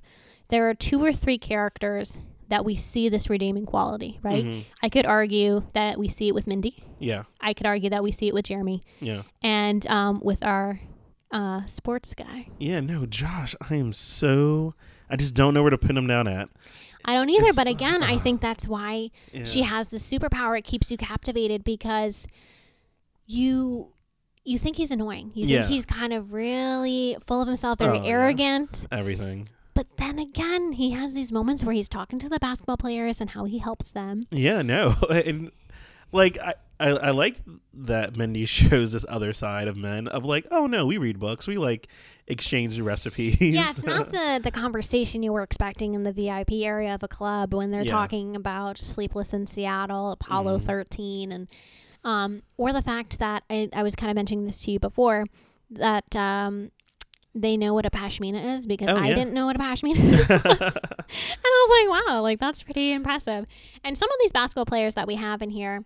there 0.50 0.70
are 0.70 0.74
two 0.74 1.04
or 1.04 1.12
three 1.14 1.38
characters 1.38 2.18
that 2.48 2.64
we 2.64 2.78
see 2.78 3.10
this 3.10 3.30
redeeming 3.30 3.66
quality, 3.66 4.20
right? 4.24 4.44
Mhm. 4.46 4.64
I 4.82 4.88
could 4.88 5.06
argue 5.06 5.64
that 5.74 5.98
we 6.00 6.08
see 6.08 6.30
it 6.30 6.34
with 6.34 6.48
Mindy. 6.48 6.82
Yeah, 6.98 7.24
I 7.42 7.54
could 7.54 7.66
argue 7.68 7.90
that 7.90 8.02
we 8.02 8.12
see 8.14 8.28
it 8.30 8.34
with 8.34 8.46
Jeremy 8.46 8.82
yeah, 9.02 9.24
and 9.44 9.86
um, 9.88 10.22
with 10.24 10.44
our 10.46 10.80
uh, 11.32 11.66
sports 11.66 12.14
guy. 12.14 12.48
yeah. 12.60 12.80
No, 12.80 13.06
Josh, 13.06 13.56
I 13.70 13.76
am 13.76 13.94
so. 13.94 14.74
I 15.10 15.16
just 15.16 15.34
don't 15.34 15.54
know 15.54 15.62
where 15.62 15.72
to 15.72 15.78
pin 15.78 15.98
him 15.98 16.08
down 16.08 16.28
at. 16.28 16.50
I 17.06 17.14
don't 17.14 17.30
either, 17.30 17.44
It's- 17.48 17.56
but 17.56 17.68
again, 17.68 18.04
I 18.04 18.18
think 18.18 18.42
that's 18.42 18.68
why 18.68 19.12
Yeah. 19.32 19.46
she 19.46 19.62
has 19.64 19.88
the 19.90 19.98
superpower. 19.98 20.58
It 20.58 20.64
keeps 20.66 20.92
you 20.92 20.98
captivated 20.98 21.64
because 21.64 22.28
you 23.26 23.94
you 24.44 24.58
think 24.58 24.78
he's 24.78 24.92
annoying. 24.92 25.32
You 25.36 25.46
Yeah. 25.46 25.60
think 25.64 25.74
he's 25.74 25.86
kind 25.86 26.14
of 26.14 26.32
really 26.32 27.18
full 27.26 27.42
of 27.42 27.48
himself, 27.50 27.80
very 27.80 28.00
Oh, 28.00 28.04
yeah. 28.04 28.10
arrogant. 28.12 28.86
everything. 28.92 29.50
But 29.74 29.98
then 29.98 30.20
again, 30.20 30.72
he 30.72 30.92
has 30.92 31.14
these 31.14 31.34
moments 31.34 31.66
where 31.66 31.76
he's 31.76 31.90
talking 31.90 32.18
to 32.20 32.30
the 32.30 32.40
basketball 32.40 32.78
players 32.78 33.20
and 33.20 33.32
how 33.32 33.44
he 33.44 33.58
helps 33.58 33.92
them. 33.92 34.24
Yeah, 34.32 34.62
no, 34.62 34.96
and 35.10 35.52
like 36.14 36.38
I, 36.40 36.54
I, 36.80 36.90
I 36.90 37.10
like 37.12 37.38
that 37.74 38.16
Mindy 38.16 38.46
shows 38.58 38.92
this 38.94 39.06
other 39.10 39.34
side 39.34 39.68
of 39.68 39.76
men 39.78 40.08
of 40.08 40.26
like, 40.26 40.46
oh 40.52 40.68
no, 40.68 40.86
we 40.86 40.98
read 40.98 41.20
books, 41.20 41.48
we 41.48 41.58
like 41.58 41.88
exchange 42.28 42.80
recipes. 42.80 43.40
Yeah, 43.42 43.70
it's 43.70 43.84
not 43.86 44.12
the 44.12 44.40
the 44.44 44.52
conversation 44.52 45.24
you 45.24 45.34
were 45.34 45.42
expecting 45.44 45.94
in 45.96 46.04
the 46.04 46.12
VIP 46.12 46.52
area 46.66 46.94
of 46.94 47.02
a 47.04 47.08
club 47.08 47.54
when 47.54 47.70
they're 47.70 47.82
Yeah. 47.84 47.92
talking 47.92 48.36
about 48.36 48.78
Sleepless 48.78 49.34
in 49.34 49.48
Seattle, 49.48 50.12
Apollo 50.12 50.60
Mhm. 50.60 50.64
13, 50.66 51.32
and 51.32 51.48
um, 52.04 52.44
or 52.58 52.72
the 52.74 52.82
fact 52.82 53.20
that 53.20 53.44
I, 53.50 53.70
I 53.74 53.84
was 53.84 53.96
kind 53.96 54.10
of 54.12 54.16
mentioning 54.16 54.46
this 54.46 54.62
to 54.64 54.72
you 54.72 54.80
before 54.80 55.26
that 55.72 56.16
um, 56.16 56.72
they 57.36 57.58
know 57.58 57.74
what 57.74 57.86
a 57.86 57.90
pashmina 57.90 58.56
is 58.56 58.66
because 58.66 58.90
Oh, 58.90 58.98
I 58.98 59.08
yeah. 59.10 59.16
didn't 59.16 59.34
know 59.34 59.46
what 59.48 59.56
a 59.56 59.60
pashmina 59.60 59.98
was. 60.46 60.76
and 60.78 61.44
I 61.44 61.68
was 61.68 61.70
like, 62.00 62.08
wow, 62.08 62.22
like 62.22 62.40
that's 62.40 62.64
pretty 62.64 62.92
impressive. 62.94 63.46
And 63.84 63.98
some 63.98 64.10
of 64.10 64.16
these 64.22 64.32
basketball 64.32 64.66
players 64.66 64.96
that 64.96 65.08
we 65.08 65.16
have 65.16 65.42
in 65.42 65.50
here 65.50 65.84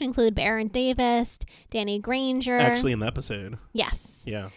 include 0.00 0.34
Baron 0.34 0.68
Davis, 0.68 1.38
Danny 1.70 1.98
Granger. 1.98 2.56
Actually, 2.56 2.92
in 2.92 3.00
the 3.00 3.06
episode, 3.06 3.58
yes. 3.72 4.24
Yeah, 4.26 4.50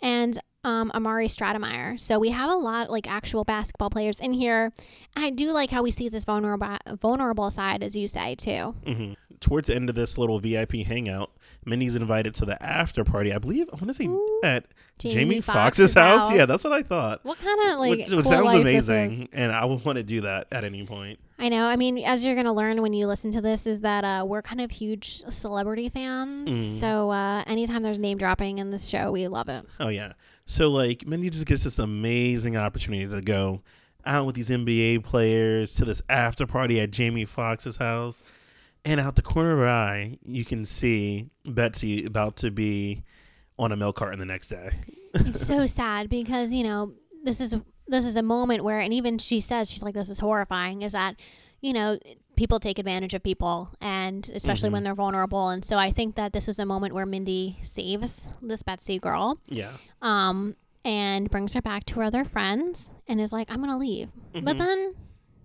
and 0.00 0.38
um, 0.64 0.90
Amar'e 0.94 1.26
Stoudemire. 1.26 1.98
So 1.98 2.18
we 2.18 2.30
have 2.30 2.50
a 2.50 2.56
lot 2.56 2.90
like 2.90 3.10
actual 3.10 3.44
basketball 3.44 3.90
players 3.90 4.20
in 4.20 4.32
here. 4.32 4.72
And 5.16 5.24
I 5.24 5.30
do 5.30 5.50
like 5.50 5.70
how 5.70 5.82
we 5.82 5.90
see 5.90 6.08
this 6.08 6.24
vulnerable 6.24 6.76
vulnerable 7.00 7.50
side, 7.50 7.82
as 7.82 7.94
you 7.94 8.08
say 8.08 8.34
too. 8.34 8.74
hmm 8.86 9.12
towards 9.40 9.68
the 9.68 9.74
end 9.74 9.88
of 9.90 9.94
this 9.94 10.16
little 10.16 10.40
VIP 10.40 10.72
hangout, 10.86 11.30
Mindy's 11.66 11.96
invited 11.96 12.34
to 12.36 12.46
the 12.46 12.60
after 12.62 13.04
party. 13.04 13.32
I 13.32 13.38
believe 13.38 13.68
I 13.72 13.76
want 13.76 13.88
to 13.88 13.94
say 13.94 14.06
Ooh, 14.06 14.40
at 14.42 14.66
Jamie 14.98 15.14
Jamie, 15.14 15.40
Foxx's 15.40 15.92
Fox's 15.92 15.94
house. 15.94 16.28
house. 16.28 16.36
Yeah, 16.36 16.46
that's 16.46 16.64
what 16.64 16.72
I 16.72 16.82
thought. 16.82 17.20
What 17.24 17.38
kind 17.38 17.70
of 17.72 17.78
like 17.78 17.90
which, 17.90 18.08
cool 18.08 18.24
sounds 18.24 18.46
life 18.46 18.64
this 18.64 18.84
is. 18.84 18.88
amazing, 18.88 19.28
and 19.32 19.52
I 19.52 19.64
would 19.66 19.84
want 19.84 19.98
to 19.98 20.04
do 20.04 20.22
that 20.22 20.46
at 20.50 20.64
any 20.64 20.86
point. 20.86 21.18
I 21.38 21.48
know. 21.48 21.66
I 21.66 21.76
mean, 21.76 21.98
as 21.98 22.24
you're 22.24 22.34
gonna 22.36 22.54
learn 22.54 22.80
when 22.80 22.92
you 22.92 23.06
listen 23.06 23.32
to 23.32 23.40
this, 23.40 23.66
is 23.66 23.82
that 23.82 24.04
uh, 24.04 24.24
we're 24.26 24.42
kind 24.42 24.60
of 24.60 24.70
huge 24.70 25.22
celebrity 25.28 25.88
fans. 25.88 26.50
Mhm. 26.50 26.80
So 26.80 27.10
uh, 27.10 27.44
anytime 27.46 27.82
there's 27.82 27.98
name 27.98 28.18
dropping 28.18 28.58
in 28.58 28.70
this 28.70 28.88
show, 28.88 29.12
we 29.12 29.28
love 29.28 29.48
it. 29.48 29.64
Oh 29.78 29.88
yeah. 29.88 30.12
So 30.46 30.70
like 30.70 31.06
Mindy 31.06 31.30
just 31.30 31.46
gets 31.46 31.64
this 31.64 31.78
amazing 31.78 32.56
opportunity 32.56 33.06
to 33.06 33.20
go 33.22 33.62
out 34.04 34.26
with 34.26 34.34
these 34.34 34.50
NBA 34.50 35.04
players 35.04 35.74
to 35.74 35.84
this 35.84 36.02
after 36.08 36.46
party 36.46 36.80
at 36.80 36.90
Jamie 36.90 37.24
Foxx's 37.24 37.76
house. 37.76 38.22
And 38.84 39.00
out 39.00 39.16
the 39.16 39.22
corner 39.22 39.52
of 39.52 39.58
her 39.60 39.68
eye, 39.68 40.18
you 40.26 40.44
can 40.44 40.66
see 40.66 41.30
Betsy 41.46 42.04
about 42.04 42.36
to 42.36 42.50
be 42.50 43.02
on 43.58 43.72
a 43.72 43.76
milk 43.76 43.96
carton 43.96 44.18
the 44.18 44.26
next 44.26 44.48
day. 44.48 44.70
it's 45.14 45.46
so 45.46 45.66
sad 45.66 46.10
because 46.10 46.52
you 46.52 46.64
know 46.64 46.92
this 47.22 47.40
is 47.40 47.56
this 47.86 48.04
is 48.04 48.16
a 48.16 48.22
moment 48.22 48.62
where 48.64 48.78
and 48.78 48.92
even 48.92 49.16
she 49.16 49.40
says 49.40 49.70
she's 49.70 49.82
like 49.82 49.94
this 49.94 50.10
is 50.10 50.18
horrifying 50.18 50.82
is 50.82 50.92
that 50.92 51.16
you 51.64 51.72
know 51.72 51.98
people 52.36 52.58
take 52.60 52.78
advantage 52.78 53.14
of 53.14 53.22
people 53.22 53.70
and 53.80 54.28
especially 54.34 54.68
when 54.68 54.82
Mhm. 54.82 54.84
they're 54.84 54.94
vulnerable 54.94 55.48
and 55.48 55.64
so 55.64 55.78
i 55.78 55.90
think 55.90 56.14
that 56.16 56.32
this 56.32 56.46
was 56.46 56.58
a 56.58 56.66
moment 56.66 56.92
where 56.94 57.06
mindy 57.06 57.56
saves 57.62 58.28
this 58.42 58.62
betsy 58.62 58.98
girl 58.98 59.38
Yeah. 59.48 59.72
um 60.02 60.56
and 60.84 61.30
brings 61.30 61.54
her 61.54 61.62
back 61.62 61.86
to 61.86 61.94
her 61.96 62.02
other 62.02 62.24
friends 62.24 62.90
and 63.08 63.20
is 63.20 63.32
like 63.32 63.50
i'm 63.50 63.60
gonna 63.60 63.78
leave 63.78 64.08
but 64.34 64.56
Mhm. 64.56 64.58
then 64.58 64.94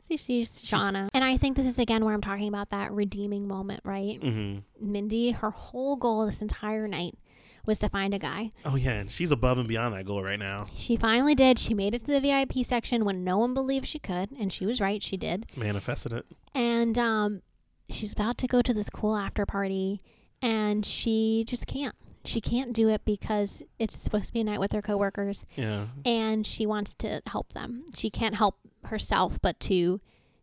she 0.07 0.17
sees 0.17 0.59
She's- 0.61 0.87
shauna 0.87 1.07
and 1.13 1.23
i 1.23 1.37
think 1.37 1.55
this 1.55 1.67
is 1.67 1.79
again 1.79 2.03
where 2.03 2.13
i'm 2.13 2.21
talking 2.21 2.47
about 2.49 2.71
that 2.71 2.91
redeeming 2.91 3.47
moment 3.47 3.81
right 3.85 4.21
hmm 4.21 4.57
mindy 4.81 5.31
her 5.31 5.51
whole 5.51 5.95
goal 5.95 6.25
this 6.25 6.41
entire 6.41 6.87
night 6.87 7.15
was 7.65 7.79
to 7.79 7.89
find 7.89 8.13
a 8.13 8.19
guy 8.19 8.51
Oh 8.65 8.75
yeah, 8.75 8.93
and 8.99 9.11
she's 9.11 9.31
above 9.31 9.57
and 9.57 9.67
beyond 9.67 9.93
that 9.95 10.05
goal 10.05 10.23
right 10.23 10.39
now. 10.39 10.65
she 10.75 10.95
finally 10.95 11.35
did. 11.35 11.57
She 11.59 11.73
made 11.73 11.93
it 11.93 11.99
to 12.05 12.07
the 12.11 12.19
VIP 12.19 12.65
section 12.65 13.05
when 13.05 13.23
no 13.23 13.37
one 13.37 13.53
believed 13.53 13.87
she 13.87 13.99
could, 13.99 14.31
and 14.31 14.51
she 14.51 14.65
was 14.65 14.79
right. 14.81 15.01
She 15.03 15.17
did. 15.17 15.45
Manifested 15.55 16.13
it. 16.13 16.25
And 16.55 16.97
um, 16.97 17.41
she's 17.89 18.13
about 18.13 18.37
to 18.39 18.47
go 18.47 18.61
to 18.61 18.73
this 18.73 18.89
cool 18.89 19.15
after 19.15 19.45
party, 19.45 20.01
and 20.41 20.85
she 20.85 21.43
just 21.47 21.67
can't. 21.67 21.95
She 22.25 22.41
can't 22.41 22.73
do 22.73 22.89
it 22.89 23.05
because 23.05 23.63
it's 23.79 23.97
supposed 23.97 24.25
to 24.27 24.33
be 24.33 24.41
a 24.41 24.43
night 24.43 24.59
with 24.59 24.73
her 24.73 24.81
coworkers, 24.81 25.45
Yeah. 25.55 25.85
and 26.05 26.45
she 26.45 26.65
wants 26.65 26.93
to 26.95 27.21
help 27.27 27.53
them. 27.53 27.85
She 27.95 28.09
can't 28.09 28.35
help 28.35 28.55
herself, 28.85 29.39
but 29.41 29.59
to 29.61 30.01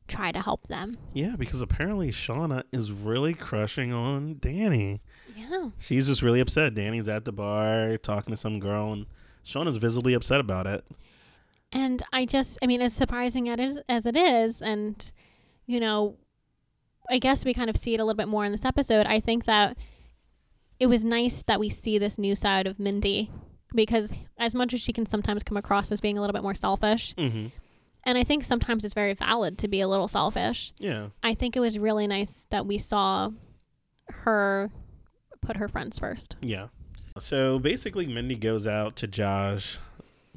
try 0.09 0.33
to 0.33 0.40
help 0.40 0.66
them. 0.69 0.97
Yeah, 1.14 1.37
because 1.37 1.61
apparently 1.61 2.11
Shauna 2.11 2.62
is 2.73 2.92
really 2.92 3.35
crushing 3.35 3.92
on 3.92 4.38
Danny. 4.40 5.01
Yeah. 5.37 5.71
She's 5.79 6.07
just 6.07 6.23
really 6.23 6.40
upset. 6.40 6.75
Danny's 6.75 7.09
at 7.09 7.25
the 7.25 7.33
bar 7.33 7.97
talking 7.99 8.33
to 8.33 8.37
some 8.37 8.61
girl, 8.61 8.92
and 8.92 9.07
Shauna's 9.45 9.77
visibly 9.77 10.14
upset 10.14 10.40
about 10.40 10.66
it. 10.66 10.85
And 11.73 12.03
I 12.12 12.25
just, 12.25 12.59
I 12.62 12.66
mean, 12.66 12.81
as 12.81 12.92
surprising 12.92 13.49
as, 13.49 13.79
as 13.88 14.07
it 14.07 14.16
is, 14.16 14.62
and, 14.62 15.11
you 15.66 15.81
know, 15.81 16.16
I 17.11 17.19
guess 17.19 17.45
we 17.45 17.55
kind 17.55 17.71
of 17.71 17.77
see 17.77 17.95
it 17.95 18.01
a 18.01 18.05
little 18.05 18.16
bit 18.16 18.29
more 18.29 18.45
in 18.45 18.53
this 18.53 18.64
episode. 18.64 19.07
I 19.07 19.21
think 19.21 19.45
that 19.45 19.77
it 20.79 20.87
was 20.87 21.05
nice 21.05 21.42
that 21.45 21.61
we 21.61 21.69
see 21.69 21.99
this 21.99 22.19
new 22.19 22.35
side 22.35 22.66
of 22.66 22.79
Mindy 22.79 23.31
because, 23.75 24.12
as 24.38 24.55
much 24.55 24.75
as 24.75 24.81
she 24.81 24.92
can 24.92 25.07
sometimes 25.07 25.42
come 25.42 25.57
across 25.57 25.90
as 25.92 26.01
being 26.01 26.16
a 26.19 26.21
little 26.21 26.35
bit 26.35 26.42
more 26.42 26.55
selfish, 26.55 27.14
Mm-hmm. 27.16 27.47
And 28.07 28.16
I 28.16 28.25
think 28.25 28.45
sometimes 28.45 28.85
it's 28.85 28.95
very 28.95 29.12
valid 29.12 29.59
to 29.59 29.69
be 29.69 29.81
a 29.83 29.88
little 29.88 30.09
selfish, 30.09 30.73
Yeah. 30.79 31.09
I 31.23 31.35
think 31.35 31.57
it 31.57 31.61
was 31.61 31.79
really 31.79 32.07
nice 32.07 32.47
that 32.51 32.64
we 32.66 32.79
saw 32.79 33.31
her 34.09 34.71
put 35.42 35.57
her 35.59 35.69
friends 35.69 35.99
first. 35.99 36.37
Yeah. 36.40 36.69
So 37.19 37.59
basically, 37.59 38.07
Mindy 38.07 38.37
goes 38.37 38.66
out 38.66 38.97
to 38.97 39.07
Josh, 39.07 39.79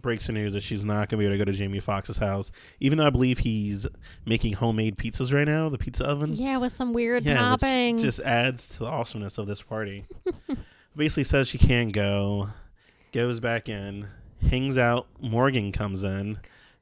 breaks 0.02 0.28
the 0.28 0.34
news 0.34 0.54
that 0.54 0.64
she's 0.64 0.86
not 0.86 1.10
going 1.10 1.10
to 1.10 1.18
be 1.18 1.26
able 1.26 1.34
to 1.34 1.38
go 1.38 1.46
to 1.52 1.58
Jamie 1.58 1.80
Foxx's 1.82 2.18
house, 2.18 2.52
even 2.80 2.98
though 2.98 3.06
I 3.08 3.10
believe 3.10 3.40
he's 3.40 3.86
making 4.26 4.54
homemade 4.54 4.96
pizzas 4.98 5.34
right 5.34 5.46
now, 5.48 5.68
the 5.70 5.78
pizza 5.78 6.06
oven. 6.06 6.34
Yeah, 6.34 6.58
with 6.58 6.72
some 6.72 6.94
weird 6.94 7.24
Yeah, 7.24 7.36
toppings. 7.38 8.02
just 8.02 8.20
adds 8.22 8.70
to 8.70 8.80
the 8.80 8.86
awesomeness 8.86 9.38
of 9.38 9.46
this 9.48 9.62
party. 9.62 10.06
Basically 10.96 11.24
says 11.26 11.48
she 11.48 11.58
can't 11.58 11.92
go, 11.92 12.50
goes 13.12 13.40
back 13.40 13.68
in, 13.70 14.08
hangs 14.50 14.78
out. 14.78 15.08
Morgan 15.22 15.72
comes 15.72 16.04
in 16.04 16.40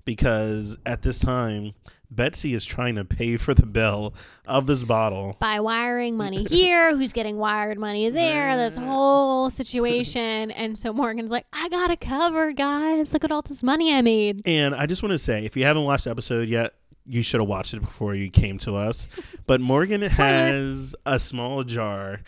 because 0.08 0.78
at 0.86 1.02
this 1.02 1.20
time 1.20 1.74
Betsy 2.10 2.54
is 2.54 2.64
trying 2.64 2.96
to 2.96 3.04
pay 3.04 3.36
for 3.36 3.54
the 3.54 3.66
bill 3.66 4.14
of 4.46 4.66
this 4.66 4.86
bottle. 4.86 5.36
by 5.40 5.60
wiring 5.60 6.16
money 6.16 6.44
here, 6.50 6.96
who's 6.96 7.12
getting 7.12 7.38
wired 7.38 7.78
money 7.78 8.10
there, 8.10 8.56
this 8.56 8.78
whole 8.78 9.50
situation. 9.50 10.50
And 10.52 10.78
so 10.78 10.94
Morgan's 10.94 11.32
like, 11.32 11.46
I 11.52 11.68
got 11.68 11.92
it 11.92 12.00
covered, 12.00 12.56
guys. 12.56 13.12
Look 13.12 13.26
at 13.26 13.32
all 13.34 13.42
this 13.42 13.62
money 13.62 13.94
I 13.94 14.02
made. 14.02 14.42
And 14.46 14.74
I 14.74 14.86
just 14.86 15.04
want 15.04 15.12
to 15.12 15.18
say, 15.18 15.46
if 15.46 15.58
you 15.58 15.66
haven't 15.66 15.84
watched 15.84 16.06
the 16.06 16.12
episode 16.12 16.48
yet, 16.48 16.76
you 17.06 17.22
should 17.22 17.42
have 17.42 17.50
watched 17.50 17.74
it 17.74 17.82
before 17.82 18.16
you 18.16 18.30
came 18.30 18.58
to 18.60 18.76
us. 18.76 19.08
But 19.46 19.62
Morgan 19.62 20.02
has 20.02 20.94
a 21.06 21.20
small 21.20 21.64
jar. 21.64 22.22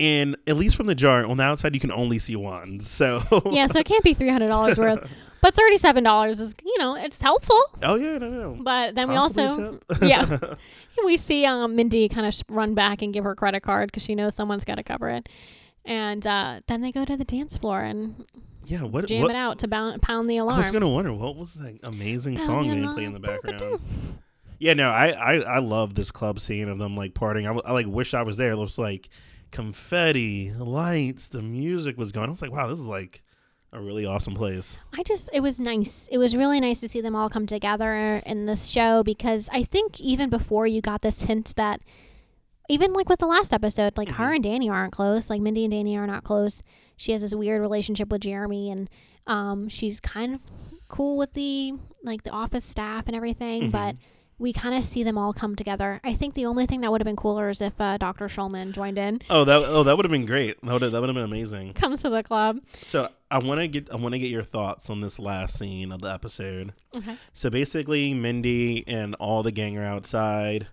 And 0.00 0.36
at 0.46 0.56
least 0.56 0.76
from 0.76 0.86
the 0.86 0.94
jar, 0.94 1.24
on 1.24 1.36
the 1.38 1.44
outside, 1.44 1.74
you 1.74 1.80
can 1.80 1.90
only 1.92 2.18
see 2.18 2.36
one. 2.36 2.78
So, 2.88 3.22
Yeah, 3.50 3.66
so 3.66 3.80
it 3.80 3.86
can't 3.86 4.04
be 4.04 4.14
$300 4.14 4.78
worth. 4.78 5.10
But 5.40 5.54
$37 5.54 6.30
is, 6.30 6.54
you 6.64 6.78
know, 6.78 6.96
it's 6.96 7.20
helpful. 7.20 7.62
oh, 7.84 7.94
yeah, 7.94 8.18
no, 8.18 8.28
no. 8.28 8.58
But 8.60 8.96
then 8.96 9.08
we 9.08 9.14
also, 9.14 9.78
yeah, 10.02 10.36
we 11.04 11.16
see 11.16 11.46
um, 11.46 11.76
Mindy 11.76 12.08
kind 12.08 12.26
of 12.26 12.34
run 12.48 12.74
back 12.74 13.02
and 13.02 13.12
give 13.14 13.22
her 13.22 13.36
credit 13.36 13.62
card 13.62 13.88
because 13.88 14.02
she 14.02 14.16
knows 14.16 14.34
someone's 14.34 14.64
got 14.64 14.74
to 14.76 14.82
cover 14.82 15.08
it. 15.10 15.28
And 15.84 16.26
uh, 16.26 16.60
then 16.66 16.80
they 16.80 16.90
go 16.90 17.04
to 17.04 17.16
the 17.16 17.24
dance 17.24 17.56
floor 17.56 17.80
and 17.82 18.26
yeah, 18.64 18.82
what? 18.82 19.06
jam 19.06 19.22
what 19.22 19.30
it 19.30 19.36
out 19.36 19.60
to 19.60 19.68
bound, 19.68 20.02
pound 20.02 20.28
the 20.28 20.36
alarm. 20.38 20.56
I 20.56 20.58
was 20.58 20.70
gonna 20.70 20.88
wonder 20.88 21.12
what 21.12 21.36
was 21.36 21.54
that 21.54 21.78
amazing 21.84 22.38
song 22.38 22.68
they 22.68 22.86
play 22.92 23.04
in 23.04 23.12
the 23.14 23.20
background. 23.20 23.80
Yeah, 24.58 24.74
no, 24.74 24.90
I, 24.90 25.10
I 25.10 25.34
I 25.36 25.58
love 25.60 25.94
this 25.94 26.10
club 26.10 26.40
scene 26.40 26.68
of 26.68 26.78
them 26.78 26.96
like 26.96 27.14
partying. 27.14 27.46
I 27.64 27.72
like 27.72 27.86
wish 27.86 28.12
I 28.12 28.22
was 28.22 28.36
there. 28.36 28.52
It 28.52 28.56
looks 28.56 28.76
like 28.76 29.08
confetti, 29.50 30.52
lights, 30.52 31.28
the 31.28 31.42
music 31.42 31.96
was 31.96 32.12
going. 32.12 32.28
I 32.28 32.32
was 32.32 32.42
like, 32.42 32.52
wow, 32.52 32.66
this 32.66 32.78
is 32.78 32.86
like 32.86 33.22
a 33.72 33.80
really 33.80 34.06
awesome 34.06 34.34
place. 34.34 34.78
I 34.92 35.02
just, 35.02 35.28
it 35.32 35.40
was 35.40 35.60
nice. 35.60 36.08
It 36.10 36.18
was 36.18 36.34
really 36.34 36.60
nice 36.60 36.80
to 36.80 36.88
see 36.88 37.00
them 37.00 37.14
all 37.14 37.28
come 37.28 37.46
together 37.46 38.22
in 38.24 38.46
this 38.46 38.66
show 38.68 39.02
because 39.02 39.48
I 39.52 39.62
think 39.62 40.00
even 40.00 40.30
before 40.30 40.66
you 40.66 40.80
got 40.80 41.02
this 41.02 41.22
hint 41.22 41.54
that, 41.56 41.80
even 42.70 42.92
like 42.92 43.08
with 43.08 43.18
the 43.18 43.26
last 43.26 43.52
episode, 43.52 43.96
like 43.96 44.10
her 44.12 44.26
Mhm. 44.30 44.34
and 44.36 44.44
Danny 44.44 44.68
aren't 44.68 44.92
close. 44.92 45.30
Like 45.30 45.40
Mindy 45.40 45.64
and 45.64 45.72
Danny 45.72 45.96
are 45.96 46.06
not 46.06 46.24
close. 46.24 46.60
She 46.96 47.12
has 47.12 47.20
this 47.22 47.34
weird 47.34 47.60
relationship 47.60 48.10
with 48.10 48.22
Jeremy, 48.22 48.70
and 48.70 48.90
um, 49.26 49.68
she's 49.68 50.00
kind 50.00 50.34
of 50.34 50.40
cool 50.88 51.16
with 51.16 51.32
the 51.34 51.74
like 52.02 52.22
the 52.24 52.30
office 52.30 52.64
staff 52.64 53.04
and 53.06 53.14
everything. 53.16 53.64
Mhm. 53.64 53.72
But 53.72 53.96
we 54.38 54.52
kind 54.52 54.74
of 54.74 54.84
see 54.84 55.02
them 55.02 55.18
all 55.18 55.32
come 55.32 55.56
together. 55.56 56.00
I 56.04 56.14
think 56.14 56.34
the 56.34 56.46
only 56.46 56.64
thing 56.66 56.80
that 56.82 56.90
would 56.92 57.00
have 57.00 57.06
been 57.06 57.16
cooler 57.16 57.50
is 57.50 57.60
if 57.60 57.80
uh, 57.80 57.98
Dr. 57.98 58.26
Schulman 58.28 58.72
joined 58.72 58.96
in, 58.98 59.20
Oh, 59.28 59.44
that 59.44 59.62
oh 59.66 59.82
that 59.82 59.96
would 59.96 60.04
have 60.04 60.12
been 60.12 60.26
great. 60.26 60.60
That 60.62 60.80
would 60.80 60.82
that 60.92 61.00
would 61.00 61.08
have 61.08 61.14
been 61.14 61.24
amazing. 61.24 61.72
comes 61.74 62.02
to 62.02 62.10
the 62.10 62.22
club. 62.22 62.60
So 62.82 63.08
I 63.30 63.38
want 63.38 63.60
to 63.60 63.68
get 63.68 63.90
I 63.92 63.96
want 63.96 64.14
to 64.14 64.18
get 64.18 64.30
your 64.30 64.42
thoughts 64.44 64.88
on 64.90 65.00
this 65.00 65.18
last 65.18 65.58
scene 65.58 65.90
of 65.92 66.02
the 66.02 66.12
episode. 66.12 66.72
Okay. 66.96 67.16
So 67.32 67.50
basically, 67.50 68.14
Mindy 68.14 68.86
and 68.86 69.14
all 69.16 69.42
the 69.42 69.52
gang 69.52 69.76
are 69.78 69.84
outside 69.84 70.68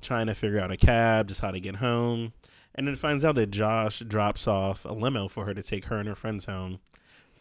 trying 0.00 0.26
to 0.26 0.34
figure 0.34 0.60
out 0.60 0.70
a 0.70 0.76
cab, 0.76 1.26
just 1.28 1.40
how 1.40 1.50
to 1.50 1.58
get 1.60 1.76
home. 1.76 2.32
And 2.74 2.86
then 2.86 2.94
it 2.94 3.00
finds 3.00 3.24
out 3.24 3.34
that 3.34 3.50
Josh 3.50 3.98
drops 3.98 4.46
off 4.46 4.84
a 4.84 4.92
limo 4.92 5.26
for 5.26 5.44
her 5.44 5.54
to 5.54 5.62
take 5.62 5.86
her 5.86 5.96
and 5.98 6.08
her 6.08 6.14
friends 6.14 6.44
home. 6.44 6.78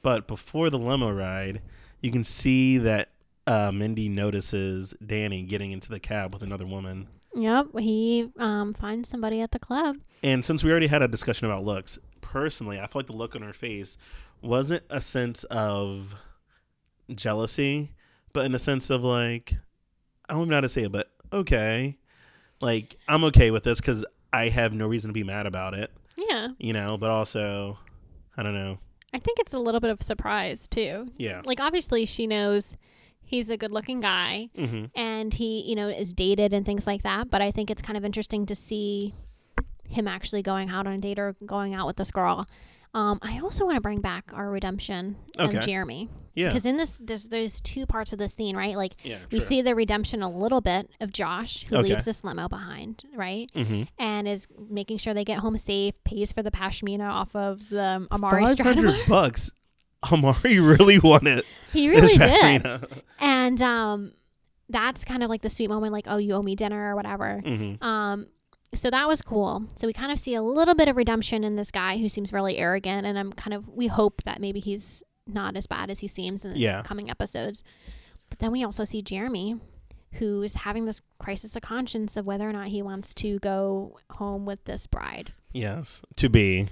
But 0.01 0.27
before 0.27 0.71
the 0.71 0.79
limo 0.79 1.11
ride, 1.11 1.61
you 2.01 2.11
can 2.11 2.23
see 2.23 2.79
that 2.79 3.09
uh, 3.47 3.71
Mindy 3.73 4.09
notices 4.09 4.93
Danny 5.03 5.41
getting 5.41 5.71
into 5.71 5.89
the 5.89 5.99
cab 5.99 6.33
with 6.33 6.43
another 6.43 6.67
woman. 6.67 7.07
Yep. 7.33 7.67
He 7.79 8.29
um, 8.37 8.73
finds 8.73 9.09
somebody 9.09 9.41
at 9.41 9.51
the 9.51 9.59
club. 9.59 9.97
And 10.23 10.43
since 10.43 10.63
we 10.63 10.69
already 10.71 10.87
had 10.87 11.01
a 11.01 11.07
discussion 11.07 11.45
about 11.45 11.63
looks, 11.63 11.97
personally, 12.21 12.79
I 12.79 12.87
feel 12.87 12.99
like 12.99 13.05
the 13.07 13.15
look 13.15 13.35
on 13.35 13.41
her 13.43 13.53
face 13.53 13.97
wasn't 14.41 14.83
a 14.89 14.99
sense 15.01 15.43
of 15.45 16.15
jealousy, 17.13 17.91
but 18.33 18.45
in 18.45 18.53
a 18.55 18.59
sense 18.59 18.89
of 18.89 19.03
like, 19.03 19.53
I 20.27 20.33
don't 20.33 20.41
even 20.43 20.49
know 20.49 20.55
how 20.57 20.61
to 20.61 20.69
say 20.69 20.83
it, 20.83 20.91
but 20.91 21.11
okay. 21.31 21.97
Like, 22.59 22.97
I'm 23.07 23.23
okay 23.25 23.51
with 23.51 23.63
this 23.63 23.79
because 23.79 24.05
I 24.33 24.49
have 24.49 24.73
no 24.73 24.87
reason 24.87 25.09
to 25.09 25.13
be 25.13 25.23
mad 25.23 25.45
about 25.45 25.73
it, 25.73 25.91
Yeah. 26.17 26.49
you 26.59 26.73
know, 26.73 26.97
but 26.97 27.11
also, 27.11 27.77
I 28.35 28.43
don't 28.43 28.53
know. 28.53 28.79
I 29.13 29.19
think 29.19 29.39
it's 29.39 29.53
a 29.53 29.59
little 29.59 29.79
bit 29.79 29.89
of 29.89 30.01
surprise 30.03 30.67
too. 30.67 31.11
Yeah. 31.17 31.41
Like 31.45 31.59
obviously 31.61 32.05
she 32.05 32.27
knows 32.27 32.75
he's 33.27 33.49
a 33.51 33.57
good-looking 33.57 33.99
guy 33.99 34.49
hmm 34.55 34.85
and 34.95 35.33
he, 35.35 35.61
you 35.61 35.75
know, 35.75 35.87
is 35.89 36.13
dated 36.13 36.53
and 36.53 36.65
things 36.65 36.87
like 36.87 37.03
that, 37.03 37.29
but 37.29 37.41
I 37.41 37.51
think 37.51 37.69
it's 37.69 37.81
kind 37.81 37.97
of 37.97 38.03
interesting 38.05 38.45
to 38.47 38.55
see 38.55 39.13
him 39.87 40.07
actually 40.07 40.41
going 40.41 40.69
out 40.69 40.87
on 40.87 40.93
a 40.93 40.97
date 40.97 41.19
or 41.19 41.35
going 41.45 41.73
out 41.75 41.85
with 41.87 41.97
this 41.97 42.11
girl. 42.11 42.47
Um, 42.93 43.19
I 43.21 43.39
also 43.39 43.65
want 43.65 43.75
to 43.75 43.81
bring 43.81 44.01
back 44.01 44.31
our 44.33 44.49
redemption 44.49 45.17
Okay. 45.39 45.57
of 45.57 45.63
Jeremy 45.63 46.09
Yeah. 46.35 46.47
because 46.47 46.65
in 46.65 46.77
this, 46.77 46.97
there's 47.01 47.27
there's 47.29 47.61
two 47.61 47.85
parts 47.85 48.11
of 48.11 48.17
the 48.19 48.27
scene, 48.27 48.55
right? 48.55 48.75
Like 48.75 48.95
Yeah. 49.03 49.17
we 49.31 49.39
see 49.39 49.61
the 49.61 49.75
redemption 49.75 50.23
a 50.23 50.29
little 50.29 50.61
bit 50.61 50.89
of 50.99 51.11
Josh, 51.13 51.65
who 51.67 51.75
Okay. 51.77 51.89
leaves 51.89 52.05
this 52.05 52.23
limo 52.23 52.47
behind, 52.47 53.03
right, 53.15 53.51
hmm 53.53 53.83
and 53.99 54.27
is 54.27 54.47
making 54.69 54.97
sure 54.97 55.13
they 55.13 55.25
get 55.25 55.39
home 55.39 55.57
safe, 55.57 55.93
pays 56.05 56.31
for 56.31 56.41
the 56.41 56.49
pashmina 56.51 57.07
off 57.07 57.35
of 57.35 57.69
the 57.69 58.07
Amar'e 58.11 58.55
Five 58.55 58.59
hundred 58.59 58.93
Stoudemire. 58.93 59.07
bucks. 59.07 59.51
Amar'e 60.03 60.43
really 60.77 60.99
wanted. 60.99 61.43
He 61.73 61.89
really 61.89 62.17
did. 62.17 62.65
And 63.19 63.61
um 63.61 64.11
that's 64.69 65.05
kind 65.05 65.23
of 65.23 65.29
like 65.29 65.41
the 65.41 65.49
sweet 65.49 65.69
moment 65.69 65.93
like 65.93 66.05
oh 66.09 66.17
you 66.17 66.33
owe 66.33 66.41
me 66.41 66.55
dinner 66.55 66.91
or 66.91 66.95
whatever 66.95 67.41
Mhm. 67.45 67.81
um 67.81 68.27
so 68.73 68.89
that 68.89 69.07
was 69.07 69.21
cool 69.21 69.65
so 69.75 69.87
we 69.87 69.93
kind 69.93 70.11
of 70.11 70.19
see 70.19 70.35
a 70.35 70.41
little 70.41 70.75
bit 70.75 70.89
of 70.89 70.97
redemption 70.97 71.45
in 71.45 71.55
this 71.55 71.71
guy 71.71 71.97
who 71.97 72.09
seems 72.09 72.33
really 72.33 72.57
arrogant 72.57 73.07
and 73.07 73.17
i'm 73.17 73.31
kind 73.31 73.53
of 73.53 73.65
we 73.69 73.87
hope 73.87 74.23
that 74.23 74.41
maybe 74.41 74.59
he's 74.59 75.03
not 75.25 75.55
as 75.55 75.67
bad 75.67 75.89
as 75.89 75.99
he 75.99 76.07
seems 76.07 76.43
in 76.43 76.51
the 76.51 76.59
Yeah. 76.59 76.81
coming 76.83 77.09
episodes 77.09 77.63
but 78.29 78.39
then 78.39 78.51
we 78.51 78.61
also 78.61 78.83
see 78.83 79.01
jeremy 79.01 79.55
who's 80.15 80.55
having 80.55 80.83
this 80.83 81.01
crisis 81.17 81.55
of 81.55 81.61
conscience 81.61 82.17
of 82.17 82.27
whether 82.27 82.47
or 82.47 82.51
not 82.51 82.67
he 82.67 82.81
wants 82.81 83.13
to 83.13 83.39
go 83.39 83.97
home 84.11 84.45
with 84.45 84.63
this 84.65 84.85
bride 84.85 85.31
Yes. 85.53 86.01
To 86.17 86.27
be. 86.29 86.67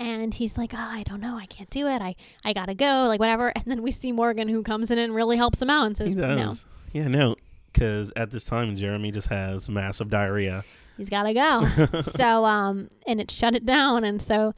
And 0.00 0.32
he's 0.34 0.56
like, 0.58 0.72
oh, 0.74 0.78
I 0.78 1.02
don't 1.04 1.20
know. 1.20 1.36
I 1.36 1.44
can't 1.46 1.68
do 1.70 1.86
it. 1.86 2.00
I, 2.00 2.14
I 2.44 2.52
got 2.54 2.66
to 2.66 2.74
go, 2.74 3.04
like 3.06 3.20
whatever. 3.20 3.48
And 3.54 3.64
then 3.66 3.82
we 3.82 3.90
see 3.90 4.10
Morgan 4.12 4.48
who 4.48 4.62
comes 4.62 4.90
in 4.90 4.98
and 4.98 5.14
really 5.14 5.36
helps 5.36 5.60
him 5.60 5.68
out 5.70 5.86
and 5.86 5.96
says, 5.96 6.14
He 6.14 6.20
no. 6.20 6.54
Yeah, 6.92 7.06
no, 7.08 7.36
because 7.72 8.10
at 8.16 8.30
this 8.30 8.46
time 8.46 8.74
Jeremy 8.76 9.12
just 9.12 9.28
has 9.28 9.68
massive 9.68 10.08
diarrhea. 10.10 10.64
he's 10.96 11.08
got 11.10 11.24
to 11.24 11.34
go. 11.34 12.00
so, 12.02 12.44
um, 12.46 12.88
and 13.06 13.20
it 13.20 13.30
shut 13.30 13.54
it 13.54 13.64
down. 13.66 14.02
And 14.02 14.20
so, 14.22 14.54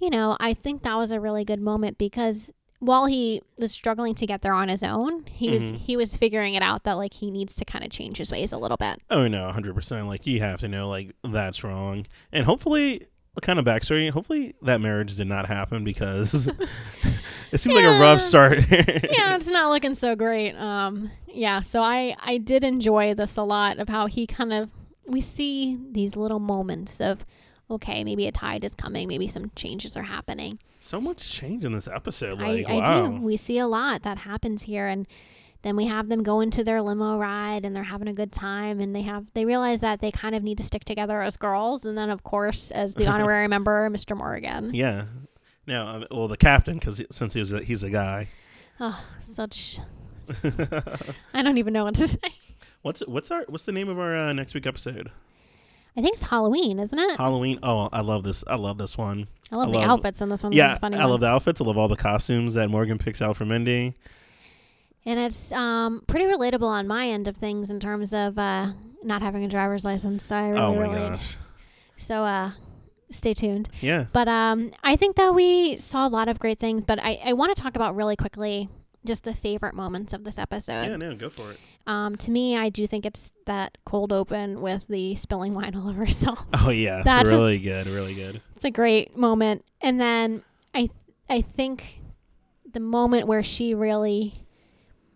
you 0.00 0.10
know, 0.10 0.36
I 0.40 0.52
think 0.54 0.82
that 0.82 0.96
was 0.96 1.10
a 1.12 1.20
really 1.20 1.44
good 1.44 1.60
moment 1.60 1.96
because 1.96 2.52
while 2.80 3.06
he 3.06 3.40
was 3.56 3.72
struggling 3.72 4.14
to 4.16 4.26
get 4.26 4.42
there 4.42 4.52
on 4.52 4.68
his 4.68 4.82
own, 4.82 5.24
he 5.26 5.48
was 5.50 5.72
Mhm. 5.72 5.76
he 5.78 5.96
was 5.96 6.16
figuring 6.18 6.52
it 6.54 6.62
out 6.62 6.82
that 6.82 6.94
like 6.98 7.14
he 7.14 7.30
needs 7.30 7.54
to 7.54 7.64
kind 7.64 7.82
of 7.84 7.90
change 7.90 8.18
his 8.18 8.30
ways 8.30 8.52
a 8.52 8.58
little 8.58 8.76
bit. 8.76 9.00
Oh 9.08 9.26
no, 9.28 9.50
hundred 9.52 9.74
percent. 9.74 10.06
Like 10.08 10.26
you 10.26 10.40
have 10.40 10.60
to 10.60 10.68
know, 10.68 10.88
like 10.88 11.14
that's 11.22 11.64
wrong, 11.64 12.04
and 12.30 12.44
hopefully, 12.44 13.06
kind 13.42 13.58
of 13.58 13.64
backstory. 13.64 14.10
Hopefully, 14.10 14.54
that 14.62 14.80
marriage 14.80 15.16
did 15.16 15.26
not 15.26 15.46
happen 15.46 15.84
because 15.84 16.46
it 17.52 17.58
seems 17.60 17.74
like 17.74 17.84
a 17.84 18.00
rough 18.00 18.20
start. 18.20 18.58
yeah, 18.70 19.34
it's 19.36 19.48
not 19.48 19.70
looking 19.70 19.94
so 19.94 20.14
great. 20.14 20.54
Um, 20.54 21.10
yeah, 21.26 21.60
so 21.60 21.80
I 21.80 22.16
I 22.20 22.38
did 22.38 22.64
enjoy 22.64 23.14
this 23.14 23.36
a 23.36 23.42
lot 23.42 23.78
of 23.78 23.88
how 23.88 24.06
he 24.06 24.26
kind 24.26 24.52
of 24.52 24.70
we 25.06 25.20
see 25.20 25.78
these 25.92 26.16
little 26.16 26.38
moments 26.40 27.00
of 27.00 27.26
okay, 27.70 28.04
maybe 28.04 28.26
a 28.26 28.32
tide 28.32 28.62
is 28.62 28.74
coming, 28.74 29.08
maybe 29.08 29.26
some 29.26 29.50
changes 29.56 29.96
are 29.96 30.02
happening. 30.02 30.58
so 30.78 31.00
much 31.00 31.30
change 31.30 31.64
in 31.64 31.72
this 31.72 31.88
episode. 31.88 32.40
I, 32.40 32.44
Like 32.56 32.68
I 32.68 32.76
wow. 32.76 33.06
do. 33.06 33.20
We 33.22 33.36
see 33.36 33.58
a 33.58 33.66
lot 33.66 34.02
that 34.02 34.18
happens 34.18 34.62
here, 34.62 34.86
and 34.86 35.06
then 35.64 35.74
we 35.74 35.86
have 35.86 36.08
them 36.08 36.22
go 36.22 36.40
into 36.40 36.62
their 36.62 36.80
limo 36.80 37.18
ride, 37.18 37.64
and 37.64 37.74
they're 37.74 37.82
having 37.82 38.06
a 38.06 38.12
good 38.12 38.30
time, 38.30 38.78
and 38.78 38.94
they 38.94 39.02
have 39.02 39.26
they 39.34 39.44
realize 39.44 39.80
that 39.80 40.00
they 40.00 40.12
kind 40.12 40.36
of 40.36 40.42
need 40.44 40.58
to 40.58 40.64
stick 40.64 40.84
together 40.84 41.20
as 41.20 41.36
girls, 41.36 41.84
and 41.84 41.98
then 41.98 42.10
of 42.10 42.22
course 42.22 42.70
as 42.70 42.94
the 42.94 43.06
honorary 43.12 43.48
member, 43.48 43.90
Mr. 43.90 44.16
Morgan. 44.16 44.72
Yeah. 44.72 45.06
No, 45.66 45.86
uh, 45.86 46.04
well, 46.10 46.28
the 46.28 46.36
captain, 46.36 46.74
because 46.78 47.02
since 47.10 47.32
he's 47.34 47.52
a, 47.52 47.62
he's 47.62 47.82
a 47.82 47.90
guy. 47.90 48.28
Oh, 48.78 49.02
such. 49.20 49.78
I 51.34 51.42
don't 51.42 51.58
even 51.58 51.72
know 51.72 51.84
what 51.84 51.94
to 51.94 52.08
say. 52.08 52.18
what's 52.82 53.00
what's 53.06 53.30
our 53.30 53.44
what's 53.48 53.64
the 53.64 53.72
name 53.72 53.88
of 53.88 53.98
our 53.98 54.14
uh, 54.14 54.32
next 54.32 54.54
week 54.54 54.66
episode? 54.66 55.10
I 55.96 56.02
think 56.02 56.14
it's 56.14 56.24
Halloween, 56.24 56.80
isn't 56.80 56.98
it? 56.98 57.16
Halloween. 57.16 57.60
Oh, 57.62 57.88
I 57.92 58.00
love 58.00 58.24
this. 58.24 58.42
I 58.48 58.56
love 58.56 58.78
this 58.78 58.98
one. 58.98 59.28
I 59.52 59.56
love 59.56 59.68
I 59.68 59.72
the 59.72 59.78
love- 59.78 59.90
outfits 59.90 60.20
in 60.20 60.28
this 60.28 60.42
one. 60.42 60.52
Yeah, 60.52 60.76
I 60.82 60.88
one. 60.88 60.92
love 60.92 61.20
the 61.20 61.28
outfits. 61.28 61.60
I 61.60 61.64
love 61.64 61.78
all 61.78 61.88
the 61.88 61.96
costumes 61.96 62.54
that 62.54 62.68
Morgan 62.68 62.98
picks 62.98 63.22
out 63.22 63.36
for 63.36 63.44
Mindy. 63.44 63.94
And 65.06 65.20
it's 65.20 65.52
um, 65.52 66.02
pretty 66.06 66.24
relatable 66.24 66.66
on 66.66 66.86
my 66.86 67.08
end 67.08 67.28
of 67.28 67.36
things 67.36 67.70
in 67.70 67.78
terms 67.78 68.14
of 68.14 68.38
uh, 68.38 68.72
not 69.02 69.22
having 69.22 69.44
a 69.44 69.48
driver's 69.48 69.84
license. 69.84 70.24
So 70.24 70.36
I 70.36 70.48
really 70.48 70.60
oh 70.60 70.74
my 70.74 70.82
relate. 70.82 71.10
gosh. 71.10 71.36
So 71.96 72.22
uh, 72.22 72.52
stay 73.10 73.34
tuned. 73.34 73.68
Yeah. 73.80 74.06
But 74.12 74.28
um, 74.28 74.72
I 74.82 74.96
think 74.96 75.16
that 75.16 75.34
we 75.34 75.78
saw 75.78 76.06
a 76.06 76.08
lot 76.08 76.28
of 76.28 76.38
great 76.38 76.58
things. 76.58 76.84
But 76.84 76.98
I, 77.00 77.20
I 77.24 77.32
want 77.34 77.54
to 77.54 77.62
talk 77.62 77.76
about 77.76 77.94
really 77.94 78.16
quickly 78.16 78.68
just 79.04 79.24
the 79.24 79.34
favorite 79.34 79.74
moments 79.74 80.12
of 80.12 80.24
this 80.24 80.38
episode. 80.38 80.86
Yeah. 80.86 80.96
No, 80.96 81.14
go 81.14 81.28
for 81.28 81.52
it. 81.52 81.58
Um, 81.86 82.16
to 82.16 82.30
me, 82.30 82.56
I 82.56 82.70
do 82.70 82.86
think 82.86 83.04
it's 83.04 83.32
that 83.44 83.76
cold 83.84 84.10
open 84.10 84.62
with 84.62 84.84
the 84.88 85.16
spilling 85.16 85.52
wine 85.52 85.74
all 85.76 85.88
over 85.90 86.06
herself. 86.06 86.42
Oh 86.54 86.70
yeah, 86.70 87.02
That's 87.04 87.30
really 87.30 87.58
good. 87.58 87.86
Really 87.86 88.14
good. 88.14 88.40
It's 88.56 88.64
a 88.64 88.70
great 88.70 89.16
moment. 89.16 89.64
And 89.82 90.00
then 90.00 90.42
I 90.74 90.88
I 91.28 91.42
think 91.42 92.00
the 92.72 92.80
moment 92.80 93.26
where 93.26 93.42
she 93.42 93.74
really 93.74 94.43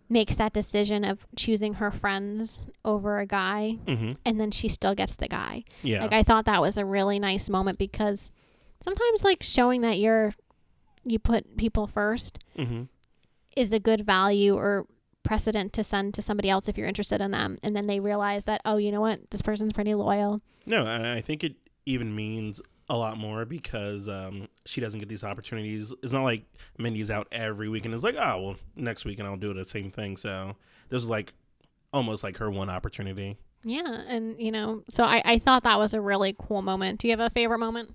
makes 0.09 0.35
that 0.37 0.53
decision 0.53 1.03
of 1.03 1.25
choosing 1.35 1.75
her 1.75 1.91
friends 1.91 2.67
over 2.83 3.19
a 3.19 3.25
guy 3.25 3.77
hmm 3.87 4.09
and 4.25 4.39
then 4.39 4.49
she 4.51 4.67
still 4.67 4.95
gets 4.95 5.15
the 5.15 5.27
guy. 5.27 5.63
Yeah. 5.83 6.01
Like 6.01 6.13
I 6.13 6.23
thought 6.23 6.45
that 6.45 6.61
was 6.61 6.77
a 6.77 6.85
really 6.85 7.19
nice 7.19 7.47
moment 7.49 7.77
because 7.77 8.31
sometimes 8.81 9.23
like 9.23 9.43
showing 9.43 9.81
that 9.81 9.99
you're 9.99 10.33
you 11.03 11.19
put 11.19 11.57
people 11.57 11.87
first 11.87 12.39
hmm 12.57 12.83
is 13.55 13.73
a 13.73 13.79
good 13.79 14.05
value 14.05 14.55
or 14.55 14.85
precedent 15.23 15.73
to 15.73 15.83
send 15.83 16.13
to 16.13 16.21
somebody 16.21 16.49
else 16.49 16.67
if 16.67 16.77
you're 16.77 16.87
interested 16.87 17.19
in 17.21 17.31
them 17.31 17.57
and 17.61 17.75
then 17.75 17.87
they 17.87 17.99
realize 17.99 18.45
that 18.45 18.61
oh 18.65 18.77
you 18.77 18.91
know 18.91 19.01
what 19.01 19.29
this 19.31 19.41
person's 19.41 19.73
pretty 19.73 19.93
loyal 19.93 20.41
No, 20.65 20.85
and 20.85 21.05
I 21.05 21.21
think 21.21 21.43
it 21.43 21.55
even 21.85 22.15
means 22.15 22.61
a 22.89 22.97
lot 22.97 23.17
more 23.17 23.45
because 23.45 24.09
um, 24.09 24.47
she 24.65 24.81
doesn't 24.81 24.99
get 24.99 25.09
these 25.09 25.23
opportunities. 25.23 25.93
It's 26.01 26.11
not 26.11 26.23
like 26.23 26.43
Mindy's 26.77 27.11
out 27.11 27.27
every 27.31 27.69
week 27.69 27.85
and 27.85 27.93
is 27.93 28.03
like, 28.03 28.15
oh 28.17 28.41
well, 28.41 28.55
next 28.75 29.05
week 29.05 29.19
and 29.19 29.27
I'll 29.27 29.37
do 29.37 29.53
the 29.53 29.65
same 29.65 29.89
thing. 29.89 30.17
So 30.17 30.55
this 30.89 31.01
was 31.01 31.09
like 31.09 31.33
almost 31.93 32.23
like 32.23 32.37
her 32.37 32.49
one 32.49 32.69
opportunity. 32.69 33.37
Yeah, 33.63 34.01
and 34.07 34.41
you 34.41 34.51
know, 34.51 34.83
so 34.89 35.03
I, 35.03 35.21
I 35.25 35.39
thought 35.39 35.63
that 35.63 35.77
was 35.77 35.93
a 35.93 36.01
really 36.01 36.35
cool 36.39 36.61
moment. 36.61 36.99
Do 36.99 37.07
you 37.07 37.11
have 37.11 37.19
a 37.19 37.29
favorite 37.29 37.59
moment? 37.59 37.93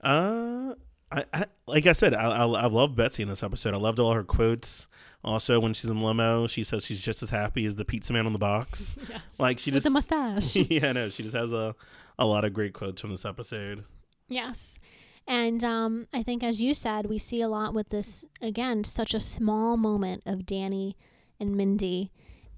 Uh, 0.00 0.74
I, 1.10 1.24
I 1.32 1.46
like 1.66 1.86
I 1.86 1.92
said, 1.92 2.14
I, 2.14 2.30
I 2.30 2.46
I 2.46 2.66
love 2.66 2.94
Betsy 2.94 3.22
in 3.22 3.28
this 3.28 3.42
episode. 3.42 3.74
I 3.74 3.78
loved 3.78 3.98
all 3.98 4.12
her 4.12 4.24
quotes. 4.24 4.88
Also, 5.24 5.58
when 5.58 5.74
she's 5.74 5.90
in 5.90 6.00
limo, 6.00 6.46
she 6.46 6.62
says 6.62 6.86
she's 6.86 7.02
just 7.02 7.22
as 7.22 7.30
happy 7.30 7.66
as 7.66 7.74
the 7.74 7.84
pizza 7.84 8.12
man 8.12 8.24
on 8.24 8.32
the 8.32 8.38
box. 8.38 8.94
Yes. 9.08 9.40
Like 9.40 9.58
she 9.58 9.70
With 9.70 9.82
just, 9.82 9.84
the 9.84 9.90
mustache. 9.90 10.56
yeah, 10.70 10.92
no, 10.92 11.08
she 11.08 11.22
just 11.24 11.34
has 11.34 11.52
a 11.52 11.74
a 12.18 12.26
lot 12.26 12.44
of 12.44 12.52
great 12.52 12.72
quotes 12.72 13.00
from 13.00 13.10
this 13.10 13.24
episode. 13.24 13.84
Yes. 14.28 14.78
And 15.26 15.62
um, 15.62 16.06
I 16.12 16.22
think, 16.22 16.42
as 16.42 16.62
you 16.62 16.72
said, 16.72 17.06
we 17.06 17.18
see 17.18 17.42
a 17.42 17.48
lot 17.48 17.74
with 17.74 17.90
this, 17.90 18.24
again, 18.40 18.84
such 18.84 19.12
a 19.12 19.20
small 19.20 19.76
moment 19.76 20.22
of 20.24 20.46
Danny 20.46 20.96
and 21.38 21.54
Mindy 21.54 22.10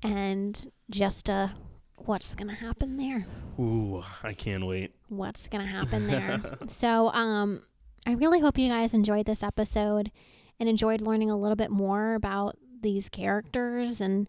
and 0.02 0.70
just 0.88 1.28
uh, 1.28 1.48
what's 1.96 2.34
going 2.34 2.48
to 2.48 2.54
happen 2.54 2.96
there? 2.96 3.26
Ooh, 3.58 4.02
I 4.22 4.32
can't 4.32 4.66
wait. 4.66 4.94
What's 5.08 5.48
going 5.48 5.64
to 5.64 5.70
happen 5.70 6.06
there? 6.06 6.40
so 6.68 7.08
um, 7.08 7.62
I 8.06 8.12
really 8.12 8.40
hope 8.40 8.56
you 8.56 8.68
guys 8.68 8.94
enjoyed 8.94 9.26
this 9.26 9.42
episode 9.42 10.10
and 10.58 10.68
enjoyed 10.68 11.00
learning 11.00 11.30
a 11.30 11.36
little 11.36 11.56
bit 11.56 11.70
more 11.70 12.14
about 12.14 12.56
these 12.82 13.08
characters 13.08 14.00
and 14.00 14.28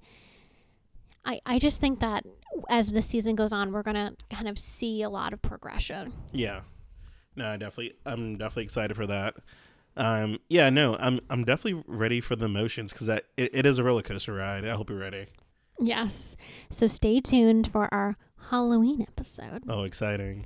I, 1.23 1.39
I 1.45 1.59
just 1.59 1.79
think 1.79 1.99
that 1.99 2.25
as 2.69 2.89
the 2.89 3.01
season 3.01 3.35
goes 3.35 3.53
on, 3.53 3.71
we're 3.71 3.83
gonna 3.83 4.13
kind 4.29 4.47
of 4.47 4.57
see 4.57 5.03
a 5.03 5.09
lot 5.09 5.33
of 5.33 5.41
progression. 5.41 6.13
Yeah. 6.31 6.61
No, 7.35 7.49
I 7.49 7.57
definitely 7.57 7.93
I'm 8.05 8.37
definitely 8.37 8.63
excited 8.63 8.95
for 8.95 9.07
that. 9.07 9.35
Um 9.97 10.39
yeah, 10.49 10.69
no, 10.69 10.95
I'm 10.99 11.19
I'm 11.29 11.43
definitely 11.43 11.83
ready 11.87 12.21
for 12.21 12.35
the 12.35 12.45
emotions 12.45 12.93
cuz 12.93 13.07
that 13.07 13.25
it, 13.37 13.53
it 13.53 13.65
is 13.65 13.77
a 13.77 13.83
roller 13.83 14.01
coaster 14.01 14.33
ride. 14.33 14.65
I 14.65 14.75
hope 14.75 14.89
you're 14.89 14.99
ready. 14.99 15.27
Yes. 15.79 16.37
So 16.69 16.87
stay 16.87 17.19
tuned 17.19 17.71
for 17.71 17.91
our 17.93 18.13
Halloween 18.49 19.01
episode. 19.01 19.63
Oh, 19.67 19.83
exciting. 19.83 20.45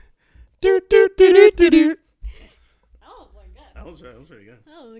do, 0.60 0.80
do, 0.88 1.08
do, 1.16 1.32
do, 1.32 1.50
do, 1.52 1.70
do. 1.70 1.88
That 1.88 3.16
was 3.18 3.28
like 3.34 3.54
good. 3.54 3.62
That 3.74 3.86
was, 3.86 4.00
that 4.00 4.18
was 4.18 4.28
pretty 4.28 4.44
good. 4.44 4.58
That 4.66 4.82
was 4.84 4.99